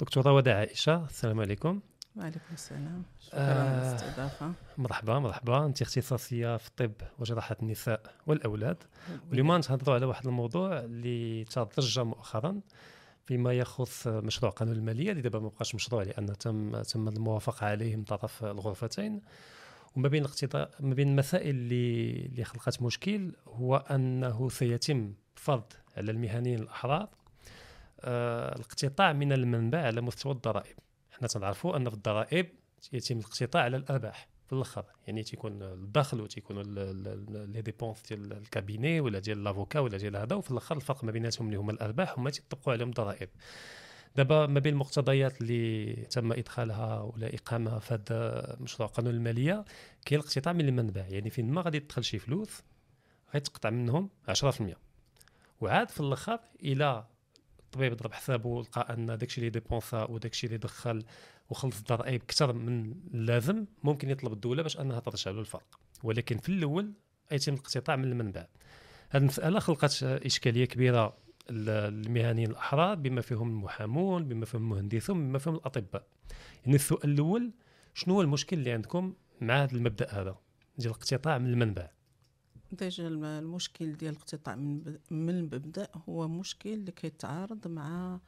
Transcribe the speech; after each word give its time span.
دكتوره 0.00 0.32
وداع 0.32 0.56
عائشة 0.56 1.04
السلام 1.04 1.40
عليكم. 1.40 1.80
وعليكم 2.16 2.52
السلام. 2.52 3.02
شكرا 3.20 3.40
على 3.40 3.50
آه، 3.50 3.90
الاستضافة. 3.90 4.52
مرحبا 4.78 5.18
مرحبا. 5.18 5.66
انت 5.66 5.82
اختصاصيه 5.82 6.56
في 6.56 6.68
الطب 6.68 6.92
وجراحة 7.18 7.56
النساء 7.62 8.02
والأولاد. 8.26 8.76
واليوم 9.30 9.56
نتهضروا 9.56 9.94
على 9.94 10.06
واحد 10.06 10.26
الموضوع 10.26 10.78
اللي 10.78 11.44
تضجر 11.44 12.04
مؤخرا 12.04 12.60
فيما 13.24 13.52
يخص 13.52 14.06
مشروع 14.06 14.52
قانون 14.52 14.74
المالية 14.76 15.10
اللي 15.10 15.22
دابا 15.22 15.38
ما 15.38 15.48
بقاش 15.48 15.74
مشروع 15.74 16.02
لأن 16.02 16.38
تم 16.38 16.82
تم 16.82 17.08
الموافقة 17.08 17.66
عليه 17.66 17.96
من 17.96 18.04
طرف 18.04 18.44
الغرفتين. 18.44 19.20
وما 19.96 20.08
بين 20.08 20.24
الاقتضاء 20.24 20.70
ما 20.80 20.94
بين 20.94 21.08
المسائل 21.08 21.50
اللي 21.50 22.10
اللي 22.26 22.44
خلقت 22.44 22.82
مشكل 22.82 23.32
هو 23.48 23.76
أنه 23.76 24.48
سيتم 24.48 25.14
فرض 25.34 25.72
على 25.96 26.10
المهنيين 26.10 26.58
الأحرار 26.58 27.02
آه 27.02 27.25
الاقتطاع 28.04 29.12
من 29.12 29.32
المنبع 29.32 29.78
على 29.78 30.00
مستوى 30.00 30.32
الضرائب. 30.32 30.76
حنا 31.10 31.28
تنعرفوا 31.28 31.76
أن 31.76 31.88
في 31.88 31.94
الضرائب 31.94 32.46
يتم 32.92 33.18
الاقتطاع 33.18 33.62
على 33.62 33.76
الأرباح 33.76 34.28
في 34.46 34.52
الآخر. 34.52 34.84
يعني 35.06 35.22
تيكون 35.22 35.62
الدخل 35.62 36.20
وتيكونوا 36.20 36.62
لي 37.46 37.62
ديبونس 37.62 38.02
ديال 38.08 38.32
الكابيني 38.32 39.00
ولا 39.00 39.18
ديال 39.18 39.44
لافوكا 39.44 39.80
ولا 39.80 39.98
ديال 39.98 40.16
هذا 40.16 40.36
وفي 40.36 40.50
الآخر 40.50 40.76
الفرق 40.76 41.04
ما 41.04 41.12
بيناتهم 41.12 41.46
اللي 41.46 41.58
هما 41.58 41.72
الأرباح 41.72 42.18
هما 42.18 42.30
تيطبقوا 42.30 42.72
عليهم 42.72 42.90
ضرائب. 42.90 43.28
دابا 44.16 44.46
ما 44.46 44.60
بين 44.60 44.72
المقتضيات 44.72 45.40
اللي 45.40 45.92
تم 45.94 46.32
إدخالها 46.32 47.00
ولا 47.00 47.34
إقامها 47.34 47.78
في 47.78 47.94
هذا 47.94 48.56
مشروع 48.60 48.88
قانون 48.88 49.14
المالية 49.14 49.64
كاين 50.04 50.20
الاقتطاع 50.20 50.52
من 50.52 50.68
المنبع. 50.68 51.06
يعني 51.08 51.30
فين 51.30 51.50
ما 51.50 51.60
غادي 51.60 51.80
تدخل 51.80 52.04
شي 52.04 52.18
فلوس 52.18 52.62
غيتقطع 53.34 53.70
منهم 53.70 54.10
10% 54.28 54.76
وعاد 55.60 55.90
في 55.90 56.00
الآخر 56.00 56.40
إلى 56.62 57.06
الطبيب 57.66 57.96
ضرب 57.96 58.12
حسابه 58.12 58.48
ولقى 58.48 58.94
أن 58.94 59.06
داكشي 59.06 59.38
اللي 59.38 59.50
ديبونسا 59.50 60.04
وداكشي 60.04 60.46
اللي 60.46 60.58
دخل 60.58 61.04
وخلص 61.50 61.78
الضرائب 61.78 62.22
أكثر 62.22 62.52
من 62.52 62.94
اللازم 63.14 63.66
ممكن 63.84 64.10
يطلب 64.10 64.32
الدولة 64.32 64.62
باش 64.62 64.80
أنها 64.80 65.00
ترجع 65.00 65.30
له 65.30 65.40
الفرق. 65.40 65.80
ولكن 66.02 66.38
في 66.38 66.48
الأول 66.48 66.92
يتم 67.32 67.52
الاقتطاع 67.52 67.96
من 67.96 68.04
المنبع. 68.04 68.46
هذه 69.10 69.22
المسألة 69.22 69.58
خلقت 69.60 70.02
إشكالية 70.02 70.64
كبيرة 70.64 71.16
المهنيين 71.50 72.50
الأحرار 72.50 72.94
بما 72.94 73.20
فيهم 73.20 73.48
المحامون 73.48 74.28
بما 74.28 74.46
فيهم 74.46 74.62
المهندسون 74.62 75.28
بما 75.28 75.38
فيهم 75.38 75.54
الأطباء. 75.54 76.06
يعني 76.64 76.76
السؤال 76.76 77.10
الأول 77.10 77.52
شنو 77.94 78.14
هو 78.14 78.22
المشكل 78.22 78.58
اللي 78.58 78.72
عندكم 78.72 79.14
مع 79.40 79.62
هذا 79.62 79.76
المبدأ 79.76 80.10
هذا؟ 80.10 80.38
ديال 80.78 80.90
الاقتطاع 80.90 81.38
من 81.38 81.46
المنبع. 81.46 81.95
déjà 82.72 83.08
المشكل 83.08 83.92
ديال 83.96 84.12
الاقتطاع 84.12 84.56
من 84.56 84.98
من 85.10 85.30
المبدا 85.30 85.88
هو 86.08 86.28
مشكل 86.28 86.72
اللي 86.72 86.92
كيتعارض 86.92 87.68
مع 87.68 88.20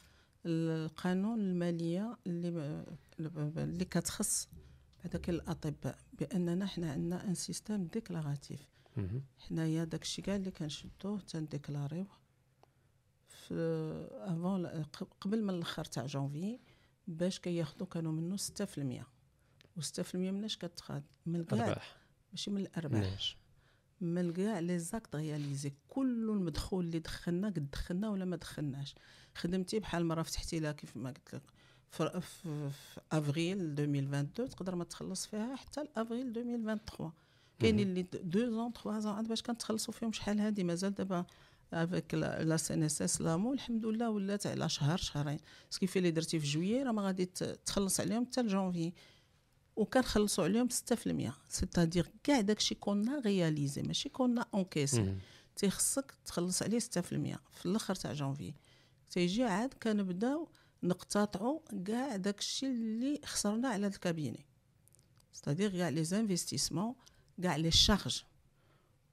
القانون 0.46 1.40
المالية 1.40 2.16
اللي 2.26 2.84
اللي 3.56 3.84
كتخص 3.84 4.48
بعدا 5.04 5.20
الأطباء 5.28 5.98
بأننا 6.12 6.66
حنا 6.66 6.92
عندنا 6.92 7.24
un 7.28 7.34
système 7.34 7.84
déclaratif 7.86 8.68
حنايا 9.38 9.84
داكشي 9.84 10.22
كاع 10.22 10.36
اللي 10.36 10.50
كنشدوه 10.50 11.20
تنديكلاريوه 11.20 12.18
في 13.28 13.54
avant 14.12 14.66
قبل 15.20 15.42
من 15.42 15.50
الأخر 15.54 15.84
تاع 15.84 16.06
جونفي 16.06 16.58
باش 17.06 17.40
كياخذوا 17.40 17.86
كانوا 17.86 18.12
منه 18.12 18.36
6% 18.36 18.40
و6% 19.80 20.14
مناش 20.14 20.56
كتخاد 20.56 21.02
من 21.26 21.44
كاع 21.44 21.58
ماشي 22.32 22.50
من 22.50 22.60
الأرباح. 22.60 23.00
من 24.00 24.32
كاع 24.32 24.58
لي 24.58 24.78
زاكت 24.78 25.16
رياليزي. 25.16 25.72
كل 25.88 26.30
المدخول 26.30 26.84
اللي 26.84 26.98
دخلنا 26.98 27.48
قد 27.48 27.70
دخلنا 27.70 28.10
ولا 28.10 28.24
ما 28.24 28.36
دخلناش. 28.36 28.94
خدمتي 29.34 29.78
بحال 29.78 30.06
مرة 30.06 30.22
فتحتي 30.22 30.60
لها 30.60 30.72
كيف 30.72 30.96
ما 30.96 31.08
قلت 31.08 31.34
لك 31.34 31.42
في, 31.90 32.20
في, 32.20 32.70
في 32.70 33.00
أفريل 33.12 33.60
2022 33.60 34.48
تقدر 34.48 34.74
ما 34.74 34.84
تخلص 34.84 35.26
فيها 35.26 35.56
حتى 35.56 35.80
لأفريل 35.84 36.26
2023 36.26 37.12
كاينين 37.58 37.88
اللي 37.88 38.06
دو 38.22 38.50
زون 38.50 38.72
تخوا 38.72 38.98
زون 38.98 39.12
عاد 39.12 39.28
باش 39.28 39.42
كنتخلصوا 39.42 39.94
فيهم 39.94 40.12
شحال 40.12 40.40
هادي؟ 40.40 40.64
مازال 40.64 40.94
دابا 40.94 41.24
افيك 41.72 42.14
لا 42.14 42.56
سي 42.56 42.74
إن 42.74 42.82
إس 42.82 43.02
إس 43.02 43.20
لامو 43.20 43.52
الحمد 43.52 43.86
لله 43.86 44.10
ولات 44.10 44.46
على 44.46 44.68
شهر 44.68 44.98
شهرين. 44.98 45.38
سكيفي 45.70 45.98
اللي 45.98 46.10
درتي 46.10 46.40
في 46.40 46.46
جويي 46.46 46.82
راه 46.82 46.92
ما 46.92 47.02
غادي 47.02 47.26
تخلص 47.66 48.00
عليهم 48.00 48.26
حتى 48.26 48.42
لجونفي 48.42 48.92
وكنخلصوا 49.78 50.44
عليهم 50.44 50.68
6% 50.68 51.30
سيتادير 51.48 52.10
كاع 52.22 52.40
داكشي 52.40 52.74
كنا 52.74 53.18
غياليزي 53.18 53.82
ماشي 53.82 54.08
كنا 54.08 54.46
اونكيسي 54.54 55.16
تيخصك 55.56 56.14
تخلص 56.26 56.62
عليه 56.62 56.78
6% 56.78 56.80
في 57.00 57.66
الآخر 57.66 57.94
تاع 57.94 58.12
جونفي 58.12 58.54
تيجي 59.10 59.44
عاد 59.44 59.74
كنبداو 59.82 60.48
نقتطعوا 60.82 61.60
كاع 61.86 62.16
داكشي 62.16 62.66
اللي 62.66 63.20
خسرنا 63.24 63.68
على 63.68 63.86
الكابيني 63.86 64.46
ستادير 65.32 65.70
كاع 65.70 65.88
لي 65.88 66.04
زانفستيسمون 66.04 66.94
كاع 67.42 67.56
لي 67.56 67.70
شارج 67.70 68.22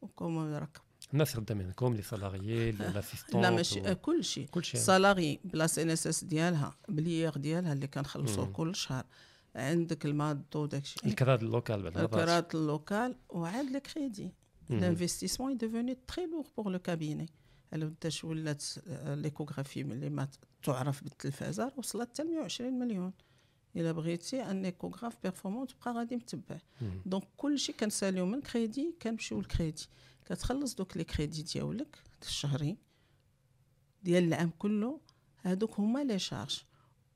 وكم 0.01 0.37
راك 0.37 0.81
الناس 1.13 1.33
خدامين 1.33 1.65
عندكم 1.65 1.93
لي 1.93 2.01
سالاريي 2.01 2.71
لاسيستون 2.71 3.41
لا 3.41 3.49
ماشي 3.49 3.95
كلشي. 3.95 4.45
كلشي. 4.45 4.77
salariés 4.77 5.39
بلا 5.43 5.67
CNSS 5.67 6.23
ديالها 6.23 6.77
بلا 6.89 7.05
l'IR 7.05 7.37
ديالها 7.37 7.73
اللي 7.73 7.87
كنخلصوه 7.87 8.45
كل 8.45 8.75
شهر. 8.75 9.05
عندك 9.55 10.05
المادو 10.05 10.65
داكشي 10.65 10.99
الكراء 11.05 11.43
ال 11.43 11.50
local 11.50 11.81
بعد 11.81 11.97
الكراء 11.97 12.55
ال 12.55 12.65
local 12.65 13.15
وعاد 13.29 13.65
les 13.65 13.79
crédits 13.79 14.33
l'investissement 14.69 15.49
est 15.49 15.59
devenu 15.65 15.95
très 16.11 16.25
lourd 16.31 16.49
pour 16.55 16.69
le 16.69 16.79
cabinet. 16.79 17.29
بداش 17.73 18.23
ولات 18.23 18.63
l'échographie 19.05 19.81
اللي 19.81 20.09
ما 20.09 20.27
تعرف 20.63 21.03
بالتلفازة 21.03 21.71
وصلت 21.77 22.09
حتى 22.09 22.23
120 22.23 22.79
مليون. 22.79 23.13
إلا 23.75 23.91
بغيتي 23.91 24.43
un 24.43 24.65
échographe 24.65 25.17
performant 25.23 25.67
تبقى 25.67 25.93
غادي 25.93 26.15
متبع. 26.15 26.57
donc 27.05 27.23
كلشي 27.37 27.73
كنساليو 27.73 28.25
من 28.25 28.41
كريدي 28.41 28.95
كنمشيو 29.01 29.37
للكريدي. 29.37 29.87
كتخلص 30.25 30.75
دوك 30.75 30.97
les 30.97 31.03
crédits 31.03 31.41
ديالك 31.41 31.97
الشهري 32.21 32.77
ديال 34.03 34.23
العام 34.23 34.51
كله 34.59 34.99
هادوك 35.43 35.79
هما 35.79 36.03
les 36.03 36.19
charges. 36.19 36.63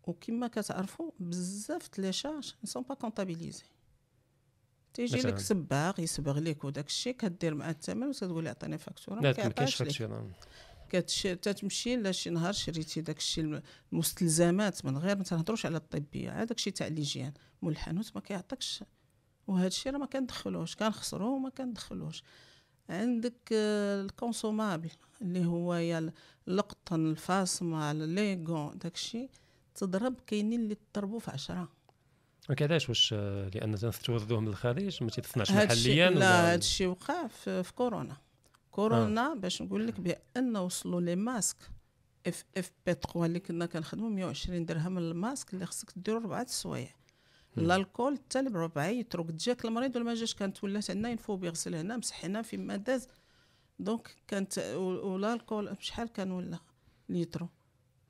وكما 0.10 0.48
كتعرفوا 0.48 1.12
بزاف 1.20 2.00
les 2.00 2.14
charges 2.14 2.54
sont 2.64 2.84
pas 2.84 2.96
comptabilisées 2.96 3.64
تيجي 4.94 5.18
لك 5.18 5.40
سباغ 5.40 6.00
يسبغ 6.00 6.40
لك 6.40 6.64
وداك 6.64 6.88
الشيء 6.88 7.14
كدير 7.14 7.56
مع 7.56 7.70
الثمن 7.70 8.08
وتقول 8.08 8.44
لي 8.44 8.50
عطيني 8.50 8.78
facture 8.78 9.20
ما 9.20 9.32
كاينش 9.32 9.76
facture 9.76 10.32
تتمشي 11.36 11.96
لا 11.96 12.12
شي 12.12 12.30
نهار 12.30 12.54
شريتي 12.54 13.02
داك 13.02 13.18
الشيء 13.18 13.62
المستلزمات 13.94 14.86
من 14.86 14.98
غير 14.98 15.18
ما 15.18 15.24
تهضروش 15.24 15.66
على 15.66 15.78
الطبيه 15.78 16.32
عاد 16.32 16.48
داك 16.48 16.58
الشيء 16.58 16.74
تاع 16.74 16.88
l'hygiène 16.88 17.34
مول 17.62 17.72
الحانوت 17.72 18.12
ما 18.16 18.22
كيعطيكش 18.22 18.84
وهذا 19.48 19.68
الشيء 19.68 19.92
راه 19.92 20.00
ما 20.00 20.06
كندخلوش 20.06 20.76
كنخسروه 20.76 21.30
وما 21.30 21.50
كندخلوش 21.50 22.24
عندك 22.90 23.50
ال 23.52 23.63
consommable 23.63 24.92
اللي 25.22 25.46
هو 25.46 25.76
يا 25.76 26.12
القطن 26.48 27.06
الفاصمه 27.06 27.94
les 27.94 28.25
gants 28.25 28.78
داك 28.78 28.96
الشيء 28.96 29.30
تضرب 29.80 30.16
كاينين 30.28 30.62
اللي 30.62 30.78
تضربوا 30.94 31.20
في 31.20 31.32
عشرة. 31.32 31.70
علاش 32.62 32.90
واش 32.90 33.14
لأن 33.14 33.76
تنستوردوه 33.76 34.40
من 34.40 34.48
الخارج 34.48 35.04
ما 35.04 35.10
تيتصنعش 35.10 35.52
محليا 35.52 36.10
لا 36.10 36.42
هذا 36.42 36.56
الشيء 36.56 36.88
وقع 36.88 37.28
في, 37.28 37.64
في 37.64 37.74
كورونا. 37.74 38.18
كورونا 38.72 39.32
آه. 39.32 39.36
باش 39.36 39.62
نقول 39.62 39.88
لك 39.88 40.00
بأن 40.00 40.58
وصلوا 40.58 41.02
les 41.02 41.16
masques 41.16 41.58
FFP 42.28 42.94
3 42.94 43.26
اللي 43.26 43.40
كنا 43.40 43.66
كنخدموا 43.66 44.10
120 44.10 44.66
درهم 44.66 44.98
الماسك 44.98 45.54
اللي 45.54 45.66
خصك 45.66 45.92
ديرو 45.96 46.18
ربعة 46.18 46.42
السوايع. 46.42 46.96
ال 47.58 47.66
alcool 47.66 48.18
حتى 48.18 48.50
بربعة 48.50 48.86
يترك 48.86 49.26
جاك 49.26 49.66
المريض 49.66 49.96
ولا 49.96 50.06
ما 50.06 50.14
جاش 50.14 50.34
كانت 50.34 50.64
ولات 50.64 50.90
عندنا 50.90 51.10
ينفو 51.10 51.36
بيغسل 51.36 51.76
هنا 51.76 51.98
مسح 51.98 52.26
هنا 52.26 52.42
فيما 52.42 52.76
داز. 52.76 53.08
donc 53.80 54.16
كانت 54.28 54.58
وال 54.78 55.02
alcool 55.02 55.74
بشحال 55.74 56.08
كان 56.08 56.32
ولا؟ 56.32 56.60
ليترو 57.10 57.50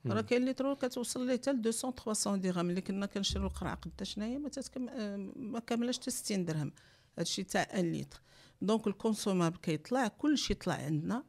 راه 0.08 0.22
كاين 0.22 0.42
اللي 0.42 0.54
ترو 0.54 0.76
كتوصل 0.76 1.28
ليه 1.28 1.34
حتى 1.34 1.54
200 1.54 1.72
300 1.72 2.42
درهم 2.42 2.70
اللي 2.70 2.82
كنا 2.82 3.06
كنشريو 3.06 3.48
القرعة 3.48 3.76
قداش 3.76 4.18
هنايا 4.18 4.38
ما 4.38 4.50
تتكم 4.50 4.90
آه، 4.90 5.16
ما 5.36 5.60
كاملاش 5.60 6.00
حتى 6.00 6.12
60 6.12 6.46
درهم. 6.46 6.72
هادشي 7.18 7.44
تاع 7.44 7.68
1 7.74 7.86
لتر 7.86 8.22
donc 8.62 8.88
ال 8.88 8.94
consommable 8.94 9.58
كيطلع 9.58 10.08
كلشي 10.08 10.54
طلع 10.54 10.74
عندنا. 10.74 11.24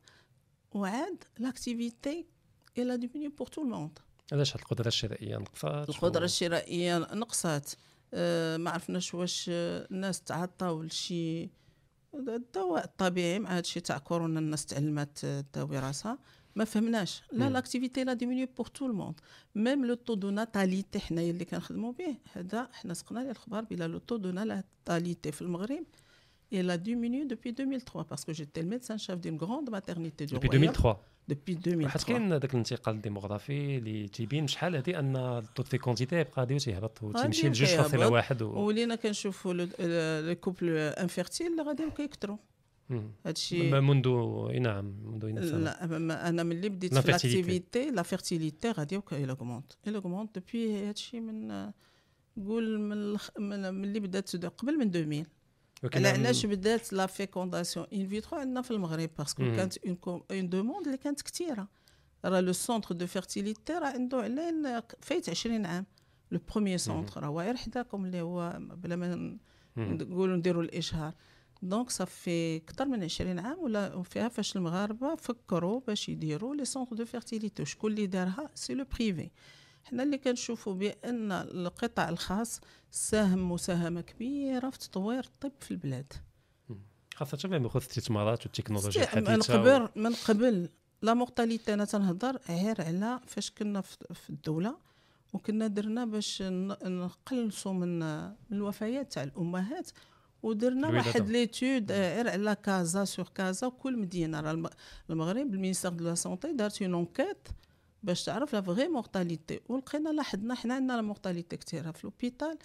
وعاد 0.72 1.24
l'activité 1.38 2.26
elle 2.78 2.96
a 2.96 3.00
diminué 3.00 3.28
pour 3.28 3.46
tout 3.46 3.62
le 3.62 3.73
monde 3.73 3.98
علاش 4.32 4.54
القدرة 4.56 4.88
الشرائيه 4.88 5.36
نقصات؟ 5.36 5.88
القدرة 5.88 6.24
الشرائية 6.24 6.98
نقصات. 6.98 7.70
أه 8.14 8.56
ما 8.56 8.70
عرفناش 8.70 9.14
واش 9.14 9.44
الناس 9.48 10.22
تعطاو 10.22 10.82
لشي 10.82 11.50
الدواء 12.14 12.84
الطبيعي 12.84 13.38
مع 13.38 13.56
هادشي 13.56 13.80
تاع 13.80 13.98
كورونا 13.98 14.40
الناس 14.40 14.66
تعلمات 14.66 15.18
تداوي 15.18 15.78
راسها. 15.78 16.18
ما 16.56 16.64
فهمناش. 16.64 17.22
لا 17.32 17.50
l'activité 17.50 18.04
a 18.04 18.12
diminué 18.12 18.48
pour 18.56 18.66
tout 18.66 18.86
le 18.86 18.96
monde 18.96 19.20
même 19.54 19.84
le 19.84 19.94
taux 19.94 20.14
de 20.14 20.30
natalité 20.30 21.00
حنايا 21.00 21.30
اللي 21.30 21.44
كنخدموا 21.44 21.92
به 21.92 22.16
هذا 22.32 22.68
حنا 22.72 22.94
سقنا 22.94 23.20
ليه 23.20 23.30
الخبر 23.30 23.60
بلا 23.60 23.88
le 23.88 23.98
taux 23.98 24.16
de 24.16 24.30
natalité 24.30 25.32
في 25.32 25.42
المغرب 25.42 25.84
et 26.52 26.56
elle 26.56 26.70
a 26.70 26.78
diminué 26.78 27.24
depuis 27.26 27.52
2003 27.52 28.04
parce 28.04 28.24
que 28.24 28.32
j'étais 28.32 28.62
le 28.62 28.68
médecin-chef 28.68 29.20
d'une 29.20 29.36
grande 29.36 29.70
maternité 29.70 30.26
du 30.26 30.28
Royaume. 30.28 30.34
depuis 30.34 30.72
2003 30.72 31.00
depuis 31.30 31.54
حيت 31.54 31.68
2003 31.68 32.04
كاين 32.06 32.38
داك 32.38 32.54
الانتقال 32.54 32.94
الديموغرافي 32.94 33.78
اللي 33.78 34.08
تيبين 34.08 34.46
شحال 34.46 34.76
هادي 34.76 34.98
أن 34.98 35.16
ال 35.16 35.24
taux 35.24 35.53
de 35.53 35.68
fécondité 35.68 36.20
يبقى 36.20 36.32
غادي 36.38 36.58
تيهبط 36.58 37.02
وتمشي 37.02 37.48
غادي. 37.48 38.04
واحد 38.04 38.42
و... 38.42 38.58
ولينا 38.58 38.94
كنشوفوا 38.94 39.54
les 39.54 40.34
couples 40.34 40.76
infertiles 40.76 41.46
اللي 41.46 41.62
غاديين 41.62 41.90
كيكثروا. 41.90 42.36
هادشي 43.26 43.70
م- 43.70 43.86
منذ 43.88 44.08
نعم 44.60 44.84
منذ 45.04 45.26
لا 45.58 46.28
أنا 46.28 46.42
ملي 46.42 46.68
بديت 46.68 46.94
في. 46.98 47.10
l'activité 47.10 47.90
la 47.90 48.02
fertilité 48.02 48.70
غادي 48.70 48.96
augmente 49.12 49.72
augmente 49.88 50.38
depuis 50.38 50.88
هادشي 50.88 51.20
من 51.20 51.50
قول 52.46 52.80
من 52.80 53.16
من 53.38 53.74
ملي 53.74 54.00
بدات 54.00 54.46
قبل 54.46 54.78
من 54.78 54.90
2000 54.96 55.24
ولكن 55.82 56.06
على 56.06 56.08
علاش 56.18 56.46
بدات 56.46 56.92
la 56.92 57.06
fécondation 57.06 57.86
in 57.92 58.08
vitro 58.08 58.38
عندنا 58.38 58.62
في 58.62 58.70
المغرب 58.70 59.10
parce 59.18 59.33
que 59.33 59.42
مم. 59.42 59.56
كانت 59.56 59.74
une 60.30 60.48
demande 60.48 60.86
اللي 60.86 60.98
كانت 60.98 61.22
كثيرة. 61.22 61.68
راه 62.24 62.40
le 62.40 62.52
centre 62.52 62.94
de 62.94 63.06
fertilité 63.06 63.72
راه 63.72 63.86
عنده 63.86 64.16
علين 64.18 64.80
فايت 65.00 65.28
20 65.30 65.66
عام. 65.66 65.86
le 66.30 66.40
premier 66.52 66.78
centre 66.78 67.22
راه 67.22 67.30
واعر 67.30 67.56
حداكم 67.56 68.04
اللي 68.04 68.20
هو 68.20 68.58
بلا 68.60 68.96
ما 68.96 69.16
مم. 69.16 69.38
نقولوا 69.94 70.36
نديروا 70.36 70.62
الإشهار. 70.62 71.14
donc 71.62 71.90
صافي 71.90 72.56
أكثر 72.56 72.84
من 72.84 73.04
20 73.04 73.38
عام 73.38 73.58
ولا 73.58 74.02
فيها 74.02 74.28
فاش 74.28 74.56
المغاربه 74.56 75.14
فكروا 75.14 75.80
باش 75.86 76.08
يديروا 76.08 76.54
les 76.54 76.64
centres 76.64 76.96
de 76.96 77.04
fertilité 77.04 77.62
وشكون 77.62 77.90
اللي 77.90 78.06
دارها 78.06 78.50
c'est 78.54 78.74
le 78.74 78.84
privé 78.98 79.30
حنا 79.84 80.02
اللي 80.02 80.18
كنشوفوا 80.18 80.74
بان 80.74 81.32
القطاع 81.32 82.08
الخاص 82.08 82.60
ساهم 82.90 83.52
مساهمه 83.52 84.00
كبيره 84.00 84.70
في 84.70 84.78
تطوير 84.78 85.24
الطب 85.24 85.52
في 85.60 85.70
البلاد 85.70 86.12
خاصه 87.14 87.36
فيما 87.36 87.56
يخص 87.56 87.84
الاستثمارات 87.84 88.42
والتكنولوجيا 88.42 89.08
من 89.16 89.22
الحديثه 89.22 89.54
قبل 89.54 89.88
من 89.96 90.14
قبل 90.14 90.68
la 91.02 91.14
mortalité 91.14 91.74
أنا 91.74 91.84
تنهضر 91.84 92.38
غير 92.48 92.82
على 92.82 93.20
فاش 93.26 93.50
كنا 93.50 93.80
في 94.14 94.30
الدولة 94.30 94.76
وكنا 95.32 95.66
درنا 95.66 96.04
باش 96.04 96.42
نقلصوا 96.42 97.72
من 97.72 97.98
من 98.24 98.56
الوفيات 98.56 99.12
تاع 99.12 99.22
الامهات 99.22 99.90
ودرنا. 100.42 100.88
واحد 100.88 101.28
l'étude 101.28 101.92
غير 101.92 102.28
على 102.30 102.56
كازا 102.62 103.04
sur 103.04 103.28
كازا 103.34 103.66
وكل 103.66 103.98
مدينة 103.98 104.40
راه 104.40 104.50
الم- 104.50 104.70
المغرب 105.10 105.54
ال 105.54 105.58
ministère 105.58 105.90
de 105.90 106.04
la 106.04 106.14
santé 106.14 106.52
دارت 106.52 106.82
une 106.82 106.94
enquête 106.94 107.48
باش 108.02 108.24
تعرف 108.24 108.52
la 108.52 108.60
vraie 108.60 108.88
mortalité. 108.88 109.60
ولقينا 109.68 110.08
لاحظنا 110.08 110.54
حنا 110.54 110.74
عندنا 110.74 110.92
la 110.92 111.02
mortalité 111.02 111.56
كثيره 111.56 111.90
في 111.90 112.00
l'hôpital 112.06 112.58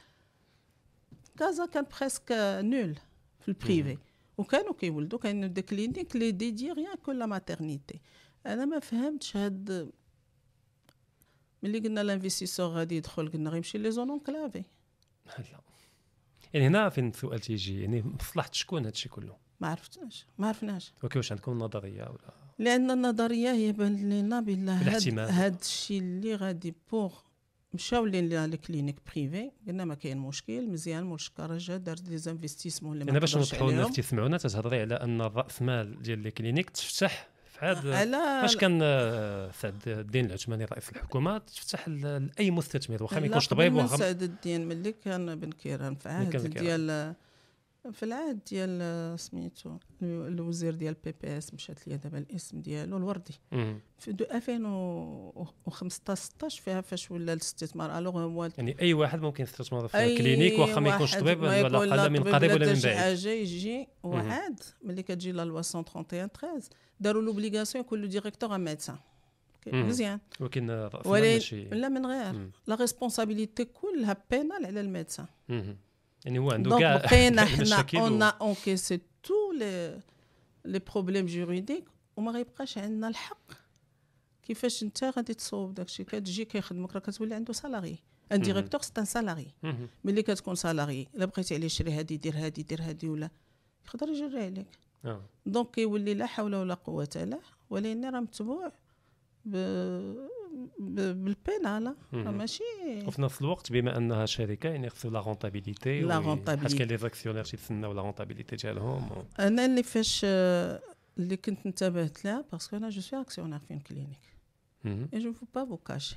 كازا 1.37 1.65
كان 1.65 1.85
presque 1.99 2.31
nulle 2.61 2.95
في 3.39 3.47
ال 3.47 3.56
privé 3.56 3.97
وكانوا 4.37 4.73
كيولدوا 4.73 5.19
كاين 5.19 5.53
دي 5.53 5.61
كلينيك 5.61 6.15
لي 6.15 6.31
ديدي 6.31 6.71
ريان 6.71 6.95
كو 6.95 7.11
لا 7.11 7.25
ماترنيتي 7.25 8.01
أنا 8.45 8.65
ما 8.65 8.79
فهمتش 8.79 9.37
هاد 9.37 9.91
ملي 11.63 11.79
قلنا 11.79 12.03
l'investisseur 12.03 12.67
غادي 12.67 12.97
يدخل 12.97 13.31
قلنا 13.31 13.49
غيمشي 13.49 13.77
les 13.77 13.91
zones 13.91 14.11
enclavées 14.11 14.63
لا. 15.25 15.59
يعني 16.55 16.67
هنا 16.67 16.89
فين 16.89 17.09
السؤال 17.09 17.39
تيجي 17.39 17.81
يعني 17.81 18.03
مصلحة 18.19 18.49
شكون 18.51 18.85
هادشي 18.85 19.09
كله 19.09 19.37
ما 19.59 19.67
عرفتناش 19.67 20.25
ما 20.37 20.47
عرفناش 20.47 20.93
ولكن 21.03 21.19
واش 21.19 21.31
عندكم 21.31 21.57
نظرية 21.57 22.03
ولا 22.03 22.33
لأن 22.59 22.91
النظرية 22.91 23.51
هي 23.51 23.71
بأن 23.71 24.09
لنا 24.19 24.39
بالله. 24.41 25.45
هاد 25.45 25.55
الشيء 25.61 25.99
اللي 26.01 26.35
غادي 26.35 26.73
pour 26.91 27.13
مشاو 27.73 28.05
لينا 28.05 28.47
les 28.47 28.57
cliniques 28.57 28.95
privées 29.13 29.51
قلنا 29.67 29.85
ما 29.85 29.95
كاين 29.95 30.17
مشكل 30.17 30.69
مزيان 30.69 31.03
مولشكره 31.03 31.57
جا 31.57 31.77
دار 31.77 31.95
des 31.95 32.17
investissements 32.17 32.93
اللي 32.93 33.05
ما 33.05 33.11
أنا 33.11 33.19
باش 33.19 33.35
نقدرش 33.35 33.53
نوضحوا 33.53 33.71
الناس. 33.71 33.95
تسمعونا 33.95 34.37
تتهضري 34.37 34.81
على 34.81 34.95
أن 34.95 35.21
الرأس 35.21 35.61
مال 35.61 36.01
ديال 36.01 36.19
les 36.19 36.31
cliniques 36.31 36.69
تفتح 36.69 37.27
في 37.59 37.65
عاد 37.65 37.87
على 37.87 38.17
فاش 38.41 38.57
كان 38.57 38.79
آه، 38.83 39.51
سعد 39.51 39.81
الدين 39.87 40.25
العثماني 40.25 40.65
رئيس 40.65 40.89
الحكومة 40.89 41.37
تفتح 41.37 41.87
لاي 41.89 42.51
مستثمر 42.51 43.03
واخا 43.03 43.19
ما 43.19 43.25
يكونش 43.25 43.47
طبيب 43.47 43.73
واخا 43.73 43.97
سعد 43.97 44.23
الدين 44.23 44.67
ملي 44.67 44.91
كان 45.05 45.39
بن 45.39 45.51
كيران 45.51 45.95
في 45.95 46.09
عهد. 46.09 46.37
ديال 46.59 47.13
في 47.91 48.03
العهد 48.03 48.39
ديال 48.51 49.19
سميتو 49.19 49.77
الوزير 50.01 50.75
ديال 50.75 50.95
PPS 51.03 51.53
مشات 51.53 51.87
ليا 51.87 51.95
دابا 51.95 52.17
الاسم 52.17 52.61
ديالو 52.61 52.97
الوردي. 52.97 53.33
مم. 53.51 53.79
في 53.99 54.11
deux 54.11 54.25
2015 54.31 56.15
16 56.15 56.61
فيها 56.61 56.81
فاش 56.81 57.11
ولا 57.11 57.33
الاستثمار 57.33 57.97
alors 57.97 58.19
هو 58.19 58.49
يعني 58.57 58.75
أي 58.81 58.93
واحد 58.93 59.21
ممكن 59.21 59.43
يستثمر 59.43 59.87
في 59.87 59.97
أي 59.97 60.17
clinique 60.17 60.59
واخا 60.59 60.79
ما 60.79 60.95
يكونش 60.95 61.15
طبيب 61.15 61.41
ولا 61.41 61.77
قال 61.77 62.11
من 62.11 62.23
قريب 62.23 62.51
ولا 62.51 62.65
لا 62.65 62.73
من 62.73 62.79
بعيد. 62.79 62.97
حاجة 62.97 63.29
يجي 63.29 63.87
وعاد 64.03 64.59
ملي 64.83 65.03
كتجي 65.03 65.31
la 65.31 65.45
loi 65.45 65.61
131 65.61 66.27
13 66.27 66.69
داروا 66.99 67.21
l'obligation 67.21 67.85
يكون 67.85 68.01
le 68.01 68.07
directeur 68.07 68.55
un 68.55 68.63
médecin. 68.63 68.97
مزيان. 69.67 70.19
ولكن 70.39 70.67
لا 71.71 71.89
من 71.89 72.05
غير. 72.05 72.49
la 72.67 72.75
responsabilité 72.75 73.65
كلها 73.65 74.17
pénale 74.31 74.65
على 74.65 74.81
ال 74.81 74.86
médecin. 74.86 75.25
يعني 76.25 76.39
هو 76.39 76.51
عنده 76.51 76.77
كاع 76.77 76.97
بقينا 76.97 77.45
حنا 77.45 77.55
المشاكل 77.55 77.97
اون 77.97 78.23
انكيسي 78.23 79.01
تو 79.23 79.51
لي 79.59 79.99
لي 80.65 80.79
بروبليم 80.79 81.25
جوريديك 81.25 81.85
وما 82.17 82.31
غيبقاش 82.31 82.77
عندنا 82.77 83.07
الحق 83.07 83.51
كيفاش 84.43 84.83
انت 84.83 85.03
غادي 85.03 85.33
تصوب 85.33 85.73
داكشي 85.73 86.03
كتجي 86.03 86.45
كيخدمك 86.45 86.93
راه 86.93 86.99
كتولي 86.99 87.35
عنده 87.35 87.53
salarié 87.53 87.99
un 88.31 88.41
directeur 88.41 88.81
c'est 88.81 88.91
un 88.97 89.05
salarié. 89.05 89.47
ملي 90.03 90.21
كتكون 90.21 90.55
salarié 90.55 91.07
الا 91.15 91.25
بغيتي 91.25 91.55
عليه 91.55 91.67
شري 91.67 91.91
هادي 91.91 92.17
دير 92.17 92.37
هادي 92.37 92.63
دير 92.63 92.81
هادي 92.81 93.09
ولا 93.09 93.29
يقدر 93.85 94.09
يجري 94.09 94.43
عليك. 94.43 94.67
donc 95.45 95.71
كيولي 95.71 96.13
لا 96.13 96.25
حول 96.25 96.55
ولا 96.55 96.73
قوه 96.73 97.09
له 97.15 97.39
ولكن 97.69 98.05
راه 98.05 98.19
متبوع 98.19 98.71
ب... 99.45 99.55
ب... 100.79 100.95
بال 100.95 101.21
pénal 101.21 101.85
راه 101.87 101.95
مهم. 102.13 102.37
ماشي. 102.37 102.63
وفي 103.07 103.21
نفس 103.21 103.41
الوقت 103.41 103.71
بما 103.71 103.97
أنها 103.97 104.25
شركة 104.25 104.69
يعني 104.69 104.89
خصو 104.89 105.09
la 105.09 105.19
rentabilité 105.19 106.01
لا 106.01 106.15
حيت 106.15 106.25
rentabilité. 106.25 106.77
كاين 106.77 106.87
les 106.89 106.97
actionnaires 106.97 107.43
تيتسناو 107.43 107.93
la 107.93 108.01
rentabilité 108.01 108.55
ديالهم 108.55 109.25
أنا 109.39 109.65
اللي 109.65 109.83
فاش 109.83 110.21
اللي 110.25 111.37
كنت 111.45 111.65
انتبهت 111.65 112.25
لها 112.25 112.45
parce 112.51 112.68
que 112.68 112.77
أنا 112.77 112.89
je 112.89 113.01
suis 113.01 113.21
actionnaire 113.21 113.59
في 113.59 113.79
clinique 113.79 114.19
je 115.13 115.17
ne 115.27 115.31
veux 115.31 115.49
pas 115.57 115.65
vous 115.65 115.81
cacher. 115.91 116.15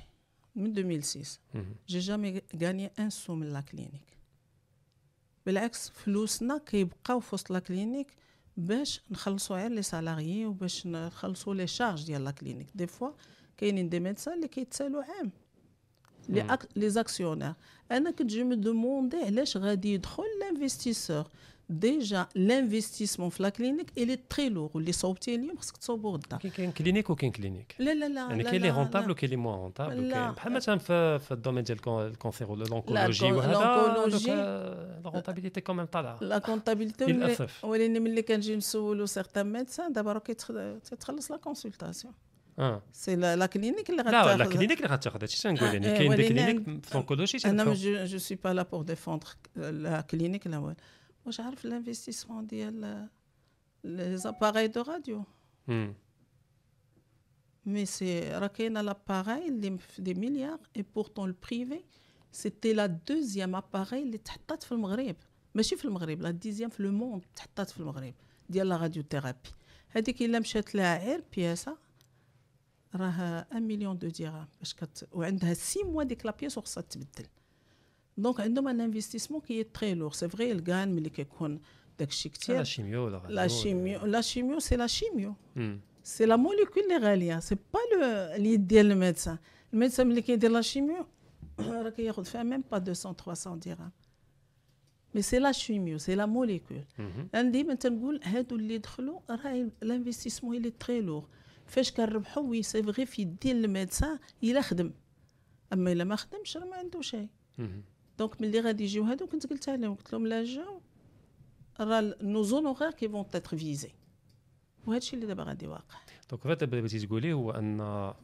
من 0.55 0.73
2006 0.73 1.39
مهم. 1.53 1.75
j'ai 1.91 2.01
jamais 2.01 2.41
gagné 2.57 2.89
un 2.99 3.09
sou 3.09 3.29
من 3.29 3.49
la 3.49 3.61
clinique 3.61 4.17
بالعكس 5.45 5.89
فلوسنا 5.89 6.57
كيبقاو 6.65 7.19
في 7.19 7.35
وسط 7.35 7.51
la 7.51 7.59
clinique 7.59 8.07
باش 8.57 9.01
نخلصوا 9.11 9.55
غير 9.57 9.71
les 9.71 9.81
salariés 9.81 10.45
وباش 10.45 10.87
نخلصوا 10.87 11.55
les 11.55 11.67
charges 11.67 12.05
ديال 12.05 12.23
la 12.23 12.31
clinique 12.31 12.67
des 12.75 12.87
fois 12.87 13.09
كاينين 13.59 13.89
دي 13.89 13.99
ميدسان 13.99 14.33
اللي 14.33 14.47
كيتسالوا 14.47 15.03
عام 15.03 15.31
لي 16.29 16.43
مم. 16.43 16.51
أك... 16.51 16.67
لي 16.75 16.89
زاكسيونير 16.89 17.53
أنا 17.91 18.11
كنت 18.11 18.29
جو 18.31 18.45
مي 18.45 18.55
دوموندي 18.55 19.17
علاش 19.17 19.57
غادي 19.57 19.93
يدخل 19.93 20.23
لانفستيسور 20.41 21.27
ديجا 21.69 22.27
لانفستيسمون 22.35 23.29
في 23.29 23.43
لا 23.43 23.49
كلينيك 23.49 23.91
الي 23.97 24.15
تري 24.15 24.49
لور 24.49 24.71
واللي 24.73 24.91
صوبتيه 24.91 25.35
اليوم 25.35 25.57
خصك 25.57 25.77
تصوبو 25.77 26.09
غدا 26.09 26.37
كاين 26.37 26.51
كاين 26.53 26.71
كلينيك 26.71 27.09
وكاين 27.09 27.31
كلينيك 27.31 27.75
لا 27.79 27.93
لا 27.93 28.09
لا 28.09 28.21
يعني 28.21 28.43
لا 28.43 28.49
كاين 28.51 28.61
لي 28.61 28.69
لا، 28.69 28.75
رونتابل 28.77 29.05
لا. 29.05 29.11
وكاين 29.11 29.29
لي 29.29 29.35
موان 29.37 29.59
رونتابل 29.59 30.07
لا. 30.09 30.17
وكاين 30.19 30.31
بحال 30.31 30.53
مثلا 30.53 30.77
في 30.77 31.19
في 31.19 31.31
الدومين 31.31 31.63
ديال 31.63 31.77
الكون- 31.77 32.07
الكونسير 32.07 32.51
ولا 32.51 32.63
لونكولوجي 32.63 33.25
الكون- 33.25 33.37
وهذا 33.37 33.51
الأونكولوجي. 33.91 34.31
لا 34.31 35.01
رونتابيليتي 35.05 35.61
كوميم 35.61 35.85
طالعه 35.85 36.17
لا 36.21 36.37
كونتابيلتي 36.37 37.05
للأسف. 37.05 37.65
ولكن 37.65 38.01
ملي 38.03 38.21
كنجي 38.21 38.55
نسولو 38.55 39.05
سيغتان 39.05 39.51
ميدسان 39.51 39.93
دابا 39.93 40.13
راه 40.13 40.19
كيتخ- 40.19 40.89
تتخلص 40.89 41.31
لا 41.31 41.37
كونسلطاسيون 41.37 42.13
آه 42.59 42.83
سي 42.91 43.15
لا 43.15 43.35
لا 43.35 43.45
كلينيك 43.45 43.89
اللي 43.89 44.03
لا 44.03 44.09
لا 44.11 44.21
غتاخذ 44.35 44.53
كلينيك 44.53 44.77
اللي 44.77 44.87
غتاخذ 44.93 45.21
هادشي 45.21 45.41
تنقول 45.41 45.67
آه، 45.69 45.73
يعني 45.73 45.87
آه، 45.87 45.97
كاين 45.97 46.15
دي 46.15 46.21
ولكن 46.23 46.27
كلينيك 46.35 46.67
عند- 46.69 46.85
في 46.85 46.95
اونكولوجي 46.95 47.37
أنا 47.45 47.63
تنفعو. 47.63 47.73
جو 47.73 48.05
جو 48.05 48.17
سوي 48.17 48.37
با 48.43 48.49
لا 48.53 48.63
بور 48.63 48.81
ديفوندر 48.81 49.27
لا 49.55 50.01
كلينيك 50.01 50.47
لا 50.47 50.57
والو 50.57 50.75
واش 51.25 51.39
عارف 51.39 51.65
الانفستيسمون 51.65 52.47
ديال 52.47 53.07
لي 53.83 54.17
زاباراي 54.17 54.67
دو 54.67 54.81
راديو 54.81 55.23
مم. 55.67 55.93
مي 57.65 57.85
سي 57.85 58.19
راه 58.37 58.47
كاينة 58.47 58.81
لاباراي 58.81 59.47
اللي 59.47 59.77
في 59.77 60.01
دي 60.01 60.13
مليار 60.13 60.59
اي 60.77 60.85
بورتون 60.95 61.29
البريفي 61.29 61.83
سيتي 62.31 62.73
لا 62.73 62.85
دوزيام 62.85 63.55
اباراي 63.55 64.03
اللي 64.03 64.17
تحطات 64.17 64.63
في 64.63 64.71
المغرب 64.71 65.15
ماشي 65.55 65.75
في 65.75 65.85
المغرب 65.85 66.21
لا 66.21 66.31
ديزيام 66.31 66.69
في 66.69 66.83
لو 66.83 66.91
موند 66.91 67.25
تحطات 67.35 67.69
في 67.69 67.79
المغرب 67.79 68.13
ديال 68.49 68.69
لا 68.69 68.77
راديو 68.77 69.03
ثيرابي 69.09 69.49
هذيك 69.89 70.21
الا 70.21 70.39
مشات 70.39 70.75
لها 70.75 71.05
غير 71.05 71.23
بياسه 71.35 71.77
راه 72.95 73.45
1 73.51 73.61
مليون 73.61 73.97
دو 73.97 74.07
درهم 74.07 74.47
باش 74.59 74.73
كت 74.73 75.07
وعندها 75.11 75.53
6 75.53 75.83
موا 75.83 76.03
ديك 76.03 76.25
لا 76.25 76.35
بياس 76.39 76.57
وخصها 76.57 76.81
تبدل 76.81 77.25
دونك 78.17 78.39
عندهم 78.39 78.67
ان 78.67 78.81
انفستيسمون 78.81 79.41
كي 79.41 79.63
تري 79.63 79.93
لور 79.93 80.11
سي 80.11 80.29
فري 80.29 80.51
الكان 80.51 80.95
ملي 80.95 81.09
كيكون 81.09 81.59
داكشي 81.99 82.29
لا 82.29 82.35
كثير 82.35 82.63
شيميو 82.63 83.05
ولا 83.05 83.11
لا 83.11 83.17
راديو 83.23 83.35
ولا- 83.35 83.47
شيميو 83.47 84.05
لا 84.05 84.21
شيميو 84.21 84.59
سي 84.59 84.75
لا 84.75 84.87
شيميو 84.87 85.35
مم. 85.55 85.79
سي 86.03 86.25
لا 86.25 86.35
موليكول 86.35 86.83
اللي 86.83 86.97
غاليه 87.07 87.39
سي 87.39 87.55
با 87.55 87.79
لو 87.95 88.01
اليد 88.35 88.67
ديال 88.67 88.91
الميدسان 88.91 89.37
الميدسان 89.73 90.07
ملي 90.07 90.21
كيدير 90.21 90.51
لا 90.51 90.61
شيميو 90.61 91.05
راه 91.59 91.89
كياخذ 91.89 92.25
فيها 92.25 92.43
ميم 92.43 92.63
با 92.71 92.79
200 92.79 93.13
300 93.13 93.55
درهم 93.59 93.91
مي 95.15 95.21
سي 95.21 95.39
لا 95.39 95.51
شيميو 95.51 95.97
سي 95.97 96.15
لا 96.15 96.25
موليكول 96.25 96.83
أنا 97.35 97.49
ديما 97.51 97.73
تنقول 97.73 98.19
هادو 98.23 98.55
اللي 98.55 98.77
دخلوا 98.77 99.19
راه 99.29 99.67
الانفستيسمون 99.83 100.55
اللي 100.57 100.69
تري 100.71 101.01
لوغ 101.01 101.25
فاش 101.69 101.91
كنربحوا 101.91 102.43
وي 102.43 102.63
سي 102.63 102.83
فغي 102.83 103.05
في 103.05 103.21
الدين 103.21 103.65
الميدسان 103.65 104.19
إلا 104.43 104.61
خدم. 104.61 104.91
أما 105.73 105.91
إلا 105.91 106.03
ما 106.03 106.15
خدمش 106.15 106.57
راه 106.57 106.65
ما 106.65 106.75
عنده 106.75 107.01
شيء. 107.01 107.27
دونك 108.19 108.41
ملي 108.41 108.59
غادي 108.59 108.83
يجيو 108.83 109.03
هادو 109.03 109.27
كنت 109.27 109.47
قلتها 109.47 109.77
لهم 109.77 109.95
قلت 109.95 110.13
لهم 110.13 110.27
لا 110.27 110.43
جاو 110.43 110.81
راه 111.79 112.15
نو 112.21 112.43
زونوغير 112.43 112.91
كي 112.91 113.09
فون 113.09 113.29
تيتر 113.29 113.57
فيزي 113.57 113.91
وهذا 114.87 114.97
الشيء 114.97 115.13
اللي 115.13 115.27
دابا 115.27 115.43
غادي 115.43 115.67
واقع 115.67 115.97
دونك 116.29 116.45
غير 116.45 116.55
دابا 116.55 116.79
بغيتي 116.79 117.05
تقولي 117.05 117.33
هو 117.33 117.51
ان 117.51 117.77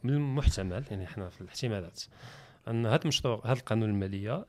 من 0.04 0.12
المحتمل 0.12 0.84
يعني 0.90 1.06
حنا 1.06 1.28
في 1.28 1.40
الاحتمالات 1.40 2.02
ان 2.68 2.86
هذا 2.86 3.02
المشروع 3.02 3.42
هذا 3.44 3.52
القانون 3.52 3.90
الماليه 3.90 4.46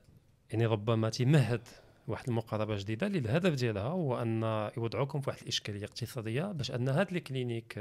يعني 0.52 0.66
ربما 0.66 1.10
تيمهد 1.10 1.68
واحد 2.08 2.30
المقاربه 2.30 2.78
جديده 2.78 3.08
اللي 3.08 3.20
الهدف 3.20 3.54
ديالها 3.54 3.84
هو 3.84 4.22
ان 4.22 4.44
يوضعوكم 4.78 5.22
في 5.22 5.30
واحد 5.30 5.42
الاشكاليه 5.42 5.86
اقتصاديه 5.86 6.52
باش 6.52 6.72
ان 6.72 6.90
هاد 6.90 7.12
les 7.12 7.20
cliniques 7.20 7.80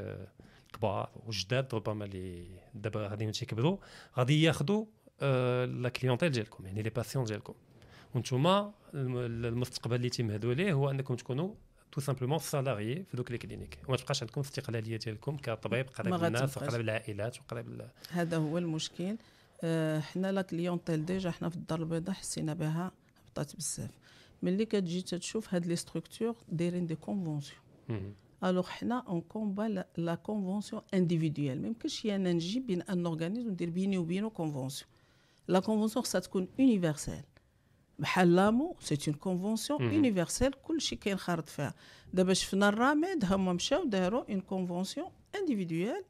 كبار 0.76 1.10
وجداد 1.26 1.74
ربما 1.74 2.04
اللي 2.04 2.46
دابا 2.74 3.08
غادي 3.08 3.30
تيكبروا 3.30 3.76
غادي 4.18 4.42
ياخذوا 4.42 4.84
آه، 5.20 5.64
la 5.64 5.88
clientèle 5.88 6.30
ديالكم 6.30 6.66
يعني 6.66 6.82
les 6.82 6.90
patients 6.90 7.24
ديالكم. 7.24 7.54
وأنتم 8.14 8.70
المستقبل 8.94 9.96
اللي 9.96 10.08
تيمهدوا 10.08 10.54
ليه 10.54 10.72
هو 10.72 10.90
انكم 10.90 11.14
تكونوا 11.14 11.54
tout 11.92 12.00
simplement 12.00 12.38
salariés 12.38 13.04
في 13.04 13.16
دوك 13.16 13.30
les 13.30 13.38
cliniques 13.38 13.78
وما 13.88 13.96
تبقاش 13.96 14.22
عندكم 14.22 14.40
الاستقلاليه 14.40 14.96
ديالكم 14.96 15.36
كطبيب 15.36 15.88
قريب 15.88 16.14
الناس 16.14 16.56
وقريب 16.56 16.80
العائلات 16.80 17.40
وقريب 17.40 17.82
هذا 18.10 18.36
هو 18.36 18.58
المشكل. 18.58 19.16
آه، 19.62 20.00
حنا 20.00 20.32
la 20.32 20.42
clientèle 20.42 21.04
déjà 21.04 21.30
حنا 21.30 21.48
في 21.48 21.56
الدار 21.56 21.78
البيضاء 21.78 22.14
حسينا 22.14 22.54
بها 22.54 22.92
هبطات 23.28 23.56
بزاف. 23.56 23.90
ملي 24.42 24.64
كتجي 24.64 25.02
تشوف 25.02 25.54
هاد 25.54 25.66
les 25.66 25.76
structures 25.76 26.34
دايرين 26.48 26.86
des 26.86 26.94
conventions 26.94 27.60
alors 28.44 28.66
حنا 28.66 29.04
on 29.08 29.20
combat 29.20 29.84
la 29.96 30.14
convention 30.14 30.82
individuelle 30.94 31.62
ما 31.62 31.66
يمكنش 31.68 32.06
أنا 32.06 32.32
نجي 32.32 32.60
بين 32.60 32.82
un 32.82 33.06
organisme 33.06 33.50
ندير 33.50 33.70
بيني 33.70 33.98
وبينه 33.98 34.30
convention 34.30 34.90
la 35.48 35.60
convention 35.60 36.04
خصها 36.04 36.20
تكون 36.20 36.48
universelle 36.58 37.22
بحال 37.98 38.34
l'AMO 38.36 38.76
c'est 38.80 38.98
une 39.08 39.14
convention 39.16 39.92
universelle 39.92 40.62
كلشي 40.62 40.96
كاين 40.96 41.16
خارط 41.16 41.48
فيها 41.48 41.74
دابا 42.12 42.32
شفنا 42.34 42.68
الرامد 42.68 43.24
هما 43.24 43.52
مشاو 43.52 43.84
داروا 43.84 44.30
une 44.30 44.40
convention 44.40 45.06
انديفيدويال 45.40 46.04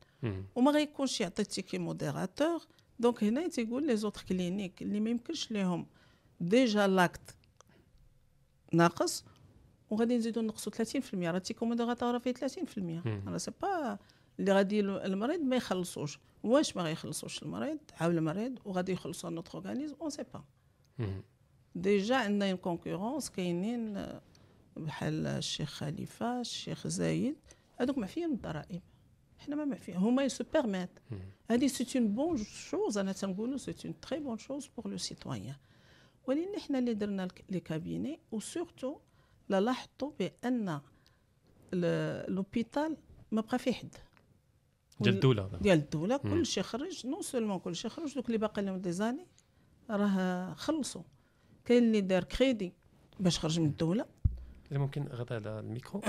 وما 0.54 0.70
غيكونش 0.70 1.20
يعطي 1.20 1.42
التيكي 1.42 1.78
موديراتور 1.78 2.60
دونك 2.98 3.24
هنا 3.24 3.48
تيقول 3.48 3.86
لي 3.86 3.96
زوتر 3.96 4.22
كلينيك 4.28 4.82
اللي 4.82 5.00
ما 5.00 5.10
يمكنش 5.10 5.50
ليهم 5.50 5.86
ديجا 6.40 6.86
لاكت 6.86 7.36
ناقص 8.72 9.24
وغادي 9.90 10.16
نزيدو 10.16 10.40
نقصو 10.40 10.70
30% 10.70 10.74
راه 11.14 11.38
تيكو 11.38 11.66
موديراتور 11.66 12.12
راه 12.12 12.18
فيه 12.18 12.32
30% 12.32 12.38
راه 13.28 13.38
سي 13.38 13.50
با 13.62 13.98
اللي 14.40 14.52
غادي 14.52 14.80
المريض 14.80 15.40
ما 15.40 15.56
يخلصوش. 15.56 16.18
واش 16.44 16.76
ما 16.76 16.82
غيخلصوش 16.82 17.42
المريض؟ 17.42 17.78
عاود 18.00 18.16
المريض 18.16 18.58
وغادي 18.64 18.92
يخلصوا 18.92 19.30
نوتر 19.30 19.54
اورغانيزم 19.54 19.96
اون 20.00 20.10
سي 20.10 20.24
با 20.34 20.44
ديجا 21.74 22.16
عندنا 22.16 22.50
اون 22.50 22.56
كونكورونس 22.56 23.30
كاينين 23.30 24.06
بحال 24.76 25.26
الشيخ 25.26 25.70
خليفة 25.70 26.40
الشيخ 26.40 26.86
زايد. 26.86 27.36
هذوك 27.80 27.98
معفيين 27.98 28.32
الضرائب. 28.32 28.82
حنا 29.38 29.56
ما 29.56 29.64
معفيين 29.64 29.96
هما 29.96 30.24
يسو 30.24 30.44
بيرميت 30.52 30.90
هذه 31.50 31.66
سي 31.66 31.98
اون 31.98 32.14
بون 32.14 32.36
شوز 32.44 32.98
أنا 32.98 33.12
تنقولو 33.12 33.56
سي 33.56 33.74
اون 33.84 34.00
تري 34.00 34.18
بون 34.20 34.38
شوز 34.38 34.66
بور 34.66 34.88
لو 34.90 34.96
سيتويان 34.96 35.54
ولكن 36.26 36.60
حنا 36.60 36.78
اللي 36.78 36.94
درنا 36.94 37.28
لي 37.50 37.60
كابيني 37.60 38.20
وسورتو 38.32 38.96
لا 39.48 39.60
لاحظتوا 39.60 40.10
بأن 40.18 40.80
لوبيتال 42.28 42.96
ما 43.32 43.40
بقى 43.40 43.58
فيه 43.58 43.72
حد. 43.72 43.94
ديال 45.00 45.14
الدولة 45.14 45.58
ديال 45.60 45.78
الدولة. 45.78 46.16
كلشي 46.16 46.62
خرج 46.62 47.06
نو 47.06 47.22
سولمون 47.22 47.58
كلشي 47.58 47.88
خرج 47.88 48.14
دوك 48.14 48.26
اللي 48.26 48.38
باقي 48.38 48.62
لهم 48.62 48.76
دي 48.76 48.92
زاني 48.92 49.26
راه 49.90 50.54
خلصوا. 50.54 51.02
كاين 51.64 51.82
اللي 51.82 52.00
دار 52.00 52.24
كريدي 52.24 52.72
باش 53.20 53.38
خرج 53.38 53.60
من 53.60 53.66
الدولة. 53.66 54.06
ممكن 54.70 55.02
غدا 55.02 55.34
على 55.34 55.60
الميكرو. 55.60 56.00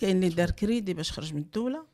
كاين 0.00 0.16
اللي 0.16 0.28
دار 0.28 0.50
كريدي 0.50 0.94
باش 0.94 1.12
خرج 1.12 1.34
من 1.34 1.40
الدولة 1.40 1.86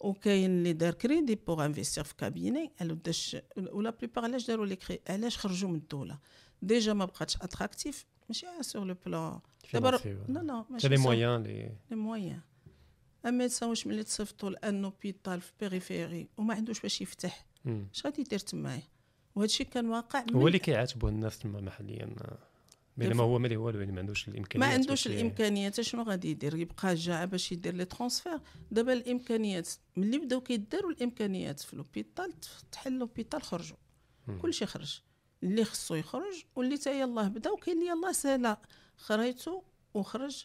وكاين 0.00 0.50
اللي 0.50 0.72
دار 0.72 0.94
كريدي 0.94 1.34
بوغ 1.34 1.64
انفيستير 1.64 2.04
في 2.04 2.16
كابيني 2.16 2.72
ألو 2.82 2.94
داش 2.94 3.36
ولا 3.56 3.90
بليبار 3.90 4.24
علاش 4.24 4.46
داروا 4.46 4.66
لي 4.66 4.76
كري 4.76 5.00
علاش 5.08 5.38
خرجوا 5.38 5.70
من 5.70 5.76
الدولة؟ 5.76 6.18
ديجا 6.62 6.92
ما 6.92 7.04
بقاتش 7.04 7.36
اتراكتيف 7.36 8.06
ماشي 8.28 8.46
سور 8.60 8.84
لو 8.84 8.96
بلان 9.06 9.40
دابا 9.74 10.00
لا 10.28 10.38
لا 10.38 10.64
ماشي 10.70 10.88
لي 10.88 10.96
مويان 10.96 11.42
لي 11.42 11.72
لي 11.90 11.96
مويان 11.96 12.40
اما 13.26 13.48
واش 13.62 13.86
ملي 13.86 14.02
تصيفطوا 14.02 14.50
لأن 14.50 14.84
اوبيتال 14.84 15.40
في 15.40 15.52
بيريفيري 15.60 16.28
وما 16.36 16.54
عندوش 16.54 16.80
باش 16.80 17.00
يفتح 17.00 17.46
اش 17.66 18.06
غادي 18.06 18.20
يدير 18.20 18.38
تمايا 18.38 18.82
وهذا 19.34 19.46
الشيء 19.46 19.66
كان 19.66 19.88
واقع 19.88 20.24
هو 20.34 20.46
اللي 20.46 20.58
كيعاتبوا 20.58 21.08
الناس 21.08 21.38
تما 21.38 21.60
محليا 21.60 22.16
بينما 22.96 23.22
هو 23.22 23.38
مالي 23.38 23.56
والو 23.56 23.78
يعني 23.78 23.92
ما 23.92 23.98
عندوش 24.00 24.28
الامكانيات 24.28 24.68
ما 24.68 24.74
عندوش 24.74 25.06
الامكانيات 25.06 25.80
شنو 25.80 26.02
غادي 26.02 26.30
يدير 26.30 26.56
يبقى 26.56 26.94
جاع 26.94 27.24
باش 27.24 27.52
يدير 27.52 27.74
les 27.74 27.84
transferts 27.84 28.40
دابا 28.70 28.92
الامكانيات 28.92 29.68
ملي 29.96 30.18
بداو 30.18 30.40
كيداروا 30.40 30.90
الامكانيات 30.90 31.60
في 31.60 31.76
l'hôpital 31.76 32.32
تحل 32.72 32.98
l'hôpital 32.98 33.42
خرجوا 33.42 33.76
كلشي 34.42 34.66
خرج 34.66 35.00
اللي 35.42 35.64
خصو 35.64 35.94
يخرج 35.94 36.44
واللي 36.56 36.78
تا 36.78 36.90
يلاه 36.90 37.28
بدا 37.28 37.50
وكاين 37.50 37.78
اللي 37.78 37.90
يلاه 37.90 38.12
سالا 38.12 38.58
retraite 38.96 39.55
و 39.55 39.62
وخرج 39.94 40.44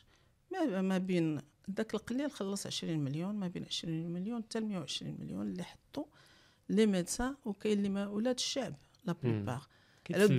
ما, 0.51 0.81
ما 0.81 0.97
بين 0.97 1.41
داك 1.67 1.93
القليل 1.93 2.31
خلص 2.31 2.67
20 2.67 2.99
مليون 2.99 3.35
ما 3.35 3.47
بين 3.47 3.65
20 3.65 4.07
مليون 4.07 4.43
حتى 4.43 4.59
120 4.59 5.17
مليون 5.19 5.47
اللي 5.47 5.63
حطوا 5.63 6.05
لي 6.69 6.85
ميدسان 6.85 7.35
وكاين 7.45 7.77
اللي 7.77 7.89
ما 7.89 8.07
ولاد 8.07 8.35
الشعب 8.35 8.75
لا 9.05 9.13
بليبار 9.23 9.67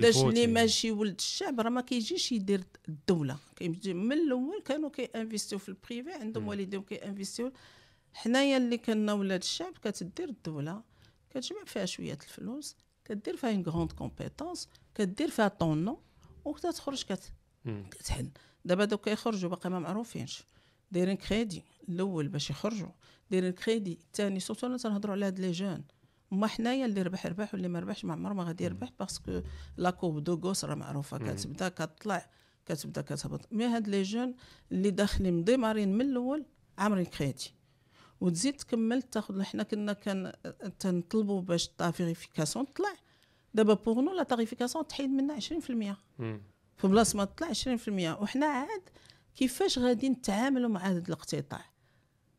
داش 0.01 0.17
اللي 0.29 0.47
ماشي 0.47 0.91
ولد 0.91 1.15
الشعب 1.19 1.59
راه 1.59 1.69
ما 1.69 1.81
كيجيش 1.81 2.31
يدير 2.31 2.63
الدولة. 2.89 3.37
كيجي 3.55 3.93
من 3.93 4.13
الأول 4.13 4.61
كانوا 4.65 4.89
كيانفيستيو 4.89 5.59
في 5.59 5.69
البريفي 5.69 6.11
عندهم 6.11 6.47
والديهم 6.47 6.83
كيانفيستيو 6.83 7.51
حنايا 8.13 8.57
اللي 8.57 8.77
كنا 8.77 9.13
ولاد 9.13 9.41
الشعب 9.41 9.73
كتدير 9.83 10.29
الدولة 10.29 10.83
كتجمع 11.29 11.63
فيها 11.65 11.85
شوية 11.85 12.17
الفلوس. 12.23 12.75
كدير 13.05 13.37
فيها 13.37 13.51
اون 13.51 13.61
غروند 13.61 13.91
كومبيتونس 13.91 14.69
كدير 14.95 15.29
فيها 15.29 15.47
طون 15.47 15.85
نو 15.85 15.99
وكتخرج 16.45 17.03
كت 17.03 17.33
كتحل 17.91 18.29
دابا 18.65 18.85
دوك 18.85 19.03
كيخرجوا 19.03 19.49
باقي 19.49 19.69
ما 19.69 19.79
معروفينش. 19.79 20.43
دايرين 20.91 21.15
كريدي 21.15 21.63
الأول 21.89 22.27
باش 22.27 22.49
يخرجوا. 22.49 22.89
دايرين 23.31 23.51
كريدي 23.51 23.99
الثاني 24.07 24.39
surtout 24.39 24.77
تنهضروا 24.77 25.15
على 25.15 25.25
هاد 25.25 25.39
les 25.39 25.51
jeunes. 25.51 25.83
ما 26.31 26.47
حنايا 26.47 26.85
اللي 26.85 27.01
ربح 27.01 27.25
ربح 27.25 27.53
واللي 27.53 27.67
ما 27.67 27.79
ربحش 27.79 28.05
ما 28.05 28.13
عمر 28.13 28.33
ما 28.33 28.43
غادي 28.43 28.63
يربح 28.63 28.89
parce 28.99 29.25
que 29.25 29.41
la 29.77 29.89
courbe 29.89 30.23
de 30.23 30.33
Gauss 30.33 30.65
راه 30.65 30.75
معروفة. 30.75 31.17
كتبدا 31.17 31.69
كتطلع 31.69 32.29
كتبدا 32.65 33.01
كتهبط. 33.01 33.53
mais 33.53 33.65
هاد 33.65 33.87
les 33.87 34.03
jeunes 34.03 34.35
اللي 34.71 34.91
داخلين 34.91 35.39
مضمارين 35.39 35.93
من 35.93 36.01
الأول 36.01 36.45
عامرين 36.77 37.05
كريدي 37.05 37.54
وتزيد 38.21 38.53
تكمل 38.53 39.01
تاخذ 39.01 39.43
حنا 39.43 39.63
كنا 39.63 39.93
كان 39.93 40.31
تنطلبوا 40.79 41.41
باش 41.41 41.67
tarification 41.67 42.73
تطلع 42.73 42.93
دابا 43.53 43.73
pour 43.73 44.01
nous 44.01 44.13
la 44.13 44.23
tarification 44.23 44.87
تحيد 44.87 45.09
منها 45.09 45.39
20% 45.39 45.41
في 46.77 46.87
بلاصة 46.87 47.17
ما 47.17 47.25
تطلع 47.25 47.53
20% 47.53 48.21
وحنا 48.21 48.45
عاد 48.45 48.81
كيفاش 49.35 49.79
غادي 49.79 50.09
نتعاملوا 50.09 50.69
مع 50.69 50.79
هذا 50.79 50.99
الاقتطاع؟ 51.07 51.65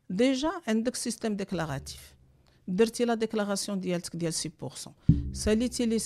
déjà 0.09 0.51
عندك 0.67 0.95
système 0.95 1.35
déclaratif 1.35 2.15
درتي 2.67 3.05
la 3.05 3.13
déclaration 3.13 3.79
ديالتك 3.79 4.15
ديال 4.15 4.33
6% 4.33 4.89
ساليتي 5.33 5.85
les 5.85 5.99
6% 5.99 6.05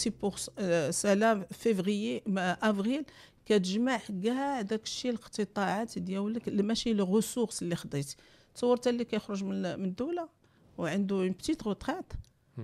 سالا 0.90 1.48
février 1.52 2.22
avril 2.38 3.06
كتجمع 3.46 4.00
كاع 4.24 4.62
داكشي 4.62 5.10
الاقتطاعات 5.10 6.00
ديالك 6.00 6.50
ماشي 6.50 6.94
les 6.94 7.16
ressources 7.16 7.62
اللي 7.62 7.76
خديتي. 7.76 8.16
تصور 8.56 8.80
اللي 8.88 9.06
كيخرج 9.06 9.44
من 9.44 9.80
من 9.80 9.86
الدولة 9.86 10.30
وعنده 10.78 11.16
une 11.16 11.32
petite 11.32 11.64
retraite 11.64 12.14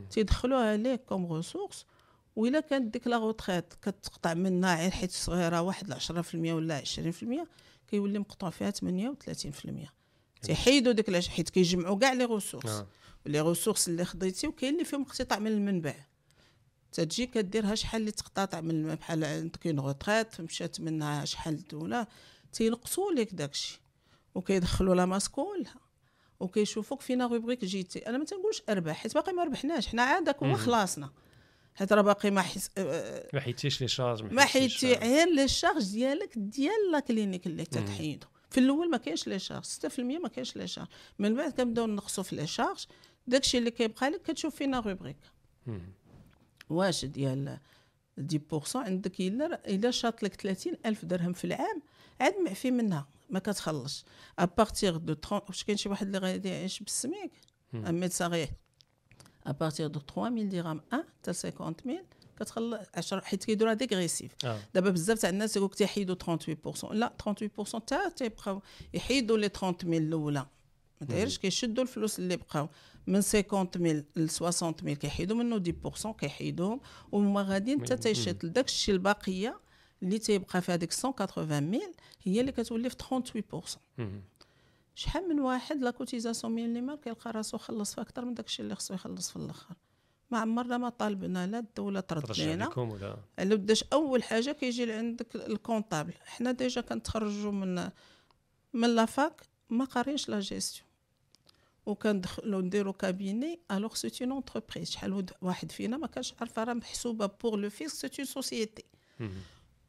تيدخلوها 0.09 0.77
ليه 0.77 0.95
comme 0.95 1.33
ressource 1.33 1.85
وإلا 2.35 2.59
كانت 2.59 2.93
ديك 2.93 3.07
la 3.07 3.17
retraite 3.17 3.73
كتقطع 3.73 4.33
منها 4.33 4.81
غير 4.81 4.91
حيت 4.91 5.11
صغيرة 5.11 5.61
واحد 5.61 5.93
10% 5.93 6.35
ولا 6.35 6.83
20% 6.83 7.47
كيولي 7.87 8.19
مقطوع 8.19 8.49
فيها 8.49 8.71
38% 8.71 9.97
تيحيدوا 10.41 10.91
ديك 10.91 11.09
العش 11.09 11.27
حيت 11.27 11.49
كيجمعوا 11.49 11.97
كاع 11.97 12.13
les 12.13 12.25
ressources 12.25 12.65
آه. 12.65 12.87
les 13.25 13.41
ressources 13.41 13.87
اللي 13.87 14.05
خديتي 14.05 14.47
وكاين 14.47 14.73
اللي 14.73 14.85
فيهم 14.85 15.01
اقتطاع 15.01 15.39
من 15.39 15.47
المنبع. 15.47 15.95
تجي 16.91 17.25
كديرها 17.25 17.75
شحال 17.75 18.01
اللي 18.01 18.11
تقتطع 18.11 18.61
من 18.61 18.95
بحال 18.95 19.23
عندك 19.23 19.67
une 19.67 19.79
retraite 19.79 20.41
مشات 20.41 20.81
منها 20.81 21.25
شحال 21.25 21.53
الدولة 21.53 22.07
تينقصوا 22.53 23.11
لك 23.11 23.33
داكشي. 23.33 23.81
وكيدخلوا 24.37 24.95
la 24.95 25.05
masse 25.05 25.29
كلها 25.29 25.75
وكيشوفوك 26.39 27.01
فينا 27.01 27.27
rubrique 27.27 27.65
جيتي. 27.65 27.99
أنا 27.99 28.17
ما 28.17 28.25
تنقولش 28.25 28.61
أربح 28.69 28.95
حيت 28.95 29.13
باقي 29.13 29.33
ما 29.33 29.43
ربحناش. 29.43 29.87
حنا 29.87 30.01
عادك 30.01 30.43
هو 30.43 30.55
خلاصنا 30.55 31.11
حيت 31.75 31.93
راه 31.93 32.01
باقي 32.01 32.31
ما 32.31 32.41
حس... 32.41 32.71
ما 33.33 33.39
حيدتيش 33.39 33.81
لي 33.81 33.87
شارج 33.87 34.23
ما 34.23 34.45
حيدتي 34.45 34.93
غير 34.93 35.27
لي 35.27 35.47
شارج 35.47 35.91
ديالك 35.91 36.37
ديال 36.37 36.91
لا 36.91 36.99
كلينيك 36.99 37.47
اللي 37.47 37.65
تتحيدو 37.65 38.27
في 38.49 38.59
الأول 38.59 38.89
ما 38.89 38.97
كاينش 38.97 39.27
les 39.27 39.39
charges 39.39 39.63
6% 39.65 39.99
ما 39.99 40.27
كاينش 40.27 40.55
les 40.55 40.67
charges. 40.67 40.87
من 41.19 41.35
بعد 41.35 41.51
كنبداو 41.51 41.87
نقصوا 41.87 42.23
في 42.23 42.35
les 42.35 42.47
charges. 42.47 42.85
داكشي 43.27 43.57
اللي 43.57 43.71
كيبقى 43.71 44.09
لك 44.09 44.21
كتشوف 44.21 44.55
فينا 44.55 44.79
rubrique 44.79 45.17
واش 46.69 47.05
ديال 47.05 47.57
10% 48.19 48.75
عندك 48.75 49.19
إلا 49.19 49.69
إلا 49.69 49.91
شاط 49.91 50.23
لك 50.23 50.41
30 50.41 50.73
ألف 50.85 51.05
درهم 51.05 51.33
في 51.33 51.45
العام 51.45 51.81
عاد 52.21 52.33
معفي 52.45 52.71
منها. 52.71 53.07
ما 53.29 53.39
كتخلصش 53.39 54.03
à 54.39 54.48
partir 54.48 54.97
de 54.97 55.13
30 55.13 55.41
واش 55.47 55.63
كاين 55.63 55.77
شي 55.77 55.89
واحد 55.89 56.05
اللي 56.05 56.17
غادي 56.17 56.49
يعيش 56.49 56.79
بالسميك؟ 56.79 57.31
un 57.73 57.99
médecin 57.99 58.31
غير. 58.31 58.49
à 59.45 59.51
partir 59.51 59.87
de 59.87 59.99
3000 59.99 60.51
درهم 60.51 60.81
1 60.93 61.03
حتى 61.21 61.33
50000 61.33 62.05
كتخلص 62.39 62.79
10 62.95 63.21
حيت 63.21 63.43
كيديروها 63.43 63.73
dégressif 63.73 64.31
آه. 64.45 64.59
دابا 64.73 64.89
بزاف 64.89 65.19
تاع 65.19 65.29
الناس 65.29 65.57
يقولك 65.57 65.75
تيحيدوا 65.75 66.15
38% 66.15 66.91
les 66.91 67.13
38% 67.23 67.79
تا 67.87 68.09
تيبقاو 68.09 68.61
يحيدوا 68.93 69.37
les 69.37 69.49
30000 69.49 69.83
الأولى. 69.97 70.45
ما 71.01 71.07
دايرش 71.07 71.37
كيشدوا 71.37 71.83
الفلوس 71.83 72.19
اللي 72.19 72.37
بقاو. 72.37 72.69
من 73.07 73.21
50000 73.21 74.03
ل 74.15 74.29
60000 74.29 74.97
كيحيدوا 74.97 75.37
منه 75.37 75.63
10% 76.03 76.11
كيحيدوهم. 76.11 76.79
وهما 77.11 77.41
غاديين 77.41 77.81
حتى 77.81 77.97
تيشد 77.97 78.53
داك 78.53 78.65
الشيء 78.65 78.95
الباقية. 78.95 79.59
اللي 80.03 80.19
تيبقى 80.19 80.61
في 80.61 80.71
هذيك 80.71 80.93
180000 80.93 81.95
هي 82.23 82.41
اللي 82.41 82.51
كتولي 82.51 82.89
في 82.89 82.95
38% 82.95 84.03
شحال 84.95 85.29
من 85.29 85.39
واحد 85.39 85.81
la 85.81 85.91
cotisation 85.91 86.53
minimale 86.53 86.95
كيلقى 86.95 87.31
راسو 87.31 87.57
خلص 87.57 87.95
في 87.95 88.01
أكثر 88.01 88.25
من 88.25 88.33
داك 88.33 88.45
الشيء 88.45 88.63
اللي 88.63 88.75
خصو 88.75 88.93
يخلص 88.93 89.29
في 89.29 89.35
الآخر. 89.35 89.75
ما 90.31 90.39
عمرنا 90.39 90.77
ما 90.77 90.89
طالبنا 90.89 91.47
لا 91.47 91.59
الدولة 91.59 91.99
ترد 91.99 92.21
لينا 92.47 92.65
ولا؟ 92.93 93.17
على 93.39 93.55
بداش 93.55 93.83
أول 93.93 94.23
حاجة 94.23 94.51
كيجي 94.51 94.85
لعندك 94.85 95.35
ال 95.35 95.42
comptable. 95.42 96.13
حنا 96.25 96.51
déjà 96.51 96.81
كنتخرجوا 96.81 97.51
من 97.51 97.89
من 98.73 98.95
la 98.95 99.14
fac 99.14 99.41
ما 99.69 99.85
قارينش 99.85 100.29
لا 100.29 100.39
جيستيون. 100.39 100.87
وكندخلوا 101.85 102.61
نديروا 102.61 102.93
cabinet 102.93 103.59
alors 103.71 103.95
c'est 103.95 104.21
une 104.21 104.31
entreprise 104.31 104.89
شحال 104.89 105.25
واحد 105.41 105.71
فينا 105.71 105.97
ما 105.97 106.07
كانش 106.07 106.33
عارفة 106.39 106.63
راه 106.63 106.73
محسوبة 106.73 107.25
pour 107.25 107.59
le 107.59 107.69
fisc 107.69 108.01
c'est 108.01 108.19
une 108.19 108.25
société 108.25 108.83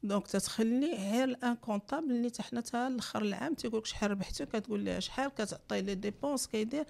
donc 0.02 0.26
تتخلي 0.26 0.94
غير 0.96 1.36
un 1.44 1.54
comptable 1.54 2.10
اللي 2.10 2.28
حتى 2.28 2.42
حنا 2.42 2.60
تا 2.60 2.86
الآخر 2.86 3.22
العام 3.22 3.54
تيقول 3.54 3.78
لك 3.80 3.86
شحال 3.86 4.10
ربحتي 4.10 4.46
كتقول 4.46 4.80
ليه 4.80 4.98
شحال 4.98 5.30
كتعطي 5.34 5.82
les 5.82 5.94
dépenses 5.94 6.46
كيدير. 6.46 6.84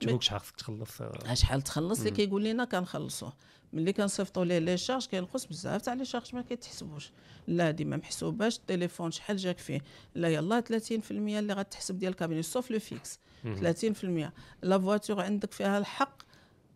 تقولك 0.00 0.22
شحال 0.22 0.40
خصك 0.40 0.56
تخلص. 0.56 1.00
آه، 1.00 1.34
شحال 1.34 1.62
تخلص 1.62 1.98
اللي 1.98 2.10
كيقول 2.10 2.44
لنا 2.44 2.64
كنخلصوه 2.64 3.32
ملي 3.72 3.92
كنصيفطوا 3.92 4.44
ليه 4.44 4.58
les 4.58 4.76
charges 4.76 5.06
كينقص 5.06 5.46
بزاف 5.46 5.82
تاع 5.82 5.94
les 5.94 6.04
charges 6.04 6.34
ما 6.34 6.42
كيتحسبوش. 6.42 7.10
لا 7.46 7.68
هادي 7.68 7.84
ما 7.84 7.96
محسوباش 7.96 8.56
التليفون 8.56 9.10
شحال 9.10 9.36
جاك 9.36 9.58
فيه. 9.58 9.80
لا 10.14 10.28
يلاه 10.28 10.60
30% 10.60 11.10
اللي 11.10 11.52
غتحسب 11.52 11.98
ديال 11.98 12.12
ال 12.12 12.16
cabinet 12.16 12.42
sauf 12.42 12.70
le 12.70 12.78
fixe 12.78 13.18
30% 13.44 14.32
la 14.62 14.78
facture 14.78 15.20
عندك 15.20 15.52
فيها 15.52 15.78
الحق 15.78 16.21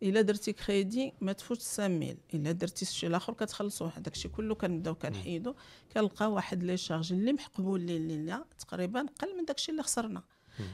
إلا 0.02 0.20
درتي 0.20 0.52
كريدي 0.52 1.12
ما 1.20 1.32
تفوتش 1.32 1.62
5000 1.62 2.16
إلا 2.34 2.52
درتي 2.52 2.82
الشيء 2.82 3.08
الآخر 3.08 3.32
كتخلصوه 3.32 3.88
هذاك 3.88 4.14
الشيء 4.14 4.30
كله 4.30 4.54
كنبداو 4.54 4.94
كنحيدو 4.94 5.54
كنلقاو 5.92 6.34
واحد 6.34 6.62
les 6.62 6.76
charges 6.76 7.12
اللي 7.12 7.32
مقبول 7.32 7.80
لينا 7.80 8.44
تقريبا 8.58 9.06
قل 9.18 9.36
من 9.36 9.44
داك 9.44 9.56
الشيء 9.56 9.72
اللي 9.72 9.82
خسرنا. 9.82 10.22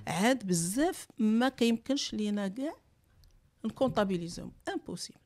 عاد 0.06 0.46
بزاف 0.46 1.06
ما 1.18 1.48
كيمكنش 1.48 2.14
لينا 2.14 2.48
كاع 2.48 2.74
نكونطابيليزيهم. 3.64 4.52
impossible 4.68 5.18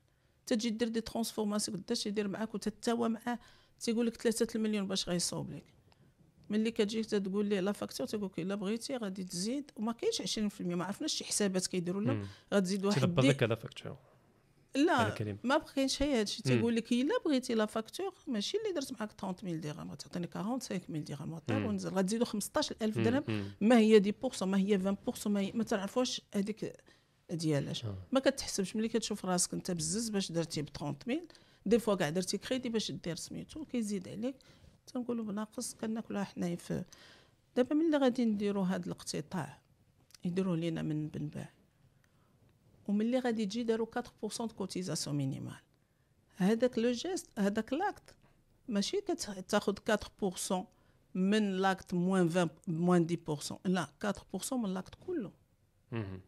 تجي 0.45 0.69
دير 0.69 0.87
des 0.87 1.01
transformations 1.01 1.77
قداش 1.77 2.05
يدير 2.05 2.27
معاك 2.27 2.55
وتتاوى 2.55 3.09
معاه 3.09 3.39
تيقول 3.79 4.07
لك 4.07 4.21
3 4.21 4.57
المليون 4.57 4.87
باش 4.87 5.09
غيصوب 5.09 5.51
لك. 5.51 5.76
ملي 6.49 6.71
كتجي 6.71 7.03
تقول 7.03 7.45
ليه 7.45 7.59
la 7.59 7.71
facture 7.71 8.07
تيقول 8.07 8.25
لك 8.25 8.39
الا 8.39 8.55
بغيتي 8.55 8.97
غادي 8.97 9.23
تزيد 9.23 9.71
وما 9.75 9.91
كاينش 9.91 10.39
20% 10.39 10.61
ما 10.61 10.85
عرفناش 10.85 11.13
شي 11.13 11.23
حسابات 11.23 11.67
كيديروا 11.67 12.01
لا 12.01 12.25
غتزيد 12.53 12.85
واحد 12.85 13.01
تدبر 13.01 13.21
دي 13.21 13.27
لك 13.29 13.43
هذا 13.43 13.55
facture. 13.55 13.97
لا. 14.75 15.35
ما 15.43 15.57
بقينش 15.57 16.03
هي 16.03 16.19
هادشي 16.19 16.43
تيقول 16.43 16.75
لك 16.75 16.91
إلا 16.91 17.13
بغيتي 17.25 17.53
la 17.53 17.65
facture 17.65 18.13
ماشي 18.27 18.57
اللي 18.57 18.71
درت 18.71 18.91
معاك 18.93 19.11
30000 19.11 19.59
درهم 19.59 19.91
غتعطيني 19.91 20.27
45000 20.27 21.01
درهم 21.01 21.33
وطير 21.33 21.65
ونزل 21.65 21.89
غتزيدوا 21.89 22.25
15000 22.25 22.97
درهم 22.97 23.23
ما 23.61 23.77
هي 23.77 24.13
10% 24.39 24.43
ما 24.43 24.57
هي 24.57 24.95
20% 25.23 25.27
ما 25.27 25.39
هي 25.39 25.51
ما 25.55 25.63
تعرفوش 25.63 26.21
هذيك 26.35 26.73
ديالاش. 27.31 27.85
آه. 27.85 27.95
ما 28.11 28.19
كتحسبش 28.19 28.75
ملي 28.75 28.87
كتشوف 28.87 29.25
راسك 29.25 29.53
انت 29.53 29.71
بزز 29.71 30.09
باش 30.09 30.31
درتي 30.31 30.61
ب 30.61 30.69
30000 30.69 31.19
des 31.65 31.79
fois 31.79 31.95
كاع 31.95 32.09
درتي 32.09 32.37
كريدي 32.37 32.69
باش 32.69 32.91
دير 32.91 33.15
سميتو 33.15 33.65
كيزيد 33.65 34.07
عليك. 34.07 34.35
تنقولوا 34.87 35.25
بناقص 35.25 35.73
كناكلوها 35.73 36.23
حنايا 36.23 36.55
في 36.55 36.83
دابا 37.55 37.75
ملي 37.75 37.97
غادي 37.97 38.25
نديروا 38.25 38.65
هذا 38.65 38.85
الاقتطاع 38.85 39.59
يديروه 40.25 40.55
لينا 40.55 40.81
من 40.81 41.07
المنبع 41.07 41.49
وملي 42.87 43.19
غادي 43.19 43.45
تجي 43.45 43.63
داروا 43.63 43.87
4% 44.25 44.37
de 44.39 44.47
cotisation 44.47 45.15
minimale 45.15 45.59
هذاك 46.35 46.79
le 46.79 46.91
geste 46.91 47.29
هذاك 47.39 47.73
l'acte 47.73 48.15
ماشي 48.67 49.01
كتاخذ 49.01 49.75
4% 50.51 50.53
من 51.15 51.51
l'acte 51.51 51.93
moins 51.93 52.27
20 52.27 52.49
moins 52.67 53.07
10% 53.49 53.53
لا 53.65 53.89
4% 54.35 54.53
من 54.53 54.73
l'acte 54.73 54.95
كله. 55.07 55.31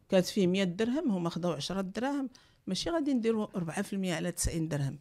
كانت 0.10 0.26
فيه 0.26 0.48
100 0.48 0.64
درهم 0.64 1.12
هما 1.12 1.30
خداو 1.30 1.52
10 1.52 1.82
دراهم. 1.82 2.30
ماشي 2.68 2.90
غادي 2.90 3.14
نديروا 3.14 3.48
4% 3.48 3.94
على 3.94 4.32
90 4.32 4.68
درهم. 4.68 5.00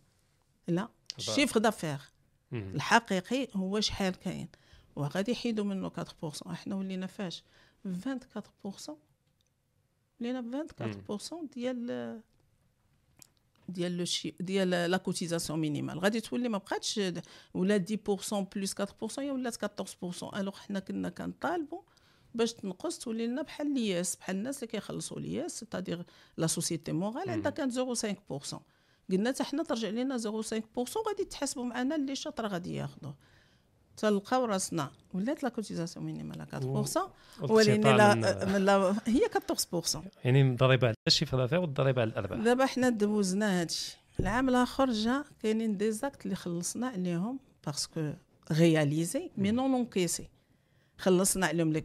لا 0.68 0.88
chiffre 1.19 1.61
d'affaires. 1.61 2.01
الحقيقي 2.53 3.49
هو 3.57 3.81
شحال 3.81 4.15
كاين. 4.15 4.49
وغادي 4.97 5.33
يحيدوا 5.33 5.65
منه 5.65 5.89
4% 5.89 6.47
إحنا 6.51 6.75
ولينا 6.75 7.07
فاش 7.07 7.43
24% 7.87 8.91
ولينا 10.21 10.67
24% 11.11 11.35
ديال 11.55 12.21
ديال 13.69 13.97
لو 13.97 14.05
شي 14.05 14.35
ديال 14.41 14.71
la 14.71 14.97
cotisation 14.97 15.59
minimale. 15.59 15.99
غادي 15.99 16.21
تولي 16.21 16.49
ما 16.49 16.59
بقاتش 16.59 17.01
ولا 17.55 17.85
10% 18.31 18.35
plus 18.35 18.75
4% 18.83 19.19
هي 19.19 19.31
ولات 19.31 19.83
14% 19.83 20.35
alors 20.37 20.57
حنا 20.57 20.79
كنا 20.81 21.09
كنطالبوا 21.09 21.83
باش 22.35 22.53
تنقص 22.53 22.99
تولي 22.99 23.27
لنا 23.27 23.43
بحال 23.43 23.67
l'IS 23.67 24.17
بحال 24.17 24.37
الناس 24.37 24.57
اللي 24.57 24.67
كيخلصوا 24.67 25.19
l'IS 25.19 25.59
c'est-à-dire 25.59 26.05
la 26.37 26.47
société 26.47 26.93
morale 26.93 27.31
عندها 27.31 27.51
كانت 27.51 27.79
0.5% 27.79 28.57
قلنا 29.11 29.31
حتى 29.33 29.44
حنا 29.44 29.62
ترجع 29.62 29.88
لنا 29.88 30.18
0.5% 30.18 30.29
غادي 31.09 31.25
تحاسبوا 31.31 31.64
معنا 31.64 31.94
اللي 31.97 32.14
شاطر 32.16 32.47
غادي 32.47 32.75
ياخذوه 32.75 33.14
تلقاو 33.97 34.44
راسنا. 34.44 34.90
ولات 35.14 35.42
la 35.43 35.49
cotisation 35.49 36.07
minimale 36.07 36.47
4% 36.55 37.11
ولكن 37.51 37.81
لا 37.81 38.14
من- 38.14 38.53
من 38.53 38.64
لا 38.64 38.94
هي 39.07 39.21
14% 39.29 40.03
يعني 40.25 40.42
الضريبه 40.42 40.87
على 40.87 40.94
ال 41.09 41.12
chiffre 41.12 41.37
d'affaires 41.37 41.59
والضريبة 41.59 42.01
على 42.03 42.11
الارباح 42.11 42.38
دابا 42.38 42.66
حنا 42.66 42.88
دوزنا 42.88 43.61
هادشي. 43.61 43.97
العام 44.21 44.49
الآخر 44.49 44.90
جا 44.90 45.25
كاينين 45.42 45.77
des 45.77 45.93
actes 45.93 46.25
اللي 46.25 46.37
خلصنا 46.37 46.87
عليهم 46.88 47.38
parce 47.67 47.95
que 47.95 48.12
réalisés 48.53 49.31
mais 49.37 49.51
non 49.51 49.75
encaissés 49.75 50.29
خلصنا 50.99 51.47
عليهم 51.47 51.73
les 51.73 51.83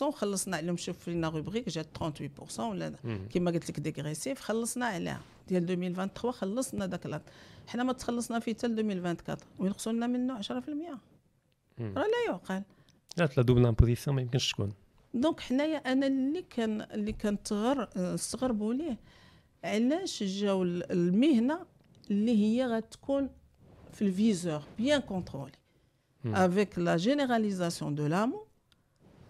4% 0.00 0.02
وخلصنا 0.02 0.56
عليهم 0.56 0.76
شوف 0.76 0.98
فينا 0.98 1.28
rubrique 1.28 1.68
جات 1.68 1.86
38% 1.98 2.60
ولا 2.60 2.94
كيما 3.30 3.50
قلت 3.50 3.70
لك 3.70 3.80
dégressif 3.80 4.40
خلصنا 4.40 4.86
عليها. 4.86 5.20
ديال 5.48 5.62
2023 5.70 6.32
خلصنا 6.32 6.86
داك 6.86 7.06
l'acte 7.06 7.22
حنا 7.66 7.82
ما 7.82 7.92
تخلصنا 7.92 8.38
فيه 8.38 8.54
حتى 8.54 8.66
2024 8.66 9.38
وينقصوا 9.58 9.92
لنا 9.92 10.06
منه 10.06 10.40
10% 10.42 10.50
راه 11.80 11.94
لا 11.94 12.06
يعقل. 12.28 12.62
لا 13.16 13.28
la 13.36 13.42
double 13.42 13.66
imposition 13.66 14.16
ما 14.16 14.22
يمكنش 14.22 14.52
تكون. 14.52 14.72
donc 15.14 15.40
حنايا 15.40 15.76
أنا 15.76 16.06
اللي 16.06 16.42
كان 16.50 16.80
اللي 16.80 17.12
كنتغر 17.12 17.88
استغربوا 17.96 18.74
ليه 18.74 18.98
علاش 19.64 20.22
جاو 20.22 20.62
ال- 20.62 20.92
المهنة 20.92 21.66
اللي 22.10 22.36
هي 22.44 22.66
غتكون 22.66 23.30
في 23.92 24.02
ال 24.02 24.11
viseur 24.11 24.62
bien 24.78 25.00
contrôlée 25.00 25.52
avec 26.26 26.78
la 26.78 26.96
généralisation 26.96 27.94
de 27.94 28.06
l'AMO 28.06 28.46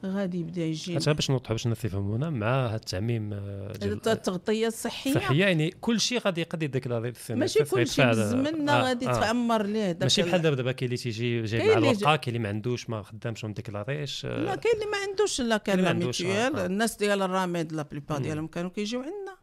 غادي 0.04 0.40
يبدا 0.40 0.62
يجي. 0.62 0.96
حتى 0.96 1.14
باش 1.14 1.30
نوضحوا 1.30 1.50
باش 1.52 1.64
الناس 1.64 1.84
يفهمونا 1.84 2.30
مع 2.30 2.66
هذا 2.66 2.76
التعميم 2.76 3.32
آه، 3.32 3.72
التغطية 3.82 4.66
الصحية. 4.66 5.10
الصحيه 5.16 5.40
يعني 5.40 5.70
كل 5.70 6.00
شيء 6.00 6.18
غادي 6.18 6.40
يقد 6.40 6.62
ي 6.62 6.67
déclarer 6.67 7.08
السنة 7.08 7.36
ماشي 7.36 7.64
كل 7.64 7.86
شيء 7.88 8.04
بالزمننا 8.06 8.82
غادي 8.82 9.06
تعمر 9.06 9.62
ليه 9.66 9.92
داك 9.92 10.02
ماشي 10.02 10.20
ال- 10.22 10.26
بحال 10.28 10.42
دابا 10.42 10.56
دابا 10.56 10.72
كاين 10.72 10.86
اللي 10.90 10.96
تيجي 11.02 11.42
جاي 11.42 11.68
مع 11.68 11.78
الورقه 11.78 12.16
كاين 12.16 12.36
اللي 12.36 12.38
ما 12.38 12.48
عندوش 12.48 12.90
ما 12.90 13.02
خدامش 13.02 13.44
وما 13.44 13.54
déclarer 13.54 14.10
ش 14.10 14.24
آه، 14.24 14.36
لا 14.44 14.54
كاين 14.56 14.74
اللي 14.74 14.86
ما 14.86 14.96
عندوش 15.08 15.40
لا 15.40 15.56
كان 15.56 15.80
لا 15.80 15.90
آه، 15.90 15.92
mutuelle 15.92 16.56
آه. 16.56 16.66
الناس 16.66 16.96
ديال 16.96 17.22
الراميد 17.22 17.72
la 17.72 17.82
plupart 17.82 18.18
ديالهم 18.18 18.46
كانوا 18.46 18.70
كيجيو 18.70 19.00
عندنا. 19.00 19.36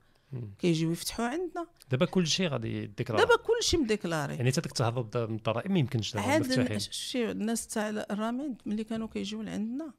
كيجيو 0.60 0.91
يفتحوا 0.91 1.26
عندنا. 1.26 1.67
دابا 1.91 2.06
كل 2.06 2.28
شيء 2.28 2.48
غادي 2.48 2.86
déclarer 2.88 3.23
دابا 3.24 3.36
كلشي 3.36 3.78
م 3.77 3.84
déclaré. 3.84 4.36
يعني 4.36 4.52
حتى 4.52 4.62
ديك 4.62 4.72
التهرب 4.72 5.17
من 5.17 5.36
الضرائب 5.36 5.72
ما 5.72 5.80
يمكنش 5.80 6.13
دابا 6.13 6.78
شي 6.80 7.32
الناس 7.32 7.67
تاع 7.67 7.89
الراميد 7.89 8.56
ملي 8.65 8.84
كانوا 8.84 9.08
كيجيو 9.08 9.41
لعندنا. 9.41 9.93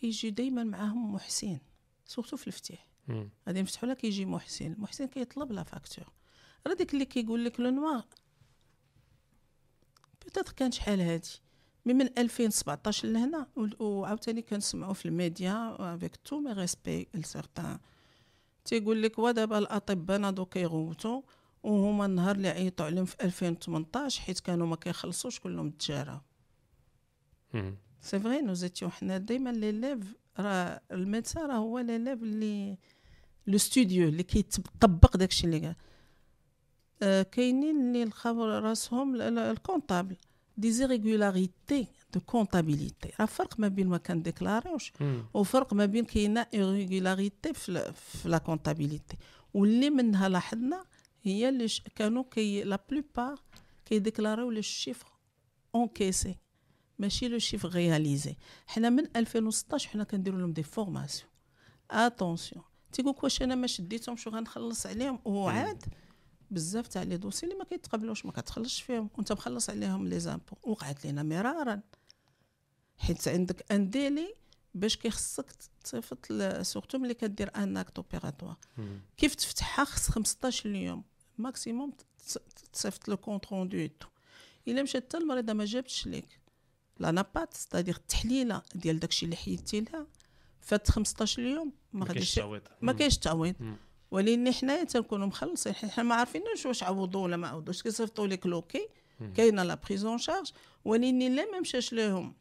كيجي 0.00 0.30
دائما 0.30 0.64
معاهم 0.64 1.14
محسن 1.14 1.58
surtout 2.04 2.36
في 2.36 2.46
الفتيح. 2.46 2.88
غادي 3.46 3.62
نفتحوا 3.62 3.86
لها 3.86 3.94
كيجي 3.94 4.26
محسن 4.26 4.72
المحسن 4.72 5.06
كيطلب 5.06 5.52
la 5.52 5.62
facture. 5.62 6.12
راه 6.66 6.74
داك 6.74 6.94
اللي 6.94 7.04
كيقول 7.04 7.44
لك 7.44 7.60
le 7.60 7.70
noir. 7.70 8.04
peut-être 10.24 10.52
كان 10.52 10.72
شحال 10.72 11.00
هادي. 11.00 11.40
mais 11.86 11.94
من 11.94 12.18
2017 12.18 13.08
لهنا 13.08 13.46
وعاوتاني 13.80 14.42
كنسمعوا 14.42 14.94
في 14.94 15.06
الميديا 15.06 15.76
avec 15.94 16.16
tous 16.16 16.40
mes 16.40 16.52
respects 16.52 17.08
ل 17.14 17.21
certains 17.21 17.78
تيقول 18.64 19.02
لك 19.02 19.18
ودابا 19.18 19.58
الأطباء 19.58 20.18
ناضو 20.18 20.46
كيغوتوا 20.46 21.22
وهما 21.62 22.06
النهار 22.06 22.36
اللي 22.36 22.48
عيطوا 22.48 22.86
عليهم 22.86 23.04
في 23.04 23.16
2018 23.24 24.22
حيت 24.22 24.40
كانوا 24.40 24.66
ما 24.66 24.76
كيخلصوش 24.76 25.40
كلهم 25.40 25.70
تجاره 25.70 26.24
c'est 28.06 28.20
vrai 28.20 28.40
nous 28.40 28.54
étions 28.54 28.90
حنا 28.90 29.18
ديما 29.18 29.50
les 29.50 29.72
élèves 29.72 29.98
راه 30.38 30.80
ال 30.92 30.99
médecin 30.99 31.46
راه 31.50 31.56
هو 31.56 31.78
les 31.78 31.98
élèves 31.98 32.22
اللي 32.22 32.78
le 33.46 33.58
studieux 33.58 34.08
اللي 34.08 34.22
كيطبق 34.22 35.16
داكشي 35.16 35.46
اللي 35.46 35.60
قال 35.60 35.74
آه 37.02 37.22
كاينين 37.22 37.80
اللي 37.80 38.04
لقاو 38.04 38.44
راسهم 38.44 39.20
ال 39.20 39.30
comptable 39.30 40.16
des 40.56 40.72
irrégularités 40.72 41.86
de 42.14 42.20
comptabilité 42.20 43.10
راه 43.20 43.26
فرق 43.26 43.60
ما 43.60 43.68
بين 43.68 43.88
ما 43.88 43.98
كن 43.98 44.12
déclarer 44.12 44.70
وش 44.70 44.92
وفرق 45.34 45.74
ما 45.74 45.86
بين 45.86 46.04
كاينة 46.04 46.46
irrégularité 46.54 47.54
في, 47.54 47.92
في 47.94 48.28
la 48.28 48.38
comptabilité 48.38 49.16
واللي 49.54 49.90
منها 49.90 50.28
لاحظنا 50.28 50.84
هي 51.22 51.48
اللي 51.48 51.66
كانوا 51.94 52.24
كي 52.30 52.62
la 52.64 52.78
plupart 52.90 53.40
كي 53.84 53.97
déclarer 53.97 54.50
او 54.50 54.53
le 54.53 54.60
chiffre 54.60 55.06
encaissé 55.74 56.36
ماشي 56.98 57.28
le 57.28 57.38
chiffre 57.38 57.68
réalisé 57.68 58.36
حنا 58.66 58.90
من 58.90 59.16
2016 59.16 59.88
حنا 59.88 60.04
كنديروا 60.04 60.38
لهم 60.40 60.52
des 60.52 60.62
formations. 60.62 61.30
Attention 61.90 62.64
تيقولك 62.92 63.24
واش 63.24 63.42
أنا 63.42 63.54
ما 63.54 63.66
شديتهم 63.66 64.16
شو 64.16 64.30
غنخلص 64.30 64.86
عليهم 64.86 65.20
وعاد 65.24 65.84
بزاف 66.50 66.88
تاع 66.88 67.02
les 67.02 67.16
dossiers 67.16 67.46
اللي 67.46 67.58
ما 67.58 67.64
كيتقبلوش 67.64 68.26
ما 68.26 68.32
كتخلصش 68.32 68.82
فيهم. 68.82 69.10
وانت 69.14 69.32
مخلص 69.32 69.70
عليهم 69.70 70.08
les 70.08 70.20
impôts 70.20 70.56
وقعت 70.62 71.04
لينا 71.04 71.22
مرارا. 71.22 71.80
حيت 72.98 73.28
عندك 73.28 73.72
un 73.72 73.90
délai 73.90 74.34
باش 74.74 74.96
كيخصك 74.96 75.52
تصيفط 75.84 76.32
surtout 76.62 76.98
ملي 76.98 77.14
كدير 77.14 77.50
un 77.56 77.76
acte 77.76 77.98
opératoire 77.98 78.56
كيف 79.16 79.34
تفتحها؟ 79.34 79.84
خص 79.84 80.10
15 80.10 80.74
يوم 80.74 81.04
maximum 81.38 81.92
تصيفط 82.72 83.08
le 83.08 83.40
rendu 83.52 83.86
tout 83.86 84.08
إلا 84.68 84.82
مشات 84.82 85.04
حتى 85.04 85.16
المريضة 85.16 85.52
ما 85.52 85.64
جابتش 85.64 86.06
ليك. 86.06 86.40
l'anapath 86.98 87.54
c'est-à-dire 87.54 87.96
التحليله 87.96 88.62
ديال 88.74 88.98
داكشي 88.98 89.24
اللي 89.24 89.36
حيدتي 89.36 89.80
لها. 89.80 90.06
فات 90.60 90.90
15 90.90 91.42
يوم 91.42 91.72
ما 91.92 92.06
غاديش 92.06 92.38
ما 92.80 92.92
كاينش 92.92 93.18
تعويض. 93.18 93.54
ولكن 94.10 94.52
حنايا 94.52 94.84
تنكونوا 94.84 95.26
مخلصين. 95.26 95.74
حنا 95.74 96.04
ما 96.04 96.14
عارفينش 96.14 96.66
واش 96.66 96.82
عوضوا 96.82 97.24
ولا 97.24 97.36
ما 97.36 97.48
عوضوش. 97.48 97.82
كيصيفطوا 97.82 98.26
لك 98.26 98.46
l'OK. 98.46 98.88
كاينة 99.36 99.62
la 99.62 99.74
prise 99.74 100.05
en 100.05 100.18
charge 100.18 100.52
ولكن 100.84 101.18
لا 101.18 101.50
ما 101.52 101.60
مشاش 101.60 101.92
لهم 101.92 102.34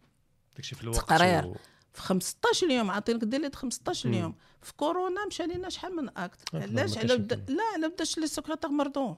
داكشي 0.56 0.76
في 0.76 0.84
الوقت 0.84 0.98
تقرير. 0.98 1.46
و... 1.46 1.56
في 1.94 2.02
15 2.02 2.70
يوم 2.70 2.92
عاطينك 2.92 3.24
délai 3.24 3.52
15 3.52 4.10
يوم 4.10 4.36
في 4.62 4.74
كورونا 4.74 5.26
مشى 5.26 5.44
لنا 5.44 5.70
شحال 5.70 5.96
من 5.96 6.18
acte. 6.18 6.56
علاش؟ 6.56 6.98
على 6.98 7.18
بدا 7.18 7.46
لا 7.54 7.64
على 7.74 7.90
بداش 7.90 8.18
les 8.18 8.28
secrétaires 8.28 8.70
مرضون 8.70 9.18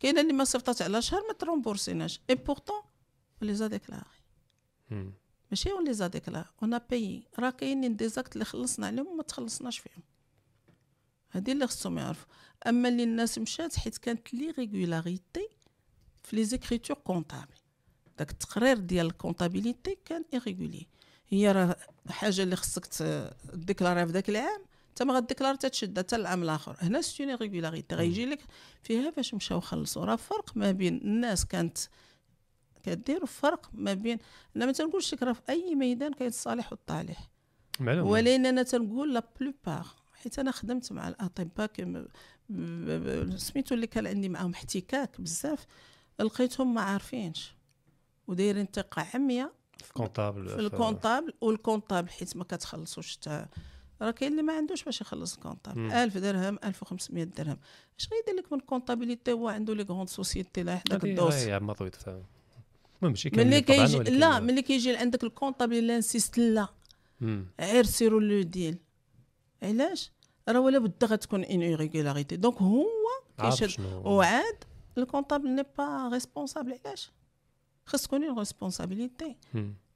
كاينة 0.00 0.20
اللي 0.20 0.32
ما 0.32 0.44
صيفطات 0.44 0.82
على 0.82 1.02
شهر 1.02 1.20
ما 1.28 1.32
ت 1.32 1.39
remboursé 1.39 2.00
ناش 2.00 2.20
et 2.30 2.34
pourtant 2.34 2.80
les 3.42 3.54
a 3.54 3.66
déclarés 3.66 4.04
ماشي 5.50 5.70
on 5.72 5.84
les 5.84 5.94
a 5.94 6.06
déclarés 6.06 6.48
on 6.62 6.78
paye 6.78 7.22
راه 7.38 7.50
كاينين 7.50 7.96
des 7.96 8.08
actes 8.08 8.32
اللي 8.32 8.44
خلصنا 8.44 8.86
عليهم 8.86 9.06
وما 9.06 9.22
تخلصناش 9.22 9.78
فيهم. 9.78 10.02
هادي 11.32 11.52
اللي 11.52 11.66
خصهم 11.66 11.98
يعرفوا. 11.98 12.26
أما 12.66 12.88
اللي 12.88 13.02
الناس 13.02 13.38
مشات 13.38 13.76
حيت 13.78 13.98
كانت 13.98 14.34
l'irrégularité 14.34 15.48
في 16.22 16.36
les 16.36 16.44
écritures 16.44 16.96
comptables 16.96 17.54
داك 18.18 18.30
التقرير 18.30 18.78
ديال 18.78 19.06
ال 19.06 19.13
comptabilité 19.13 19.98
كان 20.04 20.24
irrégulier 20.34 20.86
هي 21.28 21.52
راه 21.52 21.76
حاجة 22.08 22.42
اللي 22.42 22.56
خصك 22.56 22.86
déclarer 23.54 24.00
ها 24.00 24.06
في 24.06 24.12
ذاك 24.12 24.28
العام 24.28 24.60
انت 24.90 25.02
ما 25.02 25.14
غا 25.14 25.19
déclarer 25.19 25.56
تشدها 25.56 26.02
حتى 26.02 26.16
العام 26.16 26.42
الآخر. 26.42 26.76
هنا 26.80 27.00
c'est 27.00 27.21
une 27.21 27.34
irrégularité 27.34 27.94
غيجي 27.94 28.26
لك 28.26 28.40
فيها 28.82 29.10
فاش 29.10 29.34
مشاو 29.34 29.60
خلصوا. 29.60 30.04
راه 30.04 30.16
فرق 30.16 30.56
ما 30.56 30.72
بين 30.72 30.96
الناس 30.96 31.44
كانت 31.46 31.78
كدير 32.86 33.26
فرق 33.26 33.70
ما 33.72 33.94
بين 33.94 34.18
أنا 34.56 34.66
ما 34.66 34.72
تنقولش 34.72 35.14
راه 35.14 35.32
في 35.32 35.40
أي 35.48 35.74
ميدان 35.74 36.12
كاين 36.12 36.28
الصالح 36.28 36.72
والطالح 36.72 37.30
ولكن 37.80 38.46
أنا 38.46 38.62
تنقول 38.62 39.14
la 39.14 39.22
plupart 39.40 39.86
حيت 40.14 40.38
أنا 40.38 40.50
خدمت 40.50 40.92
مع 40.92 41.08
الاطباء 41.08 41.70
سميتو 43.36 43.74
اللي 43.74 43.86
كان 43.86 44.06
عندي 44.06 44.28
معاهم 44.28 44.52
احتكاك 44.52 45.20
بزاف 45.20 45.66
لقيتهم 46.20 46.74
ما 46.74 46.80
عارفينش. 46.80 47.54
ودايرين 48.26 48.66
ثقة 48.72 49.06
عمياء 49.14 49.52
في 49.78 49.88
ال 49.88 49.94
comptable 49.94 50.48
في 50.48 50.60
ال 50.60 50.67
comptable 50.67 51.34
وال 51.40 51.52
comptable 51.52 52.08
حيت 52.08 52.36
ما 52.36 52.44
كتخلصوش 52.44 53.16
حتى. 53.16 53.46
راه 54.02 54.10
كاين 54.10 54.32
اللي 54.32 54.42
ما 54.42 54.52
عندوش 54.56 54.84
باش 54.84 55.00
يخلص 55.00 55.34
ال 55.34 55.40
comptable 55.40 55.92
1000 55.92 56.18
درهم 56.18 56.58
1500 56.64 57.24
درهم. 57.24 57.58
اش 57.98 58.08
غيدير 58.12 58.44
لك 58.44 58.52
من 58.52 58.60
comptabilité 58.60 59.32
هو 59.32 59.48
عنده 59.48 59.74
les 59.74 59.82
grandes 59.82 60.08
sociétés 60.08 60.62
لا 60.62 60.76
حداك 60.76 61.04
الدوس. 61.04 61.34
ما 61.62 61.72
طويت 61.72 61.96
ماشي 63.02 63.30
ملي 63.34 63.60
كيجي 63.60 63.98
لا 63.98 64.40
ملي 64.40 64.62
كيجي 64.62 64.96
عندك 64.96 65.24
ال 65.24 65.30
comptable 65.30 65.86
لا 65.86 65.96
insiste 65.96 66.38
لا. 66.38 66.68
غير 67.60 67.84
سيروا 67.84 68.20
لو 68.20 68.42
ديل 68.42 68.78
علاش؟ 69.62 70.12
راه 70.48 70.60
ولا 70.60 70.78
بد 70.78 71.04
غتكون 71.04 71.44
une 71.44 71.62
irrégularité. 71.62 72.36
donc 72.36 72.62
هو 72.62 72.86
كيشد. 73.40 73.80
وعاد 74.04 74.64
ال 74.98 75.03
comptable 75.03 75.48
n'est 75.48 75.64
pas 75.78 76.08
responsable 76.12 76.78
علاش؟ 76.84 77.10
خاص 77.86 78.02
تكون 78.02 78.24
une 78.24 78.38
responsabilité 78.38 79.36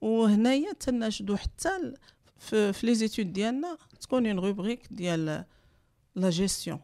وهنايا 0.01 0.73
تناشدو 0.73 1.37
حتى 1.37 1.95
في, 2.39 2.73
في 2.73 2.87
les 2.87 2.95
études 2.95 3.33
ديالنا 3.33 3.79
تكون 4.01 4.27
une 4.27 4.39
rubrique 4.39 4.87
ديال 4.91 5.45
لا 6.15 6.31
جيستيون 6.31 6.81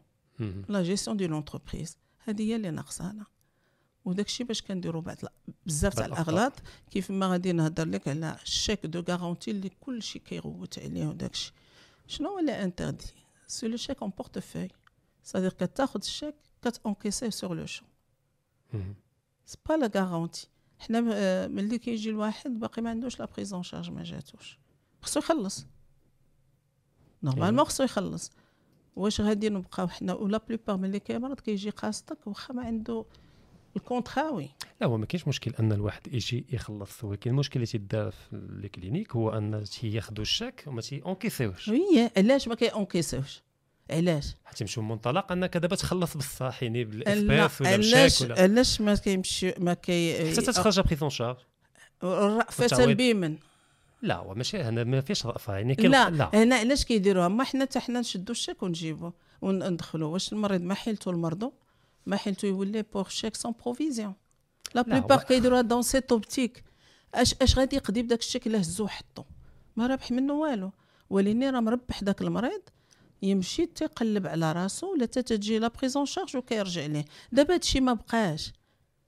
لا 0.69 0.83
جيستيون 0.83 1.17
ديال 1.17 1.29
l'entreprise 1.29 1.97
هذه 2.19 2.41
هي 2.41 2.55
اللي 2.55 2.71
ناقصانا 2.71 3.25
وداك 4.07 4.25
الشيء 4.25 4.45
باش 4.45 4.61
كنديروا 4.61 5.01
بعض 5.01 5.17
بزاف 5.65 5.93
تاع 5.93 6.05
الأغلاط 6.05 6.53
كيف 6.91 7.11
ما 7.11 7.27
غادي 7.27 7.51
نهضر 7.51 7.87
لك 7.87 8.07
على 8.07 8.37
ال 8.43 8.49
chèque 8.49 8.85
de 8.85 9.03
garantie 9.09 9.51
اللي 9.51 9.69
كل 9.69 10.03
شيء 10.03 10.21
كيغوت 10.21 10.79
عليه 10.79 11.07
وداك 11.07 11.33
الشيء. 11.33 11.53
شنو 12.07 12.29
هو 12.29 12.39
اللي 12.39 12.63
interdit 12.63 13.05
c'est 13.47 13.67
le 13.67 13.77
chèque 13.77 14.01
en 14.01 14.11
portefeuille 14.17 14.67
c'est-à-dire 15.23 15.53
كتاخذ 15.53 15.99
الشيك 15.99 16.35
كت 16.61 16.73
encaisser 16.73 17.29
ه 17.29 17.36
sur 17.36 17.55
le 17.55 17.65
champ 17.65 17.87
c'est 19.45 19.57
pas 19.69 19.73
la 19.73 19.91
garantie 19.95 20.47
حنا 20.79 21.01
ملي 21.47 21.77
كيجي 21.77 22.09
الواحد 22.09 22.59
باقي 22.59 22.81
ما 22.81 22.89
عندوش 22.89 23.19
la 23.19 23.25
prise 23.25 23.52
en 23.52 23.63
charge 23.63 23.91
ما 23.91 24.03
جاتوش 24.03 24.59
خصو 25.01 25.19
يخلص 25.19 25.65
normalement 27.23 27.65
خصو 27.65 27.83
يخلص 27.83 28.31
واش 28.95 29.21
غادي 29.21 29.49
نبقاو 29.49 29.87
حنا 29.87 30.13
و 30.13 30.21
la 30.21 30.37
plupart 30.37 30.77
ملي 30.77 30.99
كيمرض 30.99 31.39
كيجي 31.39 31.69
قاصدك 31.69 32.27
واخا 32.27 32.53
ما 32.53 32.65
عنده 32.65 33.05
الكونتخاوي 33.77 34.49
لا 34.81 34.87
هو 34.87 34.97
ما 34.97 35.05
كاينش 35.05 35.27
مشكل 35.27 35.53
أن 35.59 35.71
الواحد 35.71 36.13
يجي 36.13 36.45
يخلص. 36.49 37.03
ولكن 37.03 37.29
المشكل 37.29 37.55
اللي 37.55 37.65
تيدار 37.65 38.11
في 38.11 38.33
ال 38.33 38.42
clinique 38.42 39.15
هو 39.15 39.29
أن 39.29 39.63
تياخذوا 39.63 40.21
الشاك 40.21 40.63
وما 40.67 40.81
تي 40.81 41.01
encaisser 41.05 41.67
وش 41.67 41.88
oui 41.88 42.09
علاش 42.17 42.47
ما 42.47 42.55
كي 42.55 42.67
encaisser 42.67 43.23
وش 43.23 43.41
علاش؟ 43.89 44.35
حتى 44.45 44.65
من 44.77 44.87
منطلق 44.87 45.31
أنك 45.31 45.57
دابا 45.57 45.75
تخلص 45.75 46.17
بصح 46.17 46.63
يعني 46.63 46.83
بالاثبات 46.83 47.61
ولا 47.61 47.69
علاش 47.69 48.21
ولا 48.21 48.41
علاش 48.41 48.81
ما 48.81 48.95
كيمشي 48.95 49.53
ما 49.57 49.73
كي 49.73 50.31
حتى 50.31 50.41
تخرج 50.41 50.79
prise 50.79 51.00
en 51.00 51.09
charge 51.09 51.37
رأفة 52.03 52.93
بمن 52.93 53.37
لا 54.01 54.15
هو 54.15 54.33
ماشي 54.33 54.57
هنا 54.57 54.83
ما 54.83 55.01
فيش 55.01 55.25
رأفة 55.25 55.53
يعني 55.53 55.73
لا, 55.73 56.09
لا. 56.09 56.29
هنا 56.33 56.55
علاش 56.55 56.85
كيديروها؟ 56.85 57.27
ما 57.27 57.43
حنا 57.43 57.65
حتى 57.65 57.79
حنا 57.79 57.99
نشدوا 57.99 58.31
الشيك 58.31 58.63
ونجيبو 58.63 59.11
وندخلوا 59.41 60.13
واش 60.13 60.33
المريض 60.33 60.61
ما 60.61 60.73
حيلته 60.73 61.11
المرضو؟ 61.11 61.53
ما 62.07 62.17
حيلته 62.17 62.45
يولي 62.45 62.81
pour 62.81 63.09
chèque 63.09 63.35
sans 63.35 63.53
provision 63.63 64.13
la 64.75 64.81
plupart 64.81 65.23
كيديروها 65.23 65.61
dans 65.61 65.81
cette 65.81 66.11
optique 66.11 66.63
اش 67.13 67.35
اش 67.41 67.57
غادي 67.57 67.75
يقضي 67.75 68.01
بداك 68.01 68.19
الشيك 68.19 68.47
اللي 68.47 68.59
هزو 68.59 68.83
وحطو 68.83 69.23
ما 69.75 69.87
رابح 69.87 70.11
منه 70.11 70.33
والو 70.33 70.71
ولكن 71.09 71.43
راه 71.43 71.59
مربح 71.59 72.03
داك 72.03 72.21
المريض 72.21 72.61
يمشي 73.21 73.65
تيقلب 73.65 74.27
على 74.27 74.51
راسو 74.51 74.93
ولا 74.93 75.05
تتجي 75.05 75.59
la 75.59 75.67
prise 75.67 75.94
en 75.94 76.05
charge 76.05 76.37
وكيرجع 76.37 76.85
ليه 76.85 77.05
دابا 77.31 77.53
هادشي 77.53 77.79
ما 77.79 77.93
بقاش 77.93 78.53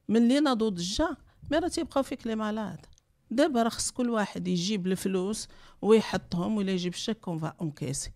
ملي 0.09 0.39
ناضو 0.39 0.69
ضجه 0.69 1.17
مي 1.51 1.57
راه 1.57 1.67
تيبقاو 1.67 2.03
فيك 2.03 2.27
لي 2.27 2.35
مالاد 2.35 2.85
دابا 3.31 3.63
راه 3.63 3.69
خص 3.69 3.91
كل 3.91 4.09
واحد 4.09 4.47
يجيب 4.47 4.87
الفلوس 4.87 5.47
ويحطهم 5.81 6.57
ولا 6.57 6.71
يجيب 6.71 6.93
الشيك 6.93 7.27
on 7.27 7.39
va 7.39 7.53
encaisser 7.61 8.11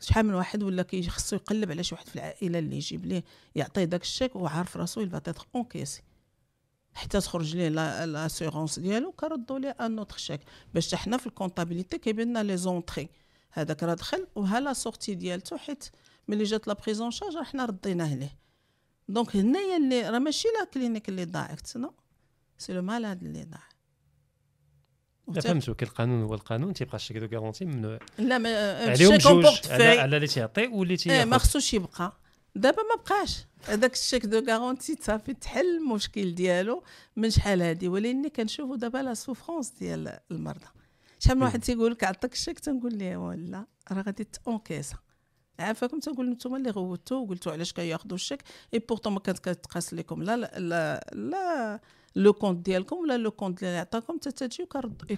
شحال 0.00 0.26
من 0.26 0.34
واحد 0.34 0.62
ولا 0.62 0.82
كي 0.82 1.02
خصو 1.08 1.36
يقلب 1.36 1.70
على 1.70 1.82
شي 1.84 1.94
واحد 1.94 2.08
في 2.08 2.14
العائلة 2.14 2.58
اللي 2.58 2.76
يجيب 2.76 3.06
ليه 3.06 3.24
يعطيه 3.54 3.84
داك 3.84 4.02
الشيك 4.02 4.36
وعارف 4.36 4.76
راسو 4.76 5.00
il 5.00 5.10
va 5.10 5.22
être 5.22 5.46
encaissé 5.54 6.02
حتى 6.94 7.20
تخرج 7.20 7.56
ليه 7.56 7.68
l'assurance 8.04 8.78
ديالو 8.78 9.12
كردوا 9.12 9.58
ليه 9.58 9.76
un 9.80 9.98
autre 9.98 10.16
chèque 10.16 10.40
باش 10.74 10.94
حنا 10.94 11.16
في 11.16 11.26
ال 11.26 11.32
comptabilité 11.32 11.98
كيبان 11.98 12.28
لنا 12.28 12.42
les 12.42 12.56
entrées 12.56 13.08
هذاك 13.52 13.82
راه 13.82 13.94
دخل 13.94 14.26
وها 14.34 14.60
la 14.60 14.72
sortie 14.72 15.14
ديالته 15.14 15.56
حيت 15.56 15.84
ملي 16.28 16.44
جات 16.44 16.68
la 16.68 16.74
prise 16.74 17.00
en 17.00 17.10
charge 17.10 17.36
حنا 17.38 17.64
رديناه 17.64 18.14
ليه. 18.14 18.38
donc 19.08 19.36
هنايا 19.36 19.76
اللي 19.76 20.10
راه 20.10 20.18
ماشي 20.18 20.48
la 20.58 20.64
clinique 20.64 21.08
اللي 21.08 21.24
ضاعت 21.24 21.76
non 21.76 21.92
c'est 22.58 22.72
le 22.72 22.82
malade 22.82 23.22
اللي 23.22 23.44
ضاع 23.44 23.68
لا 25.28 25.40
فهمتوا 25.40 25.74
كي 25.74 25.84
القانون 25.84 26.22
هو 26.22 26.34
القانون 26.34 26.74
تيبقى 26.74 26.96
ال 26.96 26.99
chèque 26.99 27.16
de 27.16 27.28
garantie 27.28 27.64
ممنوع 27.64 27.98
لا 28.18 28.38
ما 28.38 28.82
عليهم 28.90 29.16
جوج 29.16 29.46
على 29.70 29.84
على 29.84 30.16
اللي 30.16 30.26
تيعطي 30.26 30.66
واللي 30.66 30.96
تياخذ. 30.96 31.18
إيه 31.18 31.24
ما 31.24 31.38
خصوش 31.38 31.74
يبقى. 31.74 32.12
دابا 32.54 32.82
ما 32.82 33.02
بقاش. 33.02 33.46
هذاك 33.64 33.92
ال 33.92 33.97
chèque 33.97 34.26
de 34.26 34.44
garantie 34.48 34.96
صافي 35.00 35.34
تحل 35.34 35.76
المشكل 35.76 36.34
ديالو 36.34 36.82
من 37.16 37.30
شحال 37.30 37.62
هادي. 37.62 37.88
ولكن 37.88 38.28
كنشوفوا 38.28 38.76
دابا 38.76 38.98
la 38.98 39.14
souffrance 39.14 39.70
ديال 39.70 40.18
المرضى. 40.30 40.66
شحال 41.18 41.36
من 41.36 41.42
واحد 41.42 41.60
تيقول 41.60 41.92
لك 41.92 42.04
عطاك 42.04 42.32
الشيك 42.32 42.58
تنقول 42.58 42.94
ليه 42.94 43.16
ولا 43.16 43.66
راه 43.92 44.02
غادي 44.02 44.24
تونكيسا 44.24 44.96
عافاكم 45.58 45.98
تنقول 45.98 46.30
نتوما 46.30 46.56
اللي 46.56 46.70
غوتوا 46.70 47.16
وقلتوا 47.16 47.52
علاش 47.52 47.72
كياخذوا 47.72 48.14
الشيك 48.14 48.42
إي 48.74 48.78
بورتون 48.78 49.12
ما 49.12 49.20
كانت 49.20 49.38
كتقاس 49.38 49.94
لكم. 49.94 50.22
لا 50.22 50.36
لا 50.36 51.10
لا 51.12 51.80
لو 52.16 52.32
كونت 52.32 52.66
ديالكم 52.66 52.96
ولا 52.96 53.18
لو 53.18 53.30
كونت 53.30 53.62
اللي 53.62 53.78
عطاكم 53.78 54.16
حتى 54.16 54.30
تجيو 54.30 54.66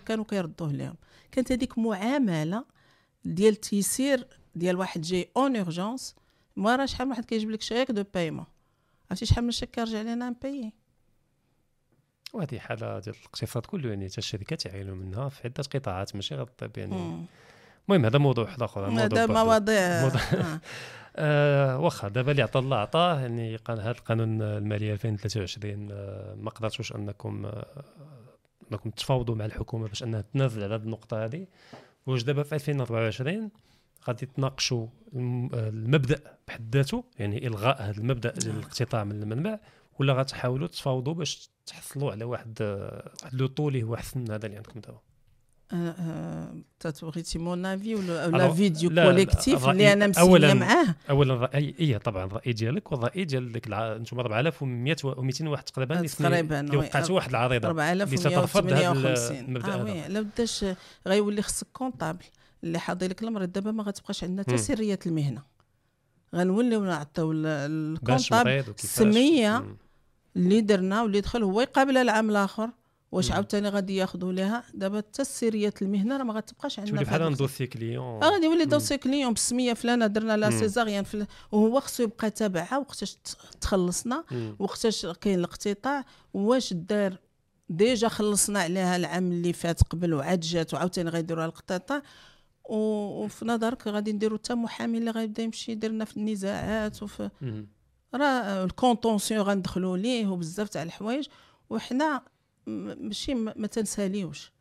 كانوا 0.07 0.25
كيردوه 0.25 0.73
لهم 0.73 0.95
كانت 1.33 1.53
هذيك 1.53 1.79
معاملة 1.79 2.65
ديال 3.25 3.57
تيسير 3.57 4.27
ديال 4.55 4.77
واحد 4.77 5.01
جاي 5.01 5.31
اون 5.37 5.57
اورجونس 5.57 6.17
ما 6.57 6.77
راه 6.77 6.87
شحال 6.87 7.07
من 7.07 7.13
واحد 7.13 7.25
كيجيب 7.25 7.51
لك 7.51 7.63
شيك 7.63 7.91
دو 7.91 8.05
بايمون 8.15 8.47
عرفتي 9.11 9.27
شحال 9.27 9.45
من 9.45 9.51
شيك 9.51 9.71
كيرجع 9.71 10.03
لنا 10.03 10.31
نبايي 10.31 10.73
وهذه 12.33 12.59
حالة 12.59 12.99
ديال 12.99 13.17
الاقتصاد 13.21 13.67
كله 13.67 13.89
يعني 13.89 14.09
حتى 14.09 14.19
الشركات 14.19 14.67
يعينوا 14.67 14.97
منها 14.97 15.29
في 15.29 15.41
عدة 15.45 15.65
قطاعات 15.75 16.15
ماشي 16.15 16.35
غير 16.35 16.45
الطب 16.45 16.79
يعني. 16.79 17.27
المهم 17.89 18.05
هذا 18.05 18.19
موضوع 18.19 18.45
واحد 18.45 18.63
آخر 18.63 18.87
هذا 18.87 19.27
مواضيع. 19.27 20.03
موضوع. 20.03 20.21
آه. 21.19 21.75
آه 21.75 21.79
واخا 21.79 22.09
دابا 22.09 22.31
اللي 22.31 22.43
عطى 22.43 22.59
الله 22.59 22.77
عطاه 22.77 23.21
يعني 23.21 23.57
قال 23.57 23.81
هذا 23.81 23.91
القانون 23.91 24.43
المالي 24.43 24.93
2023 24.93 25.89
آه 25.93 26.35
ما 26.35 26.51
قدرتوش 26.51 26.93
أنكم 26.93 27.47
آه 27.47 27.85
أنكم 28.73 28.91
تفاوضوا 28.91 29.35
مع 29.35 29.45
الحكومة 29.45 29.89
باش 29.89 30.03
أنها 30.03 30.21
تنازل 30.21 30.63
على 30.63 30.75
هذه 30.75 30.83
النقطة 30.83 31.25
هذه 31.25 31.47
واش 32.07 32.23
دابا 32.23 32.43
في 32.43 32.55
2024 32.55 33.51
غادي 34.09 34.27
تناقشوا 34.27 34.87
المبدأ 35.15 36.21
بحد 36.49 36.77
ذاته 36.77 37.05
يعني 37.19 37.47
إلغاء 37.47 37.83
هذا 37.83 37.99
المبدأ 37.99 38.31
ديال 38.31 38.49
نعم. 38.49 38.59
الاقتطاع 38.59 39.05
من 39.05 39.23
المنبع 39.23 39.59
ولا 39.99 40.13
غتحاولوا 40.13 40.69
تفاوضوا 40.69 41.15
باش 41.15 41.51
تحصلوا 41.67 42.13
على 42.13 42.25
واحد 42.25 42.63
واحد 42.63 42.63
لو 43.33 43.47
طولي 43.47 43.83
هو 43.83 43.95
احسن 43.95 44.21
من 44.21 44.31
هذا 44.31 44.47
اللي 44.47 44.57
عندكم 44.57 44.81
دابا 44.81 45.01
تبغيتي 46.81 47.39
مون 47.39 47.67
افي 47.67 47.95
ولا 47.95 48.53
فيديو 48.53 48.91
كوليكتيف 48.91 49.69
اللي 49.69 49.93
أنا 49.93 50.07
مسينيه 50.07 50.55
معاه 50.55 50.95
اولا 51.11 51.35
الراي 51.35 51.75
اي 51.81 51.99
طبعا 51.99 52.25
الراي 52.25 52.53
ديالك 52.53 52.93
والراي 52.93 53.25
ديال 53.25 53.53
ديك 53.53 53.73
أنتم 53.73 54.21
4100 54.21 54.97
و200 54.97 55.43
واحد 55.43 55.65
تقريبا 55.65 56.07
تقريبا 56.07 56.61
اللي 56.61 56.77
وقعت 56.77 57.11
واحد 57.11 57.31
العريضه 57.31 57.69
4158 57.69 59.57
آه 59.57 59.85
وي 59.85 60.09
لا 60.09 60.21
بداش 60.21 60.65
غيولي 61.07 61.43
خصك 61.43 61.67
كونطابل 61.73 62.25
اللي 62.65 62.79
حاضي 62.79 63.09
لك 63.09 63.23
المريض 63.23 63.53
دابا 63.53 63.71
ما 63.71 63.83
غتبقاش 63.83 64.25
عندنا 64.25 64.43
حتى 64.43 64.59
سريه 64.59 64.99
المهنة. 65.07 65.43
غنوليو 66.35 66.85
نعطيو 66.85 67.33
الكونطابل 67.33 68.65
السميه 68.85 69.65
اللي 70.37 70.61
درنا 70.61 71.03
واللي 71.03 71.21
دخل 71.21 71.43
هو 71.43 71.61
يقابل 71.61 71.97
العام 71.97 72.31
الآخر. 72.31 72.71
واش 73.13 73.33
عاوتاني 73.33 73.69
غادي 73.69 73.97
ياخذوا 73.97 74.33
لها 74.33 74.65
دابا 74.75 74.99
حتى 74.99 75.25
سريه 75.25 75.75
المهنة 75.83 76.17
راه 76.17 76.25
ما 76.25 76.35
غتبقاش 76.35 76.79
عندنا 76.79 77.03
تولي 77.03 77.19
بحال 77.19 77.37
دوسي 77.37 77.67
كليون. 77.67 78.23
آه 78.23 78.31
غادي 78.31 78.45
يولي 78.47 78.65
دوسي 78.65 78.99
كليون 78.99 79.33
بالسميه 79.33 79.75
فلانة 79.75 80.07
درنا 80.07 80.37
la 80.37 80.51
césarienne. 80.51 81.05
وهو 81.53 81.81
خصو 81.81 82.03
يبقى 82.03 82.31
تابعها 82.31 82.79
وقتاش 82.79 83.17
تخلصنا 83.61 84.25
وقتاش 84.59 85.07
كاين 85.07 85.39
الإقتطاع 85.39 86.05
واش 86.35 86.73
دار 86.73 87.19
déjà 87.69 88.09
خلصنا 88.09 88.61
عليها 88.61 88.97
العام 88.97 89.33
اللي 89.33 89.53
فات 89.53 89.83
قبل 89.83 90.15
وعاد 90.15 90.41
جات 90.41 90.75
وعاوتاني 90.75 91.11
غيديروها 91.11 91.47
الإقتطاع. 91.47 92.03
وفي 92.65 93.45
نظرك 93.45 93.87
غادي 93.87 94.13
نديرو 94.13 94.37
حتى 94.37 94.55
محامي 94.55 94.99
اللي 94.99 95.11
غيبدا 95.11 95.43
يمشي 95.43 95.73
يدير 95.73 95.91
لنا 95.91 96.05
في 96.05 96.17
النزاعات 96.17 97.03
وفي 97.03 97.31
راه 98.15 98.65
ال 98.65 98.71
contentieux 98.71 99.41
غندخلوا 99.41 99.97
ليه 99.97 100.27
وبزاف 100.27 100.69
تاع 100.69 100.83
الحوايج. 100.83 101.27
وحنا 101.71 102.23
ماشي 102.69 103.35
ما 103.35 103.67
تنساليوش. 103.67 104.53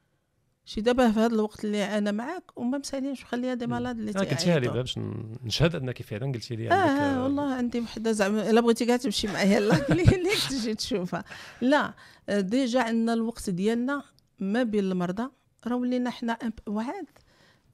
شي 0.66 0.82
دابا 0.82 1.12
في 1.12 1.20
هذا 1.20 1.34
الوقت 1.36 1.66
اللي 1.66 1.98
أنا 1.98 2.12
معاك 2.12 2.58
وما 2.58 2.78
مسالينش 2.78 3.26
خليها 3.26 3.54
des 3.54 3.68
malades 3.68 4.00
اللي 4.00 4.12
قلتيها 4.12 4.60
لي 4.60 4.68
باش 4.68 5.00
نشهد 5.44 5.76
أنك 5.76 6.02
فعلا 6.02 6.32
قلتي 6.32 6.56
لي 6.56 6.72
آه, 6.72 6.74
آه 6.74 7.24
والله 7.24 7.54
عندي 7.54 7.80
وحدة 7.80 8.12
زعما 8.12 8.50
إلا 8.50 8.62
بغيتي 8.62 8.86
كاع 8.86 8.98
تمشي 8.98 9.28
معايا 9.28 9.60
ليك 9.90 10.40
تجي 10.50 10.76
تشوفها. 10.76 11.24
لا 11.62 11.94
déjà 12.30 12.82
عندنا 12.82 13.14
الوقت 13.14 13.50
ديالنا 13.50 14.04
ما 14.40 14.64
بين 14.64 14.84
المرضى. 14.84 15.30
راه 15.68 15.76
ولينا 15.76 16.10
حنا 16.10 16.38
وعاد 16.68 17.06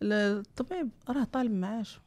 الطبيب 0.01 0.89
راه 1.09 1.23
طالب 1.23 1.51
معاش. 1.51 1.99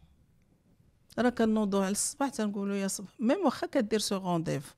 راه 1.19 1.29
كنوضوا 1.29 1.83
على 1.85 1.93
الصباح 1.93 2.29
تنقولوا 2.29 2.77
يا 2.77 2.89
صباح 2.89 3.11
ميم 3.21 3.45
واخا 3.45 3.67
كدير 3.67 3.99
سو 3.99 4.17
رونديفو 4.17 4.75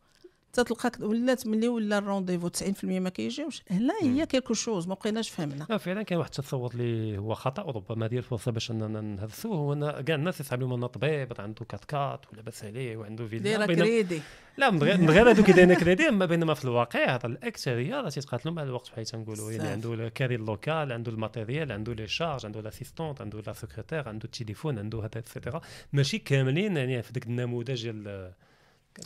تتلقاك 0.52 1.00
ولات 1.00 1.46
ملي 1.46 1.68
ولا 1.68 1.98
الرونديفو 1.98 2.48
90% 2.48 2.84
ما 2.84 3.08
كيجيوش. 3.08 3.62
هنا 3.70 3.94
هي 4.02 4.26
كيلكو 4.26 4.54
شوز 4.54 4.88
ما 4.88 4.94
بقيناش 4.94 5.30
فهمنا. 5.30 5.66
لا 5.70 5.78
فعلا 5.78 6.02
كاين 6.02 6.18
واحد 6.18 6.30
التصور 6.30 6.70
اللي 6.74 7.18
هو 7.18 7.34
خطأ 7.34 7.62
وربما 7.62 8.06
ديال 8.06 8.18
الفرصة 8.18 8.52
باش 8.52 8.70
اننا 8.70 9.00
نهرسوه 9.00 9.56
هو 9.56 10.02
كاع 10.02 10.16
الناس 10.16 10.40
يسحبوا 10.40 10.76
لنا 10.76 10.86
طبيب 10.86 11.32
عنده 11.38 11.64
كات 11.64 11.84
كات 11.84 12.20
ولاباس 12.32 12.64
عليه 12.64 12.96
وعنده 12.96 13.26
فيلا 13.26 13.42
دايره 13.42 13.66
كريدي. 13.66 14.20
لا 14.58 14.70
من 14.70 14.82
غير 14.82 14.98
من 14.98 15.10
غير 15.10 15.30
هذوك 15.30 15.50
دايرين 15.50 15.74
كريدي 15.74 16.08
أما 16.08 16.26
بينما 16.26 16.54
في 16.54 16.64
الواقع 16.64 17.14
هذا 17.14 17.26
الاكثريه 17.26 18.00
راه 18.00 18.08
تيتقاتلوا 18.08 18.54
مع 18.54 18.62
الوقت 18.62 18.90
بحال 18.90 19.06
تنقولوا 19.06 19.50
إللي 19.50 19.68
عنده 19.68 19.94
الكاري 19.94 20.34
اللوكال 20.34 20.92
عنده 20.92 21.12
الماتيريال 21.12 21.72
عنده 21.72 21.92
لي 21.92 22.06
شارج 22.06 22.46
عنده 22.46 22.60
لاسيستونت 22.60 23.20
عنده 23.20 23.40
لا 23.46 23.52
سكرتير 23.52 24.08
عنده 24.08 24.24
التليفون 24.24 24.78
عنده 24.78 24.98
هذا 24.98 25.10
اكسيتيرا 25.16 25.60
ماشي 25.92 26.18
كاملين 26.18 26.76
يعني 26.76 27.02
في 27.02 27.12
ذاك 27.12 27.26
النموذج 27.26 27.82
ديال 27.82 28.32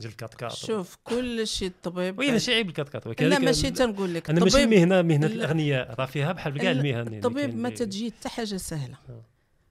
ديال 0.00 0.10
ال 0.10 0.13
quatre 0.13 0.34
quatre 0.34 0.52
شوف 0.52 0.96
كل 1.04 1.46
شيء 1.46 1.68
الطبيب 1.68 2.18
oui 2.18 2.30
ماشي 2.30 2.54
عيب 2.54 2.68
ال 2.68 2.71
quatre 2.71 2.88
quatre 2.88 3.22
لا 3.22 3.38
ماشي 3.38 3.70
تنقول 3.70 4.14
لك 4.14 4.30
أنا 4.30 4.40
ماشي 4.40 4.66
مهنه 4.66 5.02
مهنة 5.02 5.26
الاغنياء 5.26 5.94
راه 5.94 6.06
فيها 6.06 6.32
بحال 6.32 6.58
كاع 6.58 6.70
المهن 6.70 7.14
الطبيب 7.14 7.56
ما 7.56 7.68
تجي 7.68 8.10
حتى 8.10 8.28
حاجة 8.28 8.56
سهلة. 8.56 8.96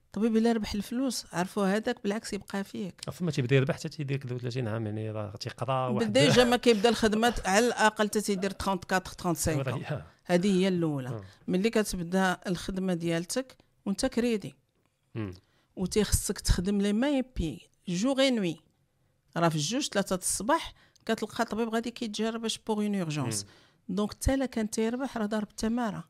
الطبيب 0.06 0.36
إلا 0.36 0.52
ربح 0.52 0.74
الفلوس 0.74 1.26
عرفوا 1.32 1.66
هذاك 1.66 2.02
بالعكس 2.02 2.32
يبقى 2.32 2.64
فيك. 2.64 2.94
فما 3.12 3.30
تيبدأ 3.30 3.56
يربح 3.56 3.74
حتى 3.74 3.88
تيدير 3.88 4.18
30 4.18 4.68
عام 4.68 4.86
يعني 4.86 5.10
راه 5.10 5.36
تيقرا 5.40 5.88
واحد. 5.88 6.12
déjà 6.12 6.44
ما 6.44 6.56
كيبدا 6.56 6.88
الخدمه 6.88 7.34
على 7.44 7.66
الأقل 7.66 8.06
حتى 8.06 8.20
تيدير 8.20 8.50
34 8.50 9.14
35 9.18 10.02
هذه 10.24 10.60
هي. 10.60 10.68
الأولى. 10.68 11.20
ملي 11.48 11.70
كتبدا 11.70 12.38
الخدمة 12.46 12.94
ديالتك 12.94 13.56
وانت 13.86 14.06
كريدي. 14.06 14.54
وتيخصك 15.76 16.40
تخدم 16.40 16.80
لي 16.80 16.92
ما 16.92 17.10
يبي 17.18 17.68
جوغ 17.88 18.28
نوي. 18.28 18.56
راه 19.36 19.48
في 19.48 19.56
الجوج 19.56 19.88
ثلاثة 19.88 20.16
الصباح 20.16 20.72
كتلقى 21.06 21.44
طبيب 21.44 21.68
غادي 21.68 21.90
كيتجرب 21.90 22.40
باش 22.42 22.58
بوغ 22.58 22.82
اون 22.82 22.94
اورجونس 22.94 23.46
دونك 23.88 24.12
حتى 24.12 24.36
لا 24.36 24.46
كان 24.46 24.70
تيربح 24.70 25.16
راه 25.16 25.26
ضارب 25.26 25.48
التمارة. 25.50 26.04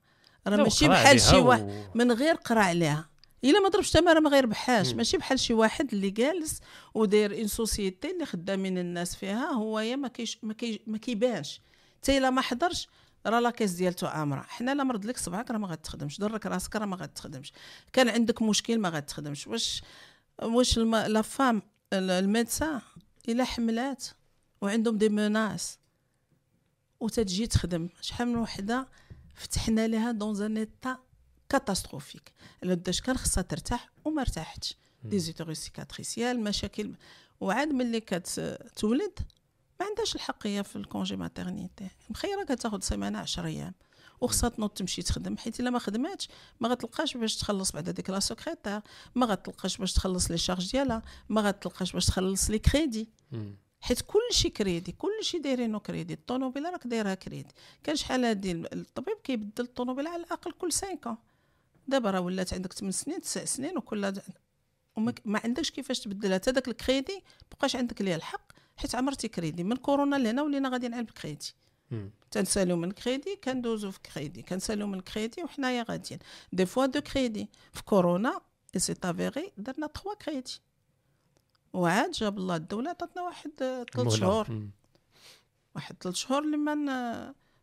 راه 0.46 0.56
ماشي 0.56 0.88
بحال 0.88 1.20
شي 1.20 1.37
واحد 1.37 1.85
من 1.94 2.12
غير 2.12 2.35
قرا 2.35 2.61
عليها 2.61 3.08
إلا 3.44 3.61
ما 3.61 3.68
ضربش 3.68 3.90
تمارة 3.90 4.20
ما 4.20 4.30
غيربحهاش 4.30 4.94
ماشي 4.94 5.16
بحال 5.16 5.40
شي 5.40 5.54
واحد 5.54 5.92
اللي 5.92 6.11
جالس 6.11 6.61
وداير 6.94 7.38
اون 7.38 7.46
سوسيتي 7.46 8.11
اللي 8.11 8.26
خدامين 8.26 8.78
الناس 8.78 9.16
فيها 9.16 9.50
هو 9.50 9.80
يا 9.80 9.96
ما 9.96 10.08
كيش 10.08 10.38
ما, 10.42 10.54
كي 10.54 10.82
ما 10.87 10.98
كيبانش. 10.98 11.61
حتى 12.02 12.18
إلا 12.18 12.30
ما 12.30 12.40
حضرش 12.40 12.88
راه 13.26 13.40
la 13.40 13.48
caisse 13.48 13.70
ديالته 13.70 14.08
عامره 14.08 14.40
حنا 14.48 14.74
لا 14.74 14.85
مرض 14.85 15.04
لك 15.04 15.18
صبعك 15.18 15.50
راه 15.50 15.58
ما 15.58 15.68
غتخدمش. 15.68 16.20
ضرك 16.20 16.46
راسك 16.46 16.76
راه 16.76 16.87
ما 16.87 16.96
غتخدمش. 16.96 17.52
كان 17.92 18.08
عندك 18.08 18.42
مشكل 18.42 18.78
ما 18.78 18.88
غتخدمش. 18.88 19.46
واش 19.46 19.82
واش 20.42 20.78
la 20.78 21.22
femme 21.22 21.62
médecin 21.92 22.80
الا 23.28 23.44
حملات 23.44 24.04
وعندهم 24.61 24.98
des 24.98 25.08
menaces 25.08 25.78
وتتجي 27.00 27.46
تخدم. 27.46 27.88
شحال 28.00 28.28
من 28.28 28.37
وحدة 28.37 28.88
فتحنا 29.35 29.87
لها 29.88 30.11
dans 30.12 30.35
un 30.35 30.56
état 30.56 30.98
catastrophique 31.48 32.32
داش 32.62 33.00
كان 33.00 33.16
خصها 33.16 33.42
ترتاح 33.42 33.90
وما 34.04 34.22
ارتاحتش 34.22 34.76
des 35.04 35.18
utérus 35.18 35.54
cicatriciels 35.54 36.40
مشاكل. 36.40 36.94
وعاد 37.40 37.68
ملي 37.68 38.00
كتولد 38.00 39.18
ما 39.80 39.87
عندهاش 39.87 40.14
الحقية 40.14 40.62
في 40.62 40.76
ال 40.76 40.83
congé 40.83 41.16
maternité 41.16 41.88
مخيرة 42.11 42.44
كتاخذ 42.44 42.80
سيمانة 42.80 43.18
10 43.18 43.46
أيام. 43.46 43.74
وخصها 44.22 44.48
تنوض 44.48 44.70
تمشي 44.70 45.02
تخدم 45.02 45.37
حيت 45.37 45.61
إلا 45.61 45.70
ما 45.70 45.78
خدماتش 45.78 46.28
ما 46.61 46.68
غتلقاش 46.68 47.16
باش 47.16 47.37
تخلص 47.37 47.72
بعد 47.72 47.90
ديك 47.90 48.11
la 48.11 48.20
secrétaire 48.20 48.80
ما 49.14 49.26
غتلقاش 49.26 49.76
باش 49.76 49.92
تخلص 49.92 50.30
les 50.30 50.38
charges 50.38 50.72
ديالها 50.72 51.02
ما 51.28 51.40
غتلقاش 51.40 51.92
باش 51.92 52.06
تخلص 52.06 52.50
les 52.50 52.58
crédits. 52.58 53.08
حيت 53.80 54.00
كلشي 54.00 54.50
كريدي 54.50 54.92
كلشي 54.92 55.38
دايرينو 55.38 55.80
كريدي 55.80 56.14
الطوموبيله 56.14 56.70
راك 56.70 56.87
دايرها 56.87 57.14
كريدي. 57.14 57.54
كان 57.82 57.96
شحال 57.96 58.24
هادي 58.24 58.52
الطبيب 58.52 59.16
كيبدل 59.24 59.64
الطوموبيله 59.64 60.11
على 60.11 60.22
الأقل 60.22 60.52
كل 60.52 60.72
5 60.72 61.16
دابا 61.88 62.11
راه 62.11 62.20
ولات 62.20 62.54
عندك 62.54 62.72
8 62.72 62.92
سنين 62.92 63.20
9 63.20 63.44
سنين 63.44 63.76
وكل 63.78 64.12
وما 64.96 65.14
ما 65.24 65.40
عندكش 65.44 65.70
كيفاش 65.70 66.00
تبدلها. 66.00 66.35
حتى 66.35 66.52
داك 66.52 66.68
الكريدي 66.68 67.24
بقاش 67.50 67.76
عندك 67.76 68.02
ليه 68.02 68.14
الحق 68.14 68.52
حيت 68.76 68.94
عمرتي 68.94 69.28
كريدي. 69.28 69.64
من 69.64 69.76
كورونا 69.76 70.16
لهنا 70.16 70.42
ولينا 70.42 70.68
غاديين 70.68 70.94
على 70.94 71.02
الكريدي 71.02 71.54
مم. 71.92 72.11
تنساليو 72.31 72.76
من 72.76 72.90
كريدي 72.90 73.37
كندوزو 73.44 73.90
في 73.90 73.98
كريدي. 74.14 74.42
كنساليو 74.42 74.87
من 74.87 75.00
كريدي 75.00 75.42
وحنايا 75.42 75.85
غاديين. 75.90 76.20
des 76.52 76.66
fois 76.66 76.87
deux 76.87 77.00
crédits. 77.00 77.48
في 77.72 77.83
كورونا 77.83 78.40
et 78.74 78.80
c'est 78.80 78.94
avéré 79.04 79.52
درنا 79.59 79.87
3 79.87 80.14
crédits 80.24 80.61
وعاد 81.72 82.11
جاب 82.11 82.38
الله 82.38 82.57
الدولة 82.57 82.90
عطاتنا 82.90 83.22
واحد 83.22 83.50
ثلاث. 83.94 84.14
شهور. 84.14 84.46
واحد 85.74 85.96
ثلاث 86.00 86.14
شهور 86.14 86.42
اللي 86.42 86.57
ما 86.57 86.74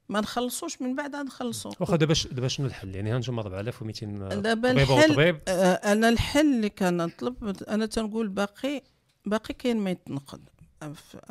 ما 0.09 0.19
نخلصوش 0.21 0.81
من 0.81 0.95
بعد 0.95 1.15
نخلصوا 1.15 1.71
واخا 1.79 1.95
دابا 1.95 2.13
دابا 2.31 2.47
شنو 2.47 2.65
الحل؟ 2.65 2.95
يعني 2.95 3.11
هانتوما 3.11 3.41
4200 3.41 4.05
دابا 4.35 4.71
طبيبه 4.71 4.71
الحل 4.71 5.11
وطبيب 5.11 5.39
آه، 5.47 5.73
أنا 5.73 6.09
الحل 6.09 6.55
اللي 6.55 6.69
كنطلب 6.69 7.57
أنا 7.67 7.85
تنقول 7.85 8.27
باقي 8.27 8.81
باقي 9.25 9.53
كاين 9.53 9.77
ما 9.77 9.89
يتنقد 9.91 10.49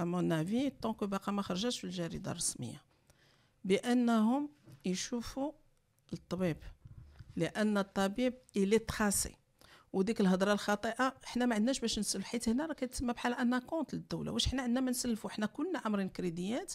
à 0.00 0.08
mon 0.08 0.32
avis 0.32 0.70
tant 0.70 0.89
que 0.89 1.04
باقا 1.04 1.32
ما 1.32 1.42
خرجتش 1.42 1.78
في 1.78 1.84
الجريدة 1.84 2.30
الرسمية. 2.30 2.87
بأنهم 3.64 4.48
يشوفوا 4.84 5.52
الطبيب 6.12 6.56
لأن 7.36 7.78
الطبيب 7.78 8.34
إلي 8.56 8.78
تراسي 8.78 9.36
وديك 9.92 10.20
الهضرة 10.20 10.52
الخاطئة 10.52 11.14
حنا 11.24 11.46
ما 11.46 11.54
عندناش 11.54 11.80
باش 11.80 11.98
نسلف 11.98 12.24
حيت 12.24 12.48
هنا 12.48 12.66
راه 12.66 12.74
كتسمى 12.74 13.12
بحال 13.12 13.34
un 13.34 13.58
acompte 13.58 13.94
للدولة. 13.94 14.32
واش 14.32 14.48
حنا 14.48 14.62
عندنا 14.62 14.80
ما 14.80 14.90
نسلفوا 14.90 15.30
حنا 15.30 15.46
كنا 15.46 15.82
عامرين 15.84 16.08
كريديات. 16.08 16.72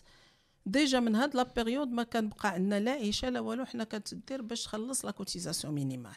déjà 0.66 1.00
من 1.00 1.16
هاد 1.16 1.36
la 1.36 1.44
période 1.44 1.88
ما 1.88 2.04
كان 2.04 2.30
بقى 2.30 2.50
عندنا 2.50 2.80
لا 2.80 2.92
عيشة 2.92 3.30
لا 3.30 3.40
والو. 3.40 3.66
حنا 3.66 3.84
كتدير 3.84 4.42
باش 4.42 4.64
تخلص 4.64 5.06
la 5.06 5.12
cotisation 5.12 5.74
minimale. 5.74 6.16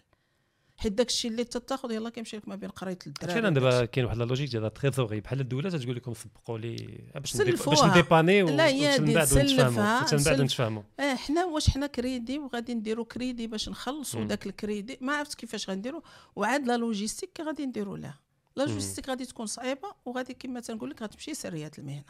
حيت 0.79 0.93
داكشي 0.93 1.29
اللي 1.29 1.45
تتاخذ 1.45 1.93
يلاه 1.93 2.11
كيمشي 2.11 2.37
لك 2.37 2.49
ما 2.49 2.57
بين 2.57 2.69
قرايه 2.69 2.99
الدراري 3.07 3.35
فعلا 3.35 3.55
دابا 3.55 3.85
كاين 3.85 4.07
واحد 4.07 4.17
la 4.17 4.25
logique 4.25 4.51
ديال 4.51 4.65
ال 4.65 4.70
trésorerie 4.70 5.21
بحال 5.21 5.41
الدولة 5.41 5.71
تتقول 5.71 5.97
لكم 5.97 6.15
سبقوا 6.15 6.59
لي 6.59 6.77
باش 7.15 7.37
باش. 7.37 7.85
ن 7.85 7.91
dépanner 7.91 8.43
ومن 8.43 8.57
بعد 8.57 9.39
نتفاهموا 9.39 10.01
من 10.13 10.23
بعد. 10.25 10.41
نتفاهموا 10.41 10.83
آه 11.01 11.15
حنا 11.15 11.45
واش 11.45 11.71
حنا 11.71 11.87
كريدي 11.87 12.39
وغادي 12.39 12.75
نديرو 12.75 13.05
كريدي 13.05 13.47
باش 13.47 13.69
نخلصوا. 13.69 14.25
داك 14.25 14.47
الكريدي 14.47 14.99
ما 15.01 15.13
عرفت 15.13 15.35
كيفاش 15.35 15.71
غنديرو 15.71 16.03
وعاد 16.37 16.67
la 16.67 16.77
logistique 16.77 17.31
كي 17.35 17.43
غادي 17.43 17.67
نديرو 17.67 17.97
لها 17.97 18.21
la. 18.57 18.63
logistique 18.63 19.09
غادي 19.09 19.25
تكون 19.25 19.47
صعيبة 19.47 19.89
وغادي 20.05 20.35
كما 20.35 20.61
تنقول 20.61 20.91
لك 20.91 21.03
غتمشي 21.03 21.35
سريات 21.35 21.79
المهنة. 21.79 22.05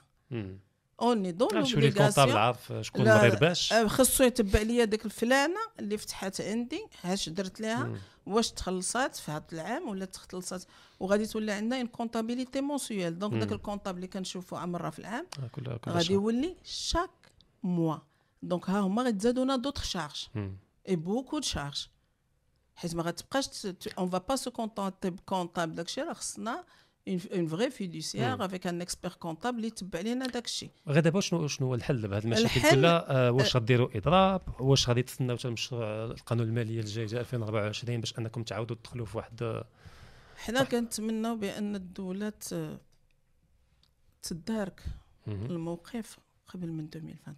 on 1.02 1.32
est 1.32 1.39
donc 1.39 1.48
غنمشيو 1.52 1.80
les 1.80 1.90
comptables 1.90 2.32
l'obligation 2.32 2.36
عارف 2.36 2.72
شكون 2.86 3.08
المريض 3.08 3.40
باش؟ 3.40 3.72
آه، 3.72 3.86
خصو 3.86 4.24
يتبع 4.24 4.62
ليا 4.62 4.84
ديك 4.84 5.04
الفلانة 5.04 5.60
اللي 5.78 5.98
فتحات 5.98 6.40
عندي. 6.40 6.84
هاش 7.02 7.28
درت 7.28 7.60
لها. 7.60 7.92
واش 8.26 8.50
تخلصات 8.52 9.16
في 9.16 9.30
هذا 9.30 9.44
العام 9.52 9.88
ولا 9.88 10.04
تخلصات؟ 10.04 10.64
وغادي 11.00 11.26
تولي 11.26 11.52
عندنا 11.52 11.76
une 11.76 11.86
comptabilité 11.86 12.60
mensuelle 12.60 13.18
donc 13.18 13.34
داك 13.34 13.48
مم. 13.48 13.54
ال 13.54 13.58
comptable 13.58 13.96
اللي 13.96 14.08
كنشوفو 14.08 14.56
مره 14.56 14.90
في 14.90 14.98
العام 14.98 15.26
آه، 15.42 15.46
كل 15.46 15.76
كل 15.78 15.90
غادي. 15.90 16.12
يولي 16.12 16.56
chaque 16.64 17.10
mois 17.62 17.96
donc 18.42 18.70
ها 18.70 18.80
هما 18.80 19.02
غيتزادونا 19.02 19.56
d'autres 19.56 19.84
charges. 19.84 20.26
et 20.88 20.96
beaucoup 20.96 21.38
de 21.38 21.46
charges 21.46 21.86
حيت 22.76 22.94
ما 22.94 23.02
غتبقاش 23.02 23.66
on 23.98 24.10
va 24.10 24.18
passer 24.18 24.36
ب 24.36 24.50
comptable 25.04 25.74
داكشي 25.74 26.00
راه 26.00 26.12
خصنا 26.12 26.64
un 27.08 27.46
vrai 27.46 27.70
fiduciaire. 27.70 28.44
avec 28.44 28.66
un 28.66 28.80
expert 28.80 29.12
comptable 29.12 29.56
اللي 29.56 29.66
يتبع 29.66 30.00
لينا 30.00 30.26
داكشي 30.26 30.70
غير 30.88 31.02
دابا 31.02 31.20
شنو 31.20 31.46
شنو 31.48 31.66
هو 31.68 31.74
الحل 31.74 32.12
هاد 32.14 32.24
المشاكل؟ 32.24 32.44
الحل- 32.56 32.70
كلها 32.70 33.04
آه، 33.28 33.30
واش 33.32 33.56
غديروا 33.56 33.88
إضراب؟ 33.96 34.42
واش 34.60 34.88
غادي 34.88 35.02
تستناو 35.02 35.36
حتى 35.36 35.48
القانون 35.74 36.46
الماليه 36.48 36.80
الجاي 36.80 37.06
جا 37.06 37.20
2024 37.20 38.00
باش 38.00 38.18
أنكم 38.18 38.42
تعاودوا 38.42 38.76
تدخلوا 38.76 39.06
في 39.06 39.16
واحد 39.16 39.42
آه، 39.42 39.64
حنا 40.36 40.64
كنتمناو 40.64 41.36
بأن 41.36 41.74
الدولة 41.76 42.32
تدارك. 44.22 44.82
الموقف 45.28 46.18
قبل 46.46 46.68
من 46.72 46.84
2023 46.94 47.36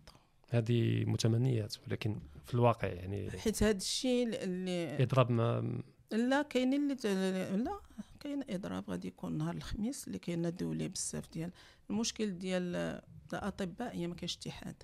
هذه 0.51 1.05
متمنيات 1.05 1.75
ولكن 1.87 2.21
في 2.45 2.55
الواقع 2.55 2.89
يعني 2.89 3.31
حيت 3.31 3.63
هذا 3.63 3.77
الشيء 3.77 4.29
اللي 4.45 5.03
إضراب 5.03 5.31
ما 5.31 5.81
لا 6.13 6.43
كاينين 6.43 6.91
اللي 6.91 7.65
لا 7.65 7.81
كاين 8.19 8.43
اضراب 8.51 8.91
غادي 8.91 9.09
يكون 9.09 9.39
نهار 9.39 9.55
الخميس 9.55 10.07
اللي 10.07 10.19
كاين 10.19 10.55
دولي 10.55 10.89
بزاف 10.89 11.31
ديال 11.33 11.51
المشكل 11.91 12.39
ديال 12.39 13.01
الاطباء 13.33 13.97
هي 13.97 14.07
ما 14.07 14.15
كاينش 14.15 14.37
اتحاد. 14.37 14.83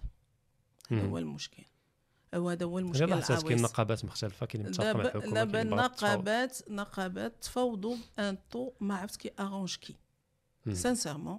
هو 0.92 1.18
المشكل 1.18 1.62
هو 2.35 2.51
هذا 2.51 2.66
هو 2.66 2.79
المشكل 2.79 3.05
غير 3.05 3.09
لاحظت 3.09 3.42
كاين 3.42 3.44
العويص 3.47 3.73
نقابات 3.73 4.05
مختلفة 4.05 4.47
كاين 4.47 4.66
متفقه 4.66 4.92
مع 4.92 5.01
الحكومة 5.01 5.35
دابا. 5.35 5.62
النقابات 5.62 6.59
نقابات 6.70 7.42
تفاوضوا 7.42 7.97
un 8.19 8.38
taux 8.51 8.73
ما 8.81 8.97
عرفت 8.97 9.16
qui 9.17 9.31
arrange 9.40 9.77
qui. 9.77 9.97
sincèrement 10.73 11.38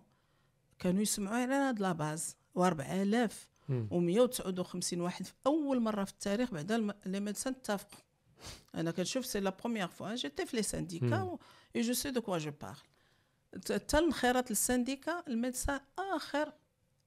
كانوا 0.79 1.01
يسمعوا 1.01 1.35
على 1.35 1.53
هاد 1.53 1.79
la 1.79 1.91
base 1.91 2.35
و4000 2.59 3.31
مم. 3.69 3.87
و159 3.91 4.93
واحد 4.93 5.25
في 5.25 5.33
أول 5.45 5.79
مرة 5.79 6.03
في 6.03 6.11
التاريخ 6.11 6.51
بعد 6.51 6.71
les 7.05 7.19
médecins 7.19 7.53
اتفقوا 7.53 7.99
أنا 8.75 8.91
كنشوف 8.91 9.25
c'est 9.25 9.39
la 9.39 9.49
première 9.49 9.87
fois 9.87 10.15
j'étais 10.15 10.45
في 10.45 10.57
les 10.57 10.63
syndicats 10.63 11.37
مم. 11.75 11.81
et 11.81 11.81
je 11.81 11.93
sais 11.93 12.11
de 12.11 12.21
quoi 12.21 12.37
je 12.37 12.51
parle 12.61 12.77
حتى 13.75 13.97
الانخراط 13.99 14.49
لل 14.49 14.64
syndicat 14.64 15.23
ال 15.27 15.34
médecin 15.34 15.79
اخر 15.99 16.53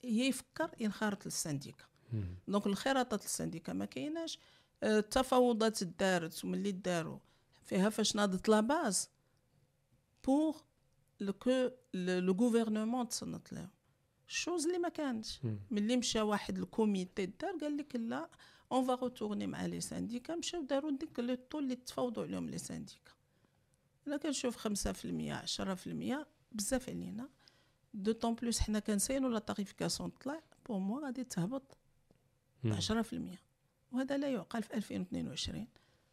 يفكر 0.05 0.71
ينخرط 0.81 1.27
لل 1.27 1.38
syndicat 1.38 1.85
مم. 2.13 2.35
donc 2.49 2.67
الانخراطات 2.67 3.23
لل 3.23 3.33
syndicat 3.33 3.73
ما 3.73 3.85
كايناش 3.85 4.39
آه، 4.83 4.99
التفاوضات 4.99 5.85
دارت 5.85 6.45
وملي 6.45 6.73
داروا 6.73 7.19
فيها 7.65 7.89
فاش 7.91 8.17
ناضت 8.17 8.49
la 8.49 8.61
base 8.61 9.11
pour 10.25 10.57
le 11.21 11.33
coup 11.33 11.71
le 11.95 12.33
gouvernement 12.33 13.09
تصنت 13.09 13.53
لهم 13.53 13.69
ال 14.29 14.35
chose 14.35 14.67
اللي 14.67 14.79
ما 14.79 14.89
كانتش 14.89 15.41
مم. 15.45 15.59
ملي 15.71 15.97
مشى 15.97 16.21
واحد 16.21 16.59
ال 16.59 16.68
comité 16.68 17.27
دار 17.27 17.53
قال 17.61 17.77
لك 17.77 17.97
là 17.97 18.29
on 18.73 18.85
va 18.87 18.95
retourner 18.95 19.47
مع 19.47 19.67
les 19.67 19.81
syndicats 19.81 20.37
مشاو 20.37 20.63
داروا 20.63 20.91
ديك 20.91 21.19
le 21.21 21.35
taux 21.51 21.63
اللي 21.65 21.77
تفاوضوا 21.77 22.23
عليهم 22.25 22.51
les 22.51 22.59
syndicats 22.59 23.13
أنا 24.09 24.17
كنشوف 24.17 24.69
5% 24.69 24.71
10% 26.21 26.27
بزاف 26.53 26.89
علينا 26.89 27.29
d'autant 27.95 28.35
plus 28.35 28.61
حنا 28.61 28.79
كنساينو 28.79 29.29
la 29.29 29.39
tarification 29.39 30.11
طلع 30.11 30.41
pour 30.69 30.79
moi 30.79 31.05
غادي 31.05 31.25
تهبط 31.25 31.79
ب 32.65 32.67
مم. 32.67 32.81
10% 32.81 33.39
وهذا 33.93 34.17
لا 34.17 34.29
يعقل 34.31 34.63
في 34.63 34.75
2022 34.75 35.67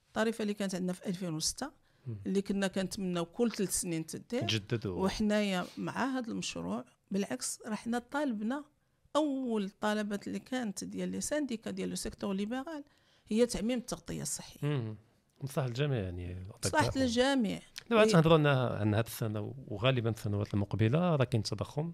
الطريفة 0.08 0.42
اللي 0.42 0.54
كانت 0.54 0.76
عندنا 0.76 0.94
في 0.94 1.06
2006 1.06 1.72
مم. 2.08 2.18
اللي 2.26 2.42
كنا 2.42 2.68
كنتمناو 2.68 3.26
كل 3.26 3.52
ثلاث 3.52 3.82
سنين 3.82 4.06
تدير 4.06 4.42
تجددوا 4.42 5.04
وحنايا 5.04 5.66
مع 5.78 6.18
هذا 6.18 6.32
المشروع 6.32 6.86
بالعكس 7.12 7.62
راه 7.66 7.76
حنا 7.76 8.00
طالبنا 8.00 8.64
أول 9.16 9.64
الطلبات 9.64 10.28
اللي 10.28 10.40
كانت 10.40 10.84
ديال 10.84 11.10
les 11.10 11.22
syndicats 11.22 11.72
ديال 11.72 11.90
le 11.90 11.96
secteur 11.96 12.34
libéral 12.34 12.84
هي 13.28 13.46
تعميم 13.46 13.80
التغطية 13.80 14.22
الصحية. 14.22 14.60
مصلحه 15.42 15.68
الجميع 15.68 16.00
يعني. 16.00 16.48
مصلحه 16.66 16.92
الجميع 16.96 17.60
دابا 17.90 18.04
إيه. 18.04 18.10
تنهضروا 18.10 18.50
عن 18.80 18.96
هذه 18.96 19.06
السنة 19.06 19.54
وغالبا 19.68 20.10
السنوات 20.10 20.54
المقبلة 20.54 21.16
راه 21.16 21.24
كاين 21.26 21.44
تضخم 21.44 21.94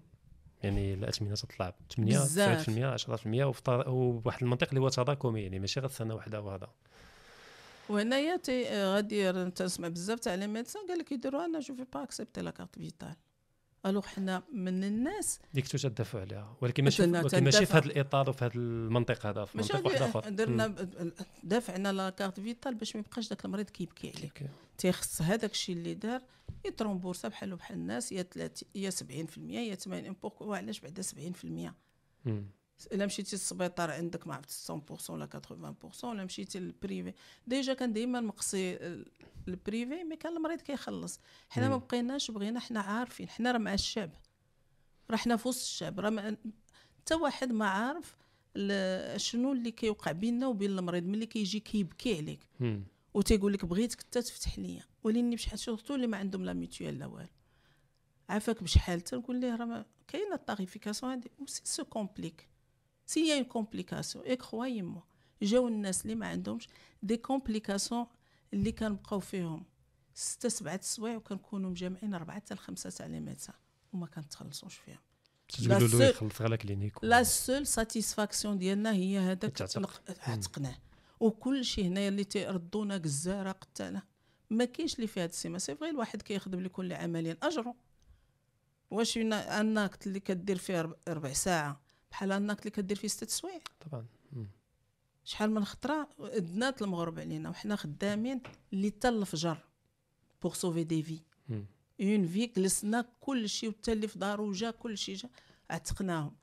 يعني 0.62 0.94
الأثمنة 0.94 1.34
تطلع 1.34 1.70
ب 1.70 1.74
8 1.96 2.18
بزاف. 2.18 2.70
9% 2.70 2.86
10% 2.94 3.44
وفي 3.44 3.62
طا- 3.62 3.86
وواحد 3.88 4.42
المنطق 4.42 4.68
اللي 4.68 4.80
هو 4.80 4.88
تراكمي 4.88 5.42
يعني 5.42 5.58
ماشي 5.58 5.80
غير 5.80 5.88
سنه 5.90 6.14
واحدة 6.14 6.40
وهذا 6.40 6.68
وهنايا 7.88 8.36
تي 8.36 8.84
غادي 8.84 9.50
تسمع 9.50 9.88
بزاف 9.88 10.20
تاع 10.20 10.34
les 10.34 10.46
médecins 10.46 10.82
قال 10.88 10.98
لك 10.98 11.12
يديروا 11.12 11.44
أنا 11.44 11.60
je 11.60 11.74
vais 11.74 11.84
pas 11.94 12.02
accepter 12.02 12.40
la 12.42 12.50
carte 12.50 12.74
vitale 12.78 13.14
alors 13.86 14.06
حنا 14.06 14.42
من 14.52 14.84
الناس. 14.84 15.40
ديك 15.54 15.68
تو 15.68 15.78
تدافعوا 15.78 16.24
عليها. 16.24 16.56
ولكن 16.60 16.84
ماشي 16.84 17.02
ولكن 17.02 17.44
ماشي 17.44 17.66
في. 17.66 17.72
هذا 17.72 17.84
الإطار 17.86 18.30
وفي 18.30 18.44
هذا 18.44 18.54
المنطق 18.54 19.26
هذا 19.26 19.44
في 19.44 19.56
ماشي 19.56 19.72
منطق 19.72 19.86
واحد 19.86 20.02
آخر. 20.02 20.20
غادي 20.20 20.36
درنا 20.36 20.74
دافعنا 21.44 21.92
la 21.92 22.10
carte 22.10 22.40
vitale 22.40 22.74
باش 22.74 22.96
ما 22.96 23.00
يبقاش 23.00 23.28
داك 23.28 23.44
المريض 23.44 23.70
كيبكي 23.70 24.12
عليه 24.16 24.28
ok 24.28 24.46
تيخص 24.78 25.22
هذاك 25.22 25.50
الشيء 25.50 25.76
اللي 25.76 25.94
دار 25.94 26.22
يت 26.64 26.75
rembourser 26.75 27.28
بحالو 27.28 27.56
بحال 27.56 27.76
الناس 27.76 28.12
يا 28.12 28.22
30 28.22 28.68
يا 28.74 28.90
70% 28.90 29.38
يا 29.38 29.74
80 29.74 30.16
pourquoi 30.22 30.54
علاش 30.54 30.80
بعدا 30.80 31.02
70% 31.02 31.72
مم. 32.24 32.46
الا 32.86 33.06
مشيتي 33.06 33.36
للسبيطار 33.36 33.90
عندك 33.90 34.26
ما 34.26 34.34
عرفت 34.34 34.70
100% 34.72 35.10
ولا 35.10 35.26
80% 35.26 36.04
ولا 36.04 36.24
مشيتي 36.24 36.58
لل 36.60 36.75
privé 36.75 37.12
déjà 37.46 37.74
كان 37.74 37.92
ديما 37.92 38.20
مقصي 38.20 38.74
ال- 38.76 39.06
ال 39.48 39.57
privé 39.57 40.04
mais 40.04 40.16
كان 40.16 40.36
المريض 40.36 40.60
كيخلص. 40.60 41.20
حنا 41.50 41.68
ما. 41.68 41.76
بقيناش 41.76 42.30
بغينا 42.30 42.60
حنا 42.60 42.80
عارفين. 42.80 43.28
حنا 43.28 43.52
راه 43.52 43.58
مع 43.58 43.74
الشعب. 43.74 44.10
راه 45.10 45.16
حنا 45.16 45.36
في 45.36 45.48
وسط 45.48 45.60
الشعب. 45.60 46.00
راه 46.00 46.10
ما- 46.10 46.36
حتى 47.00 47.14
واحد 47.14 47.52
ما 47.52 47.66
عارف 47.66 48.16
شنو 49.16 49.52
اللي 49.52 49.70
كيوقع 49.70 50.12
بيننا 50.12 50.46
وبين 50.46 50.78
المريض. 50.78 51.04
ملي 51.04 51.26
كيجي 51.26 51.60
كيبكي 51.60 52.16
عليك. 52.16 52.48
وتيقول 53.14 53.52
لك 53.52 53.64
بغيتك 53.64 54.00
حتى 54.00 54.22
تفتح 54.22 54.58
ليا. 54.58 54.82
وليني 55.04 55.36
بشحال 55.36 55.58
surtout 55.58 55.94
اللي 55.94 56.06
ما 56.06 56.16
عندهم 56.16 56.44
la 56.44 56.52
mutuelle 56.52 56.98
لا 56.98 57.06
والو. 57.06 57.28
عافاك 58.28 58.62
بشحال؟ 58.62 59.00
تنقول 59.00 59.36
ليه 59.40 59.56
راه 59.56 59.86
كاينة 60.08 60.34
ال 60.34 60.40
tarification 60.40 61.12
هادي. 61.12 61.30
si 61.46 61.60
ça 61.64 61.74
se 61.74 61.84
complique 61.84 62.48
s'il 63.12 63.28
y 63.28 63.34
a 63.34 63.37
une 63.37 63.44
complication 63.44 64.13
et 64.13 64.24
croyez-moi 64.24 65.02
جاو 65.42 65.68
الناس 65.68 66.02
اللي 66.02 66.14
ما 66.14 66.26
عندهمش 66.26 66.68
des 67.02 67.16
complications 67.16 68.06
اللي 68.52 68.72
كنبقاو 68.72 69.20
فيهم 69.20 69.64
ستة 70.14 70.48
سبعة 70.48 70.80
سوايع 70.82 71.16
وكنكونوا 71.16 71.70
مجمعين 71.70 72.14
أربعة 72.14 72.36
حتى 72.36 72.54
لخمسة 72.54 72.90
تاع 72.90 73.06
les 73.06 73.20
médecins 73.20 73.54
وما 73.92 74.06
كنتخلصوش 74.06 74.74
فيهم 74.74 74.98
تقولوا 75.48 75.88
له 75.88 76.04
يخلص 76.04 76.42
على 76.42 76.56
clinique 76.56 77.04
la 77.04 77.22
seule 77.22 77.66
satisfaction 77.66 78.58
ديالنا 78.58 78.92
هي 78.92 79.18
هذاك 79.18 79.56
تعتق 79.56 80.02
وكل 81.20 81.64
شيء 81.64 81.86
هنايا 81.86 82.08
اللي 82.08 82.24
تيردونا 82.24 82.98
جزاره 82.98 83.52
قتاله 83.52 84.02
ما 84.50 84.64
كاينش 84.64 84.94
اللي 84.94 85.06
فيها 85.06 85.22
هاد 85.22 85.28
السيما 85.28 85.58
c'est 85.58 85.74
vrai 85.74 85.90
الواحد 85.90 86.22
كيخدم 86.22 86.60
لكل 86.60 86.92
عمل 86.92 87.36
اجره 87.42 87.74
واش 88.90 89.16
un 89.18 89.47
acte 89.47 90.06
اللي 90.06 90.20
كدير 90.20 90.58
فيه 90.58 90.94
ربع 91.08 91.32
ساعه 91.32 91.91
بحال 92.12 92.32
un 92.32 92.41
acte 92.41 92.60
اللي 92.60 92.70
كدير 92.70 92.96
فيه 92.96 93.08
ست 93.08 93.30
سوايع. 93.30 93.60
طبعا. 93.80 94.06
شحال 95.24 95.50
من 95.50 95.64
خطرة؟ 95.64 96.08
ادنات 96.20 96.82
المغرب 96.82 97.18
علينا 97.18 97.50
وحنا 97.50 97.76
خدامين 97.76 98.42
اللي 98.72 98.90
حتى 98.90 99.08
الفجر 99.08 99.58
pour 100.42 100.54
sauver 100.54 100.84
des 100.84 101.02
vies 101.02 101.20
on 102.00 102.26
fait 102.26 102.46
جلسنا 102.46 103.04
كل 103.20 103.48
شيء 103.48 103.68
وحتى 103.68 103.92
اللي 103.92 104.08
في 104.08 104.18
دارو 104.18 104.52
جا 104.52 104.70
كل 104.70 104.98
شيء 104.98 105.14
جا 105.14 105.28
عتقناهم. 105.70 106.36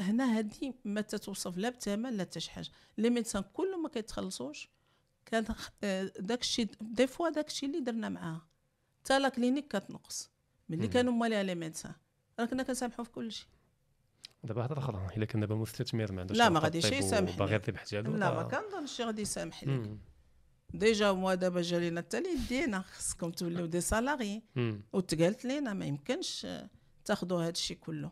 هنا 0.00 0.38
هادي 0.38 0.74
ما 0.84 1.00
تتوصف 1.00 1.58
لا 1.58 1.68
بثمن 1.68 2.16
لا 2.16 2.22
حتى 2.24 2.40
شي 2.40 2.50
حاجة. 2.50 2.70
les 2.98 3.10
médecins 3.10 3.44
كلهم 3.52 3.82
ما 3.82 3.88
كيتخلصوش. 3.88 4.68
كان 5.26 5.44
آه، 5.84 6.12
داكشي 6.18 6.68
des 6.80 7.06
fois 7.06 7.28
داكشي 7.28 7.66
اللي 7.66 7.80
درنا 7.80 8.08
معاها. 8.08 8.46
حتى 9.00 9.18
la 9.18 9.28
clinique 9.28 9.76
كتنقص. 9.76 10.30
ملي 10.68 10.88
كانوا 10.88 11.12
مالي 11.12 11.42
les 11.42 11.54
médecins 11.54 11.94
راه 12.40 12.44
كنا 12.46 12.62
كنسامحوا 12.62 13.04
في 13.04 13.10
كل 13.10 13.32
شيء 13.32 13.48
دابا 14.44 14.66
هضره 14.66 14.78
أخرى 14.78 15.06
إلا 15.16 15.24
كان 15.24 15.40
دابا 15.40 15.54
مستثمر 15.54 16.12
ما 16.12 16.20
عندوش 16.20 16.36
لا 16.36 16.48
ما 16.48 16.60
غاديش 16.60 16.84
يسامح 16.84 17.38
باغي 17.38 17.56
الربح 17.56 17.84
ديالو 17.84 18.16
لا 18.16 18.34
ما 18.34 18.42
كنظنش 18.42 19.00
غادي 19.00 19.22
يسامح 19.22 19.64
لك. 19.64 19.90
déjà 20.74 21.06
هو 21.06 21.34
دابا 21.34 21.62
جا 21.62 21.78
لينا 21.78 22.00
حتى 22.00 22.22
يدينا 22.34 22.80
خصكم 22.80 23.30
توليو 23.30 23.66
des 23.66 23.80
salariés. 23.80 24.42
وتقالت 24.92 25.44
لينا 25.44 25.72
ما 25.72 25.84
يمكنش 25.84 26.46
تاخذوا 27.04 27.42
هذا 27.42 27.50
الشيء 27.50 27.76
كله. 27.76 28.10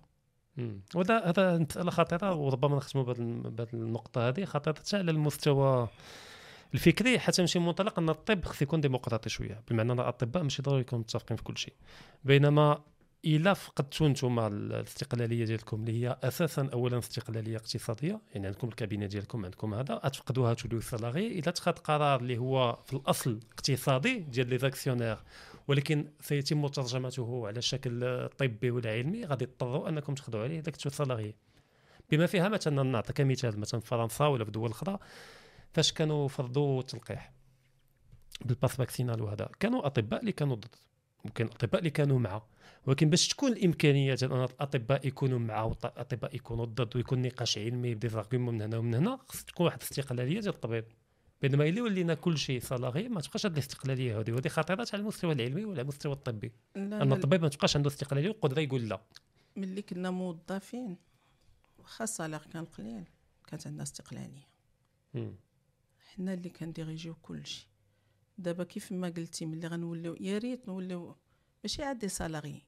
وهذا 0.95 1.19
هذا 1.19 1.59
مساله 1.59 1.91
خطيره 1.91 2.35
وربما 2.35 2.77
نختموا 2.77 3.05
بهذه 3.05 3.69
النقطة 3.75 4.29
هذه 4.29 4.45
خطيره 4.45 4.77
حتى 4.77 4.97
على 4.97 5.11
المستوى 5.11 5.89
الفكري 6.75 7.19
حتى 7.19 7.43
نمشي 7.43 7.59
منطلق 7.59 7.99
أن 7.99 8.09
الطب 8.09 8.45
خص 8.45 8.63
يكون 8.63 8.81
ديمقراطي 8.81 9.29
شوية. 9.29 9.63
بمعنى 9.71 9.93
أن 9.93 10.01
الأطباء 10.01 10.43
ماشي 10.43 10.63
ضروري 10.63 10.81
يكونوا 10.81 11.03
متفقين 11.03 11.37
في 11.37 11.43
كل 11.43 11.59
شيء. 11.59 11.75
بينما 12.25 12.83
إلا 13.25 13.55
فقدتوا 13.55 14.09
نتوما 14.09 14.47
الاستقلالية 14.47 15.45
ديالكم 15.45 15.81
اللي 15.81 16.03
هي 16.03 16.19
أساسا 16.23 16.71
اولا 16.73 16.99
استقلالية 16.99 17.57
اقتصادية 17.57 18.21
يعني 18.35 18.47
عندكم 18.47 18.69
ال 18.69 18.74
cabinet 18.74 19.07
ديالكم 19.07 19.45
عندكم 19.45 19.75
هذا 19.75 19.95
غتفقدوها 19.95 20.55
توليو 20.55 20.81
salariés 20.81 21.39
إلا 21.39 21.51
تخذ 21.51 21.73
قرار 21.73 22.21
اللي 22.21 22.39
هو 22.39 22.79
في 22.87 22.93
الأصل 22.93 23.41
اقتصادي 23.53 24.19
ديال 24.19 24.49
لي 24.49 25.19
ولكن 25.69 26.09
سيتم 26.21 26.67
ترجمته 26.67 27.47
على 27.47 27.63
شكل 27.63 28.29
طبي 28.29 28.71
ولا 28.71 28.91
علمي 28.91 29.25
غادي 29.25 29.47
تضطروا 29.47 29.89
أنكم 29.89 30.15
تاخذوا 30.15 30.43
عليه 30.43 30.61
داك 30.61 30.87
salarié 30.87 31.35
بما 32.11 32.27
فيها 32.27 32.49
مثلا 32.49 32.83
نعطيك 32.83 33.21
مثال 33.21 33.61
مثلا 33.61 33.81
فرنسا 33.81 34.27
ولا 34.27 34.45
في 34.45 34.51
دول 34.51 34.71
أخرى 34.71 34.99
فاش 35.73 35.93
كانوا 35.93 36.29
فرضوا 36.29 36.81
التلقيح 36.81 37.33
بال 38.45 38.54
passe 38.54 38.77
vaccinal 38.77 39.23
وهذا 39.23 39.49
كانوا 39.61 39.87
أطباء 39.87 40.21
اللي 40.21 40.33
كانوا 40.33 40.57
ضد. 40.57 40.75
ممكن 41.25 41.45
الاطباء 41.45 41.79
اللي 41.79 41.91
كانوا 41.91 42.19
مع 42.19 42.43
ولكن 42.87 43.11
باش 43.11 43.29
تكون 43.29 43.53
الامكانيه 43.53 44.15
ديال 44.15 44.33
أن 44.33 44.45
الأطباء 44.45 45.07
يكونوا 45.07 45.39
مع 45.39 45.63
والاطباء 45.63 46.37
يكونوا 46.37 46.65
ضد 46.65 46.97
ويكون 46.97 47.23
نقاش 47.23 47.59
علمي 47.59 47.95
ب 47.95 48.09
des 48.09 48.20
arguments 48.20 48.55
من 48.55 48.63
هنا 48.63 48.79
ومن 48.79 48.95
هنا 48.95 49.19
خص 49.29 49.45
تكون 49.45 49.67
واحد 49.67 49.83
الاستقلالية 49.83 50.41
ديال 50.41 50.55
الطبيب. 50.55 50.85
بينما 51.43 51.69
إلا 51.69 51.83
ولينا 51.83 52.15
كل 52.15 52.39
شيء 52.39 52.61
salarié 52.61 53.09
ما 53.09 53.21
تبقاش 53.21 53.47
هذه 53.47 53.53
الاستقلالية 53.53 54.21
هذه 54.21 54.33
وهذه 54.33 54.49
خطيرة 54.49 54.87
على 54.93 55.01
المستوى 55.01 55.33
العلمي 55.33 55.65
وعلى 55.65 55.83
المستوى 55.83 56.13
الطبي. 56.13 56.53
أن 56.77 57.13
الطبيب 57.13 57.43
ما 57.43 57.49
تبقاش 57.49 57.77
عنده 57.77 57.89
استقلالية 57.91 58.29
وقدرة 58.29 58.61
يقول 58.61 58.89
لا. 58.89 59.01
ملي 59.57 59.83
كنا 59.83 60.11
موظفين 60.11 60.97
واخا 61.79 62.05
ال 62.05 62.09
salaire 62.09 62.41
كان 62.53 62.65
قليل 62.65 63.05
كانت 63.47 63.67
عندنا 63.67 63.83
استقلالية. 63.83 64.49
حنا 66.15 66.35
اللي 66.35 66.49
كن 66.49 66.61
diriger 66.61 67.03
يو 67.03 67.15
كل 67.15 67.47
شيء. 67.47 67.67
دابا 68.39 68.65
كيف 68.65 68.93
ما 68.93 69.09
قلتي 69.09 69.47
ملي 69.47 69.67
غنوليو 69.67 70.17
يا 70.21 70.39
ريت 70.39 70.69
نوليو 70.69 71.17
ماشي 71.65 71.83
عاد 71.83 71.99
des 71.99 72.09
salariés 72.09 72.63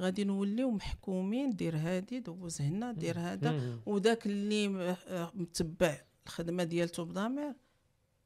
غادي 0.00 0.24
نوليو 0.24 0.70
محكومين 0.70 1.56
دير 1.56 1.76
هادي 1.76 2.20
دوز 2.20 2.60
هنا 2.60 2.92
دير 2.92 3.18
هذا. 3.18 3.78
وداك 3.86 4.26
اللي 4.26 4.96
متبع 5.34 5.98
الخدمة 6.26 6.64
ديالته 6.64 7.04
بضمير 7.04 7.52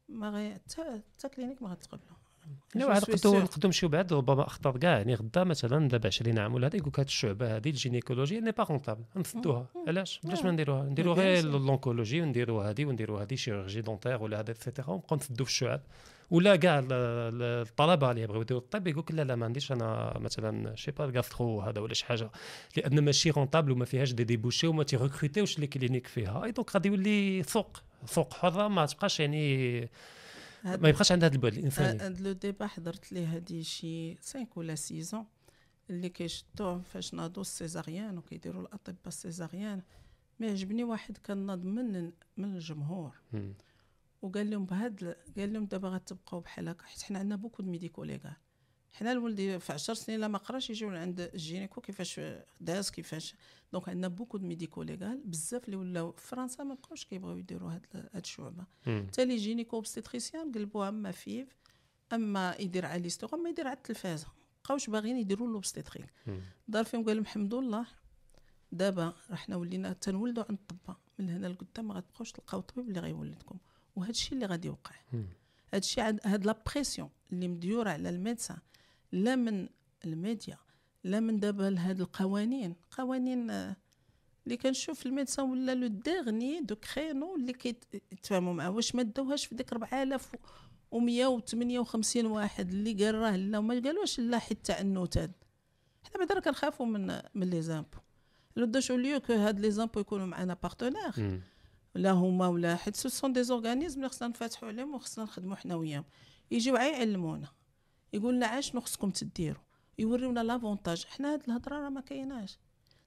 ما 0.08 0.30
غي 0.30 0.54
حتى 0.54 1.28
clinique 1.36 1.62
ما 1.62 1.68
غتقبلو. 1.68 2.16
لا 2.74 2.86
واحد 2.86 3.10
نقدروا 3.10 3.40
نقدروا 3.40 3.66
نمشيو 3.66 3.88
بعد 3.88 4.12
ربما 4.12 4.46
اخطر 4.46 4.76
كاع. 4.76 4.96
يعني 4.96 5.14
غدا 5.14 5.44
مثلا 5.44 5.88
دابا 5.88 6.06
20 6.06 6.38
عام 6.38 6.54
ولا 6.54 6.66
هذا 6.66 6.76
يقول 6.76 6.88
لك 6.88 7.00
هذه 7.00 7.06
الشعبه 7.06 7.56
هذه 7.56 7.70
ال 7.70 7.76
gynécologie 7.76 8.40
n'est 8.40 8.52
pas 8.52 8.64
rentable 8.64 9.04
نسدوها 9.16 9.66
علاش؟ 9.86 10.20
علاش 10.24 10.44
ما 10.44 10.50
نديروها؟ 10.50 10.84
نديروا 10.84 11.14
غير 11.14 11.44
l'oncologie 11.44 12.20
ونديروا 12.20 12.70
هذه 12.70 12.84
ونديروا 12.84 13.22
هذه 13.22 13.34
chirurgie 13.34 13.80
dentaire 13.80 14.22
ولا 14.22 14.40
هذا 14.40 14.50
et 14.50 14.60
cetera 14.60 14.90
ونبقاو 14.90 15.16
نسدوا 15.16 15.46
في 15.46 15.52
الشعب. 15.52 15.80
ولا 16.30 16.56
كاع 16.56 16.82
الطلبة 16.88 18.10
اللي 18.10 18.22
يبغيو 18.22 18.42
يديروا 18.42 18.62
الطب 18.62 18.86
يقول 18.86 19.04
لا 19.12 19.22
لا 19.22 19.36
ما 19.36 19.44
عنديش 19.44 19.72
أنا 19.72 20.18
مثلا 20.18 20.74
شي 20.76 20.90
با 20.90 21.04
ال 21.04 21.12
gastro 21.12 21.60
هذا 21.60 21.80
ولا 21.80 21.94
شي 21.94 22.06
حاجة. 22.06 22.30
لأن 22.76 23.04
ماشي 23.04 23.30
رونتابل 23.30 23.72
وما 23.72 23.84
فيهاش 23.84 24.12
دي 24.12 24.24
ديبوشي 24.24 24.66
وما 24.66 24.82
تيغوكروتيوش 24.84 25.58
لي 25.58 25.66
كلينيك 25.66 26.06
فيها. 26.06 26.44
اي 26.44 26.52
دونك 26.52 26.74
غادي 26.74 26.88
يولي 26.88 27.42
سوق 27.42 27.82
سوق 28.06 28.34
حرة 28.34 28.68
ما 28.68 28.86
تبقاش 28.86 29.20
يعني 29.20 29.80
ما 30.64 30.88
يبقاش 30.88 31.12
عندها 31.12 31.28
هذا 31.28 31.36
البعد 31.36 31.52
الإنساني. 31.52 32.02
هذا 32.02 32.22
لو 32.22 32.32
ديبا 32.32 32.66
حضرت 32.66 33.12
ليه 33.12 33.26
هذه 33.26 33.62
شي 33.62 34.14
5 34.14 34.46
ولا 34.56 34.74
6 34.74 35.24
اللي 35.90 36.08
كيشدوه 36.08 36.80
فاش 36.80 37.14
ناضوا 37.14 37.42
السيزاريان 37.42 38.18
وكيديروا 38.18 38.62
الأطباء 38.62 38.96
السيزاريان. 39.06 39.82
ما 40.40 40.46
عجبني 40.46 40.84
واحد 40.84 41.18
كان 41.18 41.46
ناض 41.46 41.64
من 41.64 42.12
من 42.36 42.54
الجمهور. 42.54 43.14
وقال 44.22 44.50
لهم 44.50 44.66
بهاد 44.66 45.16
قال 45.36 45.52
لهم 45.52 45.64
دابا 45.64 45.88
غتبقاو 45.88 46.40
بحال 46.40 46.68
هكا 46.68 46.84
حيت 46.84 47.02
حنا 47.02 47.18
عندنا 47.18 47.36
بوكو 47.36 47.62
ميديكو 47.62 48.04
ليغال 48.04 48.36
حنا 48.92 49.12
الولد 49.12 49.58
في 49.58 49.72
10 49.72 49.94
سنين 49.94 50.20
لا 50.20 50.28
ما 50.28 50.38
قراش 50.38 50.70
يجيو 50.70 50.90
عند 50.90 51.20
الجينيكو 51.20 51.80
كيفاش 51.80 52.20
داز 52.60 52.90
كيفاش. 52.90 53.34
دونك 53.72 53.88
عندنا 53.88 54.08
بوكو 54.08 54.38
ميديكو 54.38 54.82
ليغال 54.82 55.22
بزاف 55.24 55.64
اللي 55.64 55.76
ولاو 55.76 56.12
في 56.12 56.26
فرنسا 56.26 56.64
ما 56.64 56.74
بقاوش 56.74 57.04
كيبغيو 57.04 57.36
يديروا 57.36 57.70
هاد 57.70 57.86
هاد 57.94 58.10
الشعبة. 58.16 58.64
حتى 59.06 59.24
لي 59.24 59.36
جينيكو 59.36 59.76
اوبستيتريسيان 59.76 60.52
قلبوها 60.52 60.88
أما 60.88 61.10
فيف 61.10 61.56
أما 62.12 62.56
يدير 62.60 62.86
على 62.86 63.02
ليستور 63.02 63.34
أما 63.34 63.48
يدير 63.48 63.66
على 63.66 63.76
التلفازه 63.76 64.26
بقاوش 64.64 64.90
باغيين 64.90 65.16
يديروا 65.16 65.48
لوبستيتريك 65.48 66.12
دار 66.68 66.84
فيهم 66.84 67.04
قال 67.04 67.16
لهم 67.16 67.24
الحمد 67.24 67.54
لله. 67.54 67.86
دابا 68.72 69.12
رحنا 69.30 69.56
ولينا 69.56 69.92
تنولدوا 69.92 70.44
عند 70.48 70.58
الطباء 70.58 70.96
من 71.18 71.30
هنا 71.30 71.46
لقدام 71.46 71.88
ما 71.88 71.94
غتبقاوش 71.94 72.32
تلقاو 72.32 72.60
طبيب 72.60 72.88
اللي 72.88 73.00
غيولدكم. 73.00 73.58
وهذا 73.98 74.10
الشيء 74.10 74.32
اللي 74.32 74.46
غادي 74.46 74.68
يوقع. 74.68 74.94
هذا 75.68 75.78
الشيء 75.78 76.04
هاد 76.24 76.46
لا 76.46 76.62
بريسيون 76.74 77.10
اللي 77.32 77.48
مديورة 77.48 77.90
على 77.90 78.08
الميدسان 78.08 78.58
لا 79.12 79.36
من 79.36 79.68
الميديا 80.04 80.58
لا 81.04 81.20
من 81.20 81.40
دابا 81.40 81.74
هاد 81.78 82.00
القوانين. 82.00 82.74
قوانين 82.90 83.74
اللي 84.48 84.56
كنشوف 84.56 85.06
الميدسان 85.06 85.50
ولا 85.50 85.74
لو 85.74 85.86
ديرني 85.86 86.60
دو 86.60 86.76
كرينو 86.76 87.36
اللي 87.36 87.52
كيتفاهموا 87.52 88.54
معاه 88.54 88.70
واش 88.70 88.94
ما 88.94 89.02
داوهاش 89.02 89.46
في 89.46 89.54
ديك 89.54 89.72
4158 89.72 92.26
واحد 92.26 92.70
اللي 92.70 93.04
قال 93.04 93.14
راه 93.14 93.36
لا 93.36 93.58
وما 93.58 93.74
قالوش 93.74 94.20
لا 94.20 94.38
حيت 94.38 94.58
التعنتات 94.58 95.30
حنا 96.02 96.26
بعدا 96.26 96.40
كنخافوا 96.40 96.86
من 96.86 97.20
من 97.34 97.50
لي 97.50 97.62
زامبو 97.62 97.98
لو 98.56 98.66
دو 98.66 98.96
ليو 98.96 99.20
كو 99.20 99.32
هاد 99.32 99.60
لي 99.60 99.70
زامبو 99.70 100.00
يكونوا 100.00 100.26
معنا 100.26 100.54
بارتنير 100.62 101.40
لا 101.94 102.10
هما 102.10 102.48
ولا 102.48 102.76
حيت 102.76 102.96
سو 102.96 103.08
سون 103.08 103.32
دي 103.32 103.42
زورغانيزم 103.42 103.96
اللي 103.96 104.08
خصنا 104.08 104.28
نفتحوا 104.28 104.68
عليهم 104.68 104.94
وخصنا 104.94 105.24
نخدموا 105.24 105.56
حنا 105.56 105.74
وياهم. 105.74 106.04
يجيو 106.50 106.76
عا 106.76 106.84
يعلمونا 106.84 107.48
يقول 108.12 108.34
لنا 108.34 108.46
عاش 108.46 108.76
خصكم 108.76 109.10
تديروا 109.10 109.62
يوريونا 109.98 110.40
لافونتاج. 110.40 111.04
حنا 111.04 111.32
هاد 111.32 111.42
الهضرة 111.48 111.76
راه 111.76 111.88
ما 111.88 112.00
كايناش. 112.00 112.58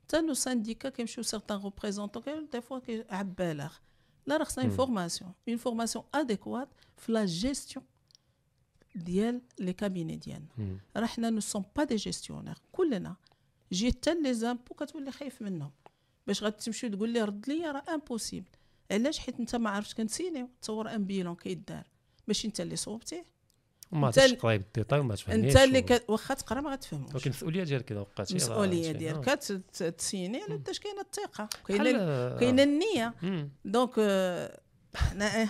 حتى 0.04 0.22
لو 0.22 0.34
سانديكا 0.34 0.90
كيمشيو 0.90 1.24
سيغتان 1.24 1.62
ريبريزونتون 1.64 2.24
كيقول 2.24 2.50
دي 2.50 2.62
فوا 2.62 2.80
عبالغ 3.10 3.74
لا 4.26 4.38
راه 4.38 4.44
خصنا 4.44 4.64
اون 4.64 4.74
فورماسيون 4.74 5.34
اون 5.48 5.58
فورماسيون 5.58 6.06
اديكوات 6.14 6.70
في 6.98 7.12
لا 7.12 7.26
جيستيون 7.26 7.86
ديال 8.96 9.42
لي 9.60 9.74
كابيني 9.74 10.16
ديالنا. 10.16 10.80
راه 10.98 11.06
حنا 11.06 11.30
نو 11.30 11.40
سون 11.40 11.64
با 11.76 11.84
دي 11.84 11.96
جيستيونير. 11.96 12.58
كلنا. 12.72 13.16
جي 13.72 13.92
حتى 13.92 14.14
لي 14.14 14.34
زامبو 14.34 14.74
كتولي 14.74 15.12
خايف 15.12 15.42
منهم. 15.42 15.72
باش 16.28 16.44
غتمشي 16.44 16.90
تقول 16.90 17.10
لي 17.10 17.22
رد 17.22 17.50
لي 17.50 17.72
راه 17.72 17.84
امبوسيبل. 17.94 18.50
علاش 18.92 19.20
حيت 19.20 19.40
انت 19.40 19.56
ما 19.56 19.70
عرفتش 19.70 19.94
كنسيني 19.94 20.48
تصور 20.62 20.96
ان 20.96 21.06
بيلون 21.06 21.36
كيدار. 21.36 21.84
ماشي 22.28 22.48
انت 22.48 22.62
اللي 22.62 22.76
صوبتيه 22.76 23.26
وما 23.92 24.12
تقراي 24.12 24.58
بالديتاي 24.58 25.00
وما 25.00 25.16
تفهميش 25.16 25.56
انت 25.56 25.64
اللي 25.64 25.82
ك... 25.82 26.10
واخا 26.10 26.34
تقرا 26.34 26.62
ما 26.62 26.72
غتفهموش. 26.72 27.14
ولكن 27.14 27.30
المسؤولية 27.30 27.64
ديالك 27.64 27.92
إذا 27.92 28.00
وقعتي 28.00 28.32
المسؤولية 28.32 28.92
ديالك. 28.92 29.26
تسيني 29.98 30.42
على 30.42 30.54
قداش 30.54 30.80
كاينة 30.80 31.02
الثقة؟ 31.02 31.50
كاينة 31.68 31.92
كاينة 32.40 32.64
النية. 32.64 33.14
دونك 33.66 33.94
حنا 34.96 35.50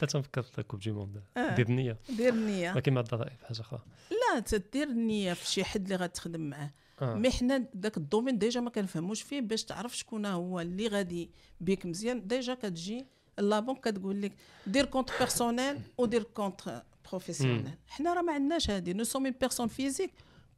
لا 0.00 0.06
تنفكر 0.06 0.42
في 0.42 0.62
كوب 0.62 0.80
دي 0.80 0.90
موند 0.90 1.22
دير 1.56 1.68
النيه 1.68 1.98
دير 2.08 2.32
النيه 2.32 2.72
ولكن 2.72 2.92
مع 2.92 3.00
الضرائب 3.00 3.36
حاجة 3.48 3.60
أخرى. 3.60 3.80
لا 4.10 4.40
تدير 4.40 4.88
النيه 4.88 5.32
في 5.32 5.46
شي 5.46 5.64
حد 5.64 5.82
اللي 5.82 5.96
غتخدم 5.96 6.40
معاه. 6.40 6.70
آه. 7.02 7.14
مي 7.14 7.30
حنا 7.30 7.66
داك 7.74 7.96
الدومين 7.96 8.38
ديجا 8.38 8.60
ما 8.60 8.70
كنفهموش 8.70 9.22
فيه 9.22 9.40
باش 9.40 9.64
تعرف 9.64 9.96
شكون 9.96 10.26
هو 10.26 10.60
اللي 10.60 10.88
غادي 10.88 11.30
بيك 11.60 11.86
مزيان. 11.86 12.26
ديجا 12.26 12.54
كتجي 12.54 13.06
لا 13.38 13.60
بنك 13.60 13.80
كتقول 13.88 14.22
لك 14.22 14.32
دير 14.66 14.84
كونت 14.84 15.10
بيرسونيل 15.18 15.78
ودير 15.98 16.22
كونت 16.22 16.82
بروفيسيونيل 17.10 17.70
حنا 17.88 18.14
راه 18.14 18.22
ما 18.22 18.32
عندناش 18.32 18.70
هذه 18.70 18.92
نو 18.92 19.04
سومي 19.04 19.30
بيرسون 19.30 19.66
فيزيك 19.68 20.10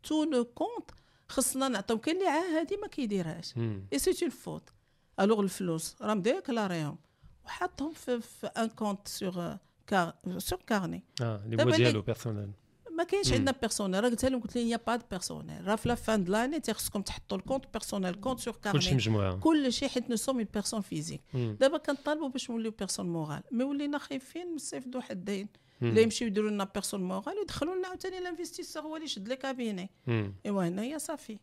تو 0.03 0.25
لو 0.25 0.45
كونت 0.45 0.91
خصنا 1.29 1.69
نعطيو 1.69 1.99
كاين 1.99 2.17
اللي 2.17 2.29
عاه 2.29 2.61
هذه 2.61 2.77
ما 2.77 2.87
كيديرهاش. 2.87 3.55
اي 3.93 3.99
سي 3.99 4.11
اون 4.23 4.31
فوت 4.31 4.71
الوغ 5.21 5.41
الفلوس 5.41 5.97
راه 6.03 6.15
مديكلاريهم 6.15 6.99
وحطهم 7.45 7.93
في, 7.93 8.21
في 8.21 8.47
ان 8.47 8.69
كونت 8.69 9.09
سور 9.09 9.57
كار 9.87 10.15
سور 10.39 10.59
كارني 10.67 11.03
آه 11.23 11.37
اللي 11.45 11.57
هو 11.57 11.59
دابا 11.59 11.63
اللي- 11.75 11.77
ديالو 11.85 12.03
بيرسونيل 12.03 12.51
ما 12.97 13.05
كاينش. 13.05 13.33
عندنا 13.33 13.55
بيرسونيل 13.61 14.05
راه 14.05 14.09
قلت 14.09 14.25
لهم 14.25 14.41
قلت 14.41 14.57
لهم 14.57 14.69
يا 14.69 14.77
با 14.87 14.97
بيرسونيل 15.11 15.69
راه 15.69 15.77
في 15.77 15.89
لا 15.89 15.95
فان 15.95 16.25
دو 16.25 16.33
لاني 16.33 16.61
تيخصكم 16.61 17.03
تحطوا 17.03 17.37
الكونت 17.37 17.65
بيرسونيل 17.73 18.15
كونت 18.15 18.41
سور 18.41 18.55
كلشي 18.55 18.71
كارني 18.73 18.95
مجموعة. 18.95 19.39
كل 19.39 19.73
شيء 19.73 19.89
حيت 19.89 20.11
نو 20.11 20.17
سوم 20.17 20.43
بيرسون 20.43 20.81
فيزيك. 20.81 21.21
دابا 21.35 21.79
كنطالبوا 21.79 22.29
باش 22.29 22.51
نوليو 22.51 22.71
بيرسون 22.71 23.11
مورال 23.11 23.43
مي 23.51 23.65
ولينا 23.65 23.99
خايفين 23.99 24.55
نصيفطوا 24.55 25.01
حدين. 25.01 25.49
لا 25.81 26.01
يمشيو 26.01 26.27
يديروا 26.27 26.51
لنا 26.51 26.65
بيرسون 26.65 27.03
مورال 27.03 27.39
ويدخلوا 27.39 27.75
لنا 27.75 27.89
عاوتاني 27.89 28.19
الانفستيسور 28.19 28.83
هو 28.83 28.97
اللي 28.97 29.05
يشد 29.05 29.29
لي 29.29 29.37
كابيني. 29.37 29.91
ايوا 30.47 30.69
هنايا 30.69 30.99
صافي. 30.99 31.39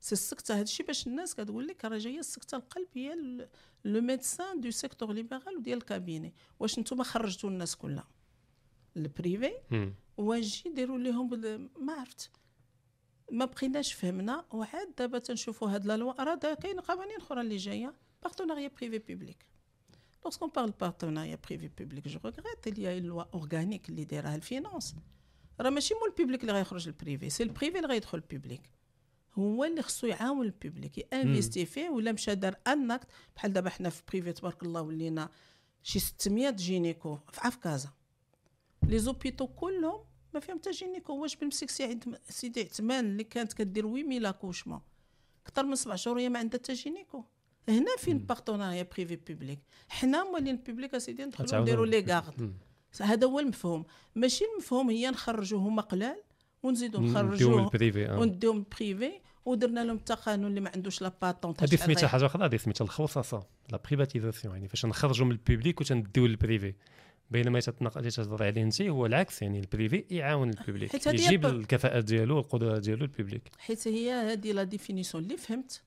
سي 0.00 0.12
السكته 0.12 0.58
هادشي 0.60 0.82
باش 0.82 1.06
الناس 1.06 1.34
كتقول 1.34 1.66
لك 1.66 1.84
راه 1.84 1.98
جاية 1.98 2.18
السكته 2.18 2.56
القلب 2.56 2.88
هي 2.94 3.14
لو 3.84 4.00
ميدسان 4.00 4.60
دو 4.60 4.70
سيكتور 4.70 5.12
ليبرال 5.12 5.56
وديال 5.56 5.78
الكابيني 5.78 6.34
واش 6.60 6.78
نتوما 6.78 7.04
خرجتوا 7.04 7.50
الناس 7.50 7.76
كلها؟ 7.76 8.08
البريفي 8.96 9.52
مم. 10.18 10.24
واجي 10.26 10.68
ديروا 10.70 10.98
لهم 10.98 11.28
بال- 11.28 11.68
ما 11.80 11.92
عرفت. 11.92 12.30
ما 13.32 13.44
بقيناش 13.44 13.92
فهمنا. 13.92 14.44
وعاد 14.52 14.94
دابا 14.98 15.18
تنشوفوا 15.18 15.68
هاد 15.70 15.86
لا 15.86 15.96
لوا. 15.96 16.22
راه 16.22 16.54
كاين 16.54 16.80
قوانين 16.80 17.16
أخرى 17.16 17.40
اللي 17.40 17.56
جاية. 17.56 17.94
بارتناريا 18.22 18.68
بريفي 18.68 18.98
بوبليك 18.98 19.46
لوrsqu'on 20.26 20.48
parle 20.58 20.70
بارتناريا 20.80 21.38
بريفي 21.48 21.68
بوبليك 21.78 22.08
جو 22.08 22.18
ريغريت 22.24 22.66
اللي 22.66 22.86
هي 22.88 23.00
لوا 23.00 23.22
اورغانيك 23.34 23.88
اللي 23.88 24.04
دايرها 24.04 24.34
الفينانس 24.34 24.94
راه 25.60 25.70
ماشي 25.70 25.94
مول 25.94 26.08
البوبليك 26.10 26.40
اللي 26.40 26.52
غيخرج 26.52 26.86
للبريفي 26.88 27.30
سي 27.30 27.42
البريفي 27.42 27.76
اللي 27.76 27.88
غيدخل 27.88 28.18
البوبليك 28.18 28.70
هو 29.38 29.64
اللي 29.64 29.82
خصو 29.82 30.06
يعاون 30.06 30.46
البوبليك 30.46 30.98
يانفيستي 31.12 31.66
فيه 31.66 31.88
ولا 31.88 32.12
مشى 32.12 32.34
دار 32.34 32.56
ان 32.66 32.90
اكت 32.90 33.06
بحال 33.36 33.52
دابا 33.52 33.70
حنا 33.70 33.90
في 33.90 34.02
بريفي 34.08 34.32
تبارك 34.32 34.62
الله 34.62 34.82
ولينا 34.82 35.28
شي 35.82 35.98
600 35.98 36.50
جينيكو 36.50 37.18
في 37.32 37.40
عفكازه 37.40 37.92
لي 38.88 38.98
زوبيتو 38.98 39.46
كلهم 39.46 40.00
ما 40.34 40.40
فيهم 40.40 40.58
حتى 40.58 40.70
جينيكو 40.70 41.22
واش 41.22 41.36
بالمسك 41.36 41.70
سيدي 42.28 42.62
عثمان 42.62 43.04
اللي 43.04 43.24
كانت 43.24 43.52
كدير 43.52 43.84
8000 43.84 44.26
اكوشمون 44.26 44.80
أكثر 45.46 45.62
من 45.62 45.74
سبع 45.74 45.94
شهور 45.94 46.20
هي 46.20 46.28
ما 46.28 46.38
عندها 46.38 46.60
حتى 46.60 46.72
جينيكو. 46.72 47.24
هنا 47.68 47.96
فين 47.98 48.18
بارتناريا 48.18 48.82
بريفي 48.82 49.16
بوبليك 49.16 49.58
حنا 49.88 50.24
مولين 50.24 50.54
البوبليك 50.54 50.94
أسيدي 50.94 51.24
ندخلوا 51.24 51.48
غتعاونوا 51.48 51.68
نديروا 51.68 51.86
لي. 51.86 52.12
غارد 52.12 52.54
هذا 53.00 53.26
هو 53.26 53.40
المفهوم. 53.40 53.84
ماشي 54.14 54.44
المفهوم 54.52 54.90
هي 54.90 55.10
نخرجوا 55.10 55.58
هما 55.58 55.82
قلال 55.82 56.22
ونزيدوا 56.62 57.00
نديو 57.00 57.12
نخرجوا 57.12 57.60
البريفي 57.60 58.08
آه. 58.08 58.18
ونديهم 58.18 58.64
بريفي 58.76 59.12
ودرنا 59.44 59.84
لهم 59.84 59.98
حتى 59.98 60.14
قانون 60.14 60.50
اللي 60.50 60.60
ما 60.60 60.70
عندوش 60.74 61.02
la 61.02 61.12
patente 61.22 61.62
هذه 61.62 61.76
سميتها 61.76 62.08
حاجة 62.08 62.26
أخرى 62.26 62.44
هذه 62.44 62.56
سميتها 62.56 62.84
الخوصصه 62.84 63.46
la 63.72 63.80
privatisation 63.84 64.54
يعني 64.54 64.68
فاش 64.68 64.86
نخرجوا 64.86 65.26
من 65.26 65.32
ال 65.32 65.39
public 65.39 65.80
وتنديو 65.80 66.26
لل 66.26 66.40
privé 66.40 66.74
بينما 67.34 67.60
اللي 67.96 68.10
تهضر 68.10 68.42
عليه 68.42 68.62
انت 68.62 68.82
هو 68.82 69.06
العكس 69.06 69.42
يعني 69.42 69.60
ال 69.60 69.67
privé 69.67 70.04
يعاون 70.10 70.50
ال 70.50 70.56
public 70.56 70.92
حيت 70.92 71.06
يجيب 71.06 71.46
الكفاءات 71.46 72.04
ديالو 72.04 72.36
والقدرات 72.36 72.82
ديالو 72.82 73.00
لل 73.00 73.11
public 73.11 73.42
حيت 73.58 73.88
هي 73.88 74.12
هذه 74.12 74.52
la 74.52 74.62
définition 74.62 75.24
اللي 75.24 75.36
فهمت. 75.36 75.82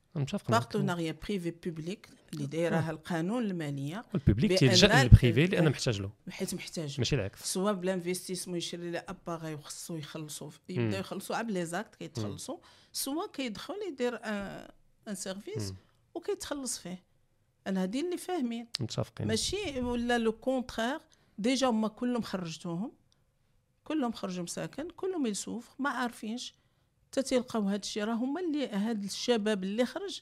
partenariat 0.49 1.15
privé 1.27 1.51
public 1.51 2.09
اللي 2.33 2.45
دايرها 2.45 2.91
القانون 2.91 3.43
المالية. 3.43 4.05
ال 4.15 4.20
public 4.20 4.49
بأن 4.49 4.59
تيلجا 4.59 5.03
لل 5.03 5.15
privé 5.15 5.45
لأنه 5.45 5.69
محتاج 5.69 6.01
له. 6.01 6.11
حيت 6.29 6.53
محتاج. 6.53 6.95
ماشي 6.97 7.15
العكس. 7.15 7.53
سواء 7.53 7.73
بال 7.73 7.84
investissement 7.84 8.57
يشري 8.57 8.91
les 8.91 8.97
appareils 8.97 9.53
وخصو 9.53 9.95
يخلصوا 9.95 10.51
يبداو 10.69 10.99
يخلصوا 10.99 11.35
عا 11.35 11.41
ب 11.41 11.65
les 11.65 11.76
actes 11.77 11.95
كيتخلصوا 11.95 12.57
سواء 12.91 13.31
كيدخل 13.31 13.75
يدير 13.91 14.19
un 14.23 15.15
service 15.15 15.71
مم. 15.71 15.77
وكيتخلص 16.15 16.79
فيه. 16.79 17.03
أنا 17.67 17.83
هذه 17.83 18.01
اللي 18.01 18.17
فاهمين. 18.17 18.67
متفقين. 18.79 19.27
ماشي 19.27 19.81
ولا 19.81 20.17
le 20.17 20.31
contraire 20.31 20.99
déjà 21.37 21.67
هما 21.67 21.87
كلهم 21.87 22.21
خرجتوهم 22.21 22.91
كلهم 23.83 24.11
خرجوا 24.11 24.43
مساكن 24.43 24.89
كلهم 24.89 25.25
يلسوف 25.25 25.75
ما 25.79 25.89
عارفينش 25.89 26.53
حتى 27.07 27.21
تيلقاو 27.21 27.61
هاد 27.61 27.83
الشيء 27.83 28.03
راه 28.03 28.13
هما 28.13 28.41
اللي 28.41 28.67
هاد 28.67 29.03
الشباب 29.03 29.63
اللي 29.63 29.85
خرج. 29.85 30.21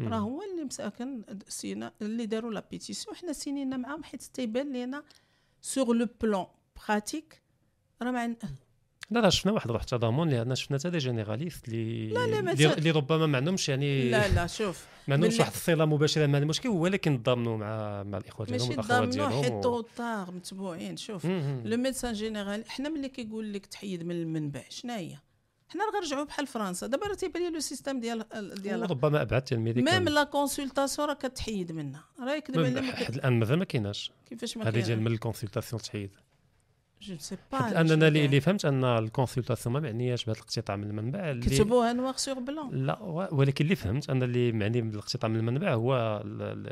راه 0.00 0.18
هو 0.18 0.42
اللي 0.42 0.64
مساكن 0.64 1.24
سينا 1.48 1.92
اللي 2.02 2.26
داروا 2.26 2.52
la 2.52 2.64
pétition 2.70 3.16
حنا 3.16 3.32
سينينا 3.32 3.76
معاهم 3.76 4.04
حيت 4.04 4.22
تيبان 4.22 4.72
لينا 4.72 5.04
sur 5.60 5.96
le 5.96 6.08
plan 6.20 6.46
pratique 6.88 7.42
راه 8.02 8.10
ما. 8.10 8.36
لا 9.10 9.20
لا 9.20 9.30
شفنا 9.30 9.52
واحد 9.52 9.70
روح 9.70 9.82
التضامن 9.82 10.28
لأن 10.28 10.54
شفنا 10.54 10.78
حتى 10.78 10.90
des 10.90 10.98
généralistes 10.98 11.68
اللي 11.68 12.72
اللي, 12.78 12.90
ربما 12.90 13.26
ما 13.26 13.36
عندهمش 13.38 13.68
يعني 13.68 14.10
لا 14.10 14.28
لا 14.28 14.46
شوف 14.46 14.86
ما 15.08 15.14
عندهمش 15.14 15.38
واحد 15.40 15.52
الصلة 15.52 15.84
مباشرة 15.84 16.26
مع 16.26 16.38
المشكل 16.38 16.68
ولكن 16.68 17.22
تضامنوا 17.22 17.56
مع 17.56 18.02
مع 18.02 18.18
الإخوة 18.18 18.46
ديالهم 18.46 18.68
ماشي 18.68 18.80
والاخوات 18.80 18.98
ضامنوا 19.08 19.12
ديالهم 19.28 19.42
حيت 19.42 19.52
و- 19.52 19.60
طو 19.60 19.80
طار 19.80 20.30
متبوعين 20.30 20.96
شوف. 20.96 21.26
le 21.64 21.76
médecin 21.76 22.12
général 22.12 22.70
حنا 22.70 22.88
ملي 22.88 23.08
كيقول 23.08 23.52
لك 23.52 23.66
تحيد 23.66 24.02
من 24.02 24.14
المنبع 24.14 24.62
شنا 24.68 24.96
هي؟ 24.96 25.16
حنا 25.68 25.84
راه 25.84 25.90
غنرجعوا 25.98 26.24
بحال 26.24 26.46
فرنسا. 26.46 26.86
دابا 26.86 27.06
راه 27.06 27.14
تيبان 27.14 27.42
لي 27.42 27.50
le 27.50 27.60
système 27.60 28.00
ديال 28.00 28.24
ديال 28.62 28.90
ربما 28.90 29.22
ابعد 29.22 29.42
ال 29.52 29.56
médical. 29.56 29.92
même 29.98 30.08
la 30.08 30.24
consultation 30.24 31.08
راه 31.08 31.14
كتحيد 31.14 31.72
منها. 31.72 32.04
راه 32.20 32.34
يكذب 32.34 32.58
ما 32.58 32.82
حد 32.92 33.14
الآن 33.14 33.32
مازال 33.38 33.58
ما 33.58 33.64
كايناش. 33.64 34.12
كيفاش 34.28 34.56
ما 34.56 34.68
هذه 34.68 34.80
ديال 34.80 35.00
من 35.00 35.06
ال 35.06 35.12
consultation 35.12 35.82
تحيد. 35.82 36.10
je 37.04 37.16
sais 37.18 37.36
pas 37.52 37.80
أننا 37.80 38.08
اللي 38.08 38.24
اللي 38.24 38.40
فهمت 38.40 38.64
أن 38.64 38.84
ال 38.84 38.91
consultation 38.91 39.72
ما 39.72 39.80
معنياش 39.80 40.24
بهذا 40.24 40.38
الاقتطاع 40.38 40.76
من 40.76 40.84
المنبع 40.84 41.30
اللي 41.30 41.46
كتبوها 41.46 41.92
noir 41.92 42.16
sur 42.16 42.38
blanc. 42.38 42.86
لا 42.86 43.02
ولكن 43.32 43.64
اللي 43.64 43.76
فهمت 43.76 44.10
أن 44.10 44.22
اللي 44.22 44.52
معني 44.52 44.80
بالاقتطاع 44.80 45.30
من 45.30 45.36
المنبع 45.36 45.74
هو 45.74 46.22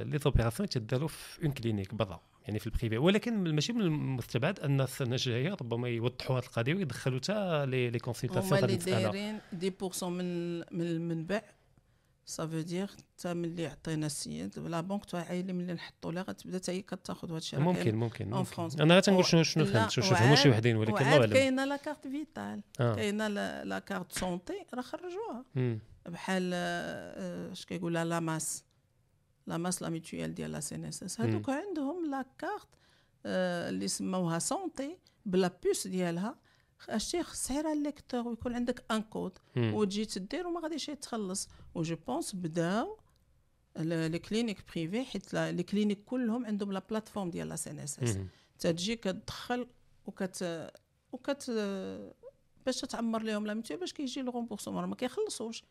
les 0.04 0.18
opérations 0.18 0.68
تداروا 0.68 1.08
في 1.08 1.42
en 1.44 1.52
clinique 1.52 1.94
برا 1.94 2.20
يعني 2.46 2.58
في 2.58 2.66
ال 2.66 2.72
privé 2.72 2.98
ولكن 2.98 3.54
ماشي 3.54 3.72
من 3.72 3.80
المستبعد 3.80 4.60
أن 4.60 4.80
السنة 4.80 5.12
الجايه 5.12 5.50
ربما 5.50 5.88
يوضحوا 5.88 6.38
هذه 6.38 6.44
القضية 6.44 6.74
ويدخلوا 6.74 7.18
حتى 7.18 7.66
les 7.66 7.98
consultations 7.98 8.58
هما 8.58 8.64
اللي 8.64 8.76
دايرين 8.76 9.38
des 9.52 9.70
pourcents 9.70 10.12
من 10.12 10.58
من 10.58 10.86
المنبع. 10.86 11.42
سافو 12.26 12.60
دير 12.60 12.86
حتى 12.86 13.34
ملي 13.34 13.66
عطينا 13.66 14.06
السيد 14.06 14.58
لا 14.58 14.80
بنك 14.80 15.04
تاع 15.04 15.20
عايله 15.24 15.52
ملي 15.52 15.72
نحطوا 15.72 16.12
لها 16.12 16.22
غتبدا 16.22 16.56
حتى 16.58 16.72
هي 16.72 16.82
كتاخذ 16.82 17.28
هذا 17.28 17.36
الشيء 17.38 17.60
ممكن 17.60 17.94
ممكن. 17.94 18.32
أنا 18.80 18.94
غير 18.94 19.00
تنقول 19.02 19.20
و- 19.20 19.26
شنو 19.26 19.42
شنو 19.42 19.64
لا، 19.64 19.72
فهمت 19.72 19.90
شنو 19.90 20.04
فهموا 20.04 20.34
شي 20.36 20.50
وحدين 20.50 20.76
ولكن 20.76 20.96
الله 20.96 21.12
اعلم 21.20 21.32
كاينة 21.32 21.64
لا 21.64 21.76
كارت 21.76 22.06
فيتال 22.08 22.62
آه. 22.80 22.94
كاينة 22.94 23.28
لا 23.28 23.64
لا 23.64 23.78
كارت 23.78 24.12
سونتي 24.12 24.64
راه 24.74 24.82
خرجوها. 24.82 25.44
بحال 26.06 26.50
آه، 26.54 27.52
اش 27.52 27.64
كيقولها 27.64 28.04
لاماس 28.04 28.64
لاماس 29.46 29.82
لا 29.82 29.88
ميتويال 29.88 30.34
ديال 30.34 30.52
لا 30.52 30.60
سي 30.60 30.74
ان 30.74 30.84
اس 30.84 31.02
اس 31.02 31.20
هذوك 31.20 31.50
عندهم 31.50 32.10
لا 32.10 32.24
كارت 32.38 32.68
آه، 33.26 33.68
اللي 33.68 33.88
سموها 33.88 34.38
سونتي 34.38 34.96
بلا 35.26 35.50
بوس 35.64 35.86
ديالها. 35.86 36.36
اشتي 36.88 37.22
سعيرها 37.32 37.72
الليكتور 37.72 38.28
ويكون 38.28 38.54
عندك 38.54 38.84
ان 38.90 39.02
كود. 39.02 39.38
وتجي 39.56 40.04
تدير 40.04 40.46
وما 40.46 40.60
غاديش 40.60 40.88
يتخلص. 40.88 41.48
و 41.74 41.82
je 41.82 41.96
pense 42.06 42.36
بداو 42.36 42.98
les 43.76 44.18
cliniques 44.18 44.64
privées 44.72 45.04
حيت 45.04 45.34
les 45.34 45.62
cliniques 45.62 46.04
كلهم 46.04 46.46
عندهم 46.46 46.72
la 46.72 46.82
plateforme 46.90 47.30
ديال 47.30 47.48
la 47.48 47.56
CNSS. 47.56 48.18
تجي 48.58 48.96
كتدخل 48.96 49.66
وكت 50.06 50.70
وكت 51.12 51.50
باش 52.66 52.80
تعمر 52.80 53.22
لهم 53.22 53.46
la 53.46 53.54
mutuelle 53.54 53.76
باش 53.76 53.92
كيجي 53.92 54.22
لو 54.22 54.32
رومبورسمون 54.32 54.84
ما 54.84 54.96
كيخلصوش. 54.96 55.64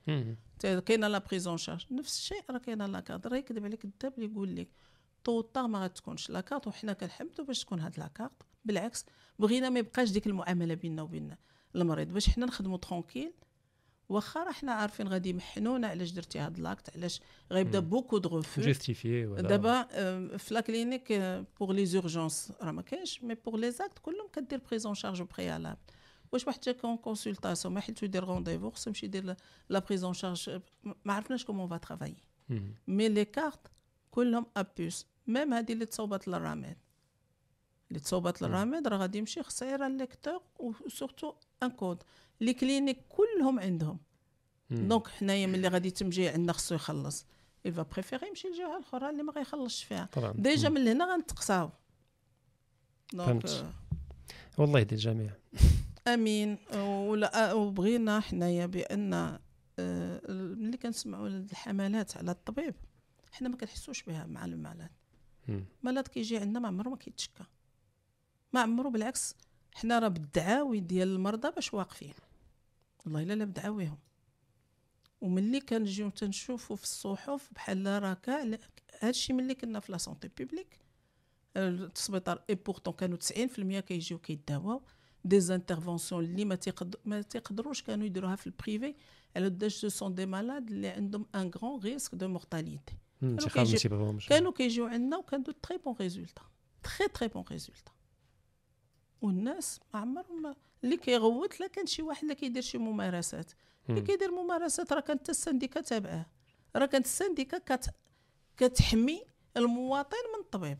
كاينة 0.62 1.08
la 1.08 1.18
prise 1.18 1.46
en 1.46 1.58
charge 1.58 1.86
نفس 1.92 2.18
الشيء 2.18 2.44
راه 2.50 2.58
كاينة 2.58 2.86
la 2.86 3.00
carte 3.00 3.28
راه 3.28 3.38
يكذب 3.38 3.66
عليك 3.66 3.86
الكذاب 3.86 4.14
اللي 4.18 4.32
يقول 4.32 4.56
لك 4.56 4.68
ما 5.24 5.84
غتكونش 5.84 6.30
la 6.30 6.42
carte 6.42 6.68
وحنا 6.68 6.94
كنحمدوا 6.94 7.46
باش 7.46 7.64
تكون 7.64 7.80
هاد 7.80 8.00
la 8.00 8.08
carte 8.08 8.44
بالعكس 8.66 9.06
بغينا 9.40 9.70
ما 9.70 9.80
يبقاش 9.80 10.12
ديك 10.12 10.28
المعاملة 10.28 10.74
بيننا 10.74 11.02
وبين 11.02 11.36
المريض 11.76 12.08
باش 12.08 12.30
حنا 12.30 12.46
نخدموا 12.46 12.78
ترونكيل 12.78 13.34
واخا 14.10 14.44
راه 14.44 14.52
حنا 14.52 14.72
عارفين 14.72 15.08
غادي 15.08 15.30
يمحنونا 15.30 15.88
علاش 15.88 16.12
درتي 16.12 16.40
هاد 16.40 16.60
لاكت؟ 16.60 16.98
علاش 16.98 17.22
غيبدا 17.52 17.80
بوكو 17.80 18.18
دو 18.18 18.30
غوفو 18.30 18.62
جوستيفيي 18.62 19.26
ولا 19.26 19.42
دابا 19.42 19.88
آه، 19.92 20.38
في 20.38 20.54
لا 20.54 20.62
كلينيك 20.62 21.14
بوغ 21.60 21.72
لي 21.72 21.86
زورجونس 21.86 22.52
راه 22.62 22.72
ما 22.72 22.82
كاينش 22.82 23.24
مي 23.24 23.36
بوغ 23.36 23.56
لي 23.58 23.72
زاكت 23.72 24.00
كلهم 24.00 24.28
كدير 24.34 24.62
بريزون 24.70 24.94
شارج 24.94 25.22
بريالابل 25.22 25.78
واش 26.32 26.48
واحد 26.48 26.60
جا 26.60 26.72
كون 26.72 26.98
كونسلطاسيون 26.98 27.74
ما 27.74 27.80
حيت 27.80 28.04
يدير 28.04 28.24
رونديفو 28.24 28.70
خصو 28.70 28.90
يمشي 28.90 29.06
يدير 29.06 29.36
لا 29.70 29.80
بريزون 29.80 30.14
شارج 30.14 30.60
ما 31.06 31.14
عرفناش 31.14 31.46
كومون 31.46 31.68
فا 31.68 31.78
ترافايي 31.78 32.18
مم. 32.50 32.74
مي 32.88 33.10
لي 33.10 33.26
كارت 33.26 33.68
كلهم 34.12 34.46
ابوس 34.58 35.06
ميم 35.28 35.54
هذه 35.54 35.74
اللي 35.74 35.86
تصوبت 35.86 36.28
للرامد 36.28 36.78
اللي 37.92 38.00
تصوبت 38.00 38.42
للرامد 38.42 38.88
راه 38.88 38.98
غادي 38.98 39.18
يمشي 39.18 39.44
خص 39.44 39.62
يرى 39.62 39.88
ال 39.88 39.94
lecteur 39.95 40.42
و 40.60 40.69
surtout 40.69 41.34
un 41.64 41.70
code 41.70 42.04
les 42.42 42.54
cliniques 42.54 43.00
كلهم 43.10 43.60
عندهم. 43.60 44.00
donc 44.70 45.08
حنايا 45.08 45.48
ملي 45.48 45.68
غادي 45.68 45.88
يتم 45.88 46.10
جاي 46.10 46.30
عندنا 46.30 46.54
خصو 46.54 46.76
يخلص. 46.76 47.26
il 47.66 47.82
va 47.82 47.91
préférer 47.91 48.28
يمشي 48.28 48.48
للجهة 48.48 48.78
الأخرى 48.78 49.10
اللي 49.10 49.24
ما 49.24 49.34
غيخلصش 49.34 49.84
فيها. 49.84 50.10
déjà. 50.36 50.70
من 50.70 50.88
هنا 50.88 51.14
غنتقصاو. 51.14 51.70
donc. 53.14 53.46
آه، 53.46 53.74
والله 54.58 54.80
يهدي 54.80 54.96
الجميع 54.96 55.32
آمين. 56.08 56.58
ولا 56.74 57.54
وبغينا 57.54 58.20
حنايا 58.20 58.66
بأن 58.66 59.40
آه، 59.80 60.22
ملي 60.30 60.78
كنسمعوا 60.78 61.28
الحملات 61.28 62.18
على 62.18 62.32
الطبيب 62.32 62.76
حنا 63.32 63.50
ما 63.50 63.58
كنحسوش 63.58 64.04
بها 64.04 64.26
مع 64.26 64.46
مم. 65.48 65.66
مرض 65.84 66.08
كيجي 66.08 66.38
عندنا 66.38 66.60
ما 66.60 66.68
عمره 66.68 66.90
ما 66.90 66.96
كيتشكى. 66.96 67.44
ما 68.54 68.62
عمره 68.62 68.90
بالعكس 68.90 69.36
حنا 69.74 70.00
راه 70.00 70.08
بالدعاوي 70.08 70.80
ديال 70.80 71.08
المرضى 71.08 71.52
باش 71.52 71.74
واقفين. 71.74 72.14
والله 73.06 73.24
إلا 73.24 73.34
لا 73.34 73.46
بدعاويهم. 73.46 73.98
وملي 75.22 75.60
كنجيو 75.60 76.10
تنشوفوا 76.10 76.76
في 76.76 76.84
الصحف 76.84 77.50
بحال 77.52 78.04
راه 78.04 78.14
كاع 78.14 78.58
هادشي 79.00 79.34
ملي 79.34 79.56
كنا 79.56 79.80
في 79.80 79.92
la 79.92 79.98
santé 79.98 80.28
publique 80.28 80.80
السبيطار 81.58 82.44
et 82.50 82.56
pourtant 82.56 82.94
كانوا 82.94 83.18
90% 83.18 83.80
كيجيو 83.80 84.18
كيداواو. 84.18 84.82
des 85.26 85.40
interventions 85.40 86.24
اللي 86.24 86.46
ما 86.46 86.56
تيقد 86.56 86.96
ما 87.06 87.22
تيقدروش 87.22 87.84
كانوا 87.84 88.06
يديروها 88.06 88.36
في 88.36 88.48
ال 88.48 88.56
privé 88.56 88.96
على 89.36 89.50
داش 89.50 89.76
ce 89.76 89.90
sont 89.90 90.16
des 90.16 90.26
malades 90.26 90.70
اللي 90.70 90.88
عندهم 90.88 91.26
un 91.36 91.52
grand 91.58 91.80
risque 91.80 92.16
de 92.16 92.28
mortalité 92.28 92.98
كانوا 94.30 94.52
كيجيو 94.52 94.86
عندنا 94.86 95.18
وكانوا 95.18 95.46
très 95.64 95.78
bons 95.78 95.96
résultats 96.00 96.42
très 96.84 97.08
très 97.08 97.28
bons 97.28 97.44
résultats 97.52 97.92
والناس 99.22 99.80
ما 99.94 100.00
عمرهم 100.00 100.42
ما- 100.42 100.56
اللي 100.84 100.98
كيغوت 100.98 101.60
لا 101.60 101.68
كان 101.68 101.86
شي 101.86 102.02
واحد 102.02 102.22
اللي 102.24 102.36
كيدير 102.36 102.62
شي 102.62 102.78
ممارسات 102.78 103.52
اللي. 103.90 104.02
كيدير 104.02 104.32
ممارسات 104.32 104.94
راه 104.94 105.00
كانت 105.00 105.30
ال 105.30 105.36
syndicat 105.36 105.82
تابعة 105.82 106.26
راه 106.76 106.86
كانت 106.86 107.06
ال 107.06 107.11
syndicat 107.11 107.58
كت 107.58 107.86
كتحمي 108.58 109.22
المواطن 109.58 110.18
من 110.36 110.40
الطبيب. 110.44 110.78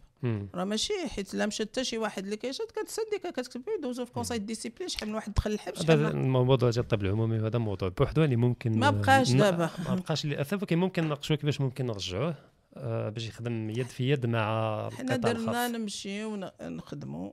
راه 0.56 0.64
ماشي 0.64 0.94
حيت 1.08 1.34
لا 1.34 1.46
مشى 1.46 1.64
حتى 1.64 1.84
شي 1.84 1.98
واحد 1.98 2.24
اللي 2.24 2.38
كيشد 2.38 2.72
كانت 2.76 2.88
ال 2.88 2.92
syndicat 2.92 3.30
كتكتب 3.32 3.62
فيه 3.64 3.72
يدوزو 3.80 4.06
في 4.06 4.12
conseil 4.12 4.38
discipline 4.40 4.90
شحال 4.90 5.10
من 5.10 5.16
واحد 5.16 5.34
دخل 5.34 5.52
الحبس 5.52 5.82
هذا 5.82 6.08
الموضوع 6.08 6.70
ديال 6.70 6.84
الطب 6.84 7.02
العمومي 7.02 7.38
هذا 7.38 7.60
موضوع 7.60 7.90
بوحدو 7.90 8.24
اللي 8.24 8.36
ممكن 8.36 8.80
ما 8.80 8.90
بقاش 8.90 9.32
دابا. 9.32 9.70
ما 9.90 9.96
بقاش 9.96 10.26
للاسف 10.26 10.54
ولكن 10.54 10.78
ممكن 10.78 11.04
نناقشوا 11.04 11.36
كيفاش 11.36 11.62
ممكن 11.62 11.86
نرجعوه 11.86 12.36
آه، 12.78 13.10
باش 13.10 13.28
يخدم 13.28 13.70
يد 13.70 13.86
في 13.86 14.10
يد 14.10 14.26
مع 14.26 14.90
حنا 14.90 15.16
درنا 15.16 15.68
نمشيو 15.68 16.36
نخدموا 16.62 17.32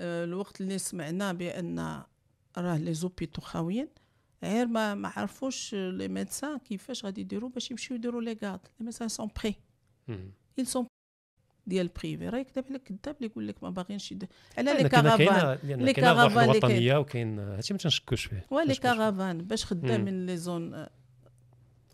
الوقت 0.00 0.60
اللي 0.60 0.78
سمعنا 0.78 1.32
بأن 1.32 2.02
راه 2.58 2.76
les 2.78 2.94
hôpitaux 2.94 3.40
خاويين 3.42 3.88
غير 4.42 4.66
ما 4.66 4.94
ما 4.94 5.12
عرفوش 5.16 5.74
les 5.74 6.08
médecins 6.08 6.58
كيفاش 6.58 7.04
غادي 7.04 7.20
يديروا 7.20 7.50
باش 7.50 7.70
يمشيو 7.70 7.96
يديروا 7.96 8.22
les 8.22 8.36
gardes 8.44 8.60
les 8.80 8.84
médecins 8.84 9.08
sont 9.08 9.28
prêts. 9.42 9.54
ils 10.60 10.64
sont 10.74 10.84
ديال 11.66 11.86
ال 11.86 11.93
privé 11.93 12.28
راه 12.28 12.38
يكذب 12.38 12.64
عليك 12.68 12.82
كذاب 12.82 13.16
اللي 13.16 13.26
يقول 13.26 13.48
لك 13.48 13.62
ما 13.62 13.70
باغينش 13.70 14.12
يد... 14.12 14.28
على 14.58 14.72
لي 14.82 14.88
كارافان. 14.88 15.58
لي 15.64 15.92
كارافان 15.92 16.48
اللي 16.48 16.60
كاين- 16.60 16.96
وكاين 16.96 17.38
هادشي 17.38 17.74
ما 17.74 17.78
تنشكوش 17.78 18.24
فيه. 18.24 18.46
ولي. 18.50 18.74
كارافان 18.74 19.38
باش 19.38 19.64
خدامين 19.64 20.26
لي 20.26 20.36
زون 20.36 20.86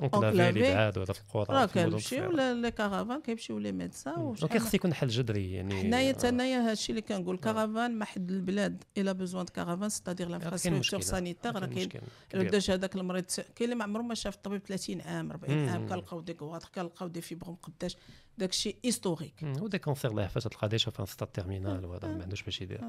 اونكلافي. 0.03 0.49
اللي 0.49 0.62
بعاد 0.62 0.99
ولا 0.99 1.12
في 1.12 1.20
القرى 1.20 1.47
راه 1.57 1.66
كنمشيو 1.66 2.30
لي 2.30 2.70
كارافان 2.70 3.20
كيمشيو 3.20 3.59
لي. 3.59 3.90
وشحال 4.07 4.18
ولكن 4.42 4.59
خص 4.59 4.74
يكون 4.74 4.95
حل 4.95 5.09
جذري 5.09 5.53
يعني 5.53 5.74
حنايا 5.82 6.12
تنايا 6.12 6.70
هادشي 6.70 6.92
اللي 6.92 7.03
كنقول 7.03 7.38
كارافان 7.38 7.99
ما 7.99 8.05
حد 8.05 8.30
البلاد 8.30 8.84
الا 8.99 9.12
بوزوان 9.12 9.47
كارافان 9.47 9.88
ستادير 9.88 10.28
لانفراستركتور. 10.28 11.01
سانيتير 11.01 11.55
راه 11.55 11.66
كاين. 11.66 12.51
داش 12.51 12.70
هذاك 12.70 12.97
المريض 12.97 13.24
كاين 13.24 13.49
اللي 13.61 13.74
ما 13.74 13.84
عمره 13.84 14.03
ما 14.03 14.14
شاف 14.14 14.34
الطبيب 14.34 14.61
30 14.66 15.01
عام 15.01 15.30
40 15.30 15.59
مم. 15.59 15.68
عام 15.68 15.88
كنلقاو 15.88 16.20
دي 16.20 16.34
كواطر 16.34 16.68
كنلقاو 16.74 17.09
دي 17.09 17.20
فيبروم 17.20 17.57
قداش 17.62 17.97
داكشي 18.38 18.76
historique. 18.84 19.34
و 19.61 19.65
des 19.65 19.78
cancers 19.78 20.11
الله 20.11 20.22
يحفظ 20.22 20.42
تلقى 20.42 20.78
شوف 20.78 21.01
في 21.01 21.12
stade 21.12 21.28
terminal 21.28 21.84
وهذا 21.84 22.09
ما. 22.09 22.22
عندوش 22.22 22.42
باش 22.42 22.61
يدير 22.61 22.80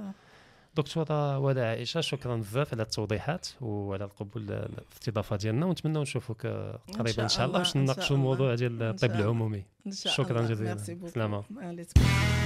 دكتورة 0.77 1.37
ولا 1.39 1.69
عائشة 1.69 2.01
شكرا 2.01 2.35
بزاف 2.35 2.73
على 2.73 2.83
التوضيحات 2.83 3.47
وعلى 3.61 4.03
القبول 4.03 4.51
الاستضافة 4.51 5.35
ديالنا 5.35 5.65
ونتمنى 5.65 5.99
نشوفوك 5.99 6.47
قريبا 6.99 7.23
إن 7.23 7.27
شاء 7.27 7.45
الله 7.45 7.57
باش 7.57 7.77
نناقشوا. 7.77 8.15
الموضوع 8.15 8.55
ديال 8.55 8.83
الطب. 8.83 9.11
العمومي 9.11 9.63
شكراً. 9.91 10.41
جزيلاً. 10.41 11.43
عليكم. 11.57 12.44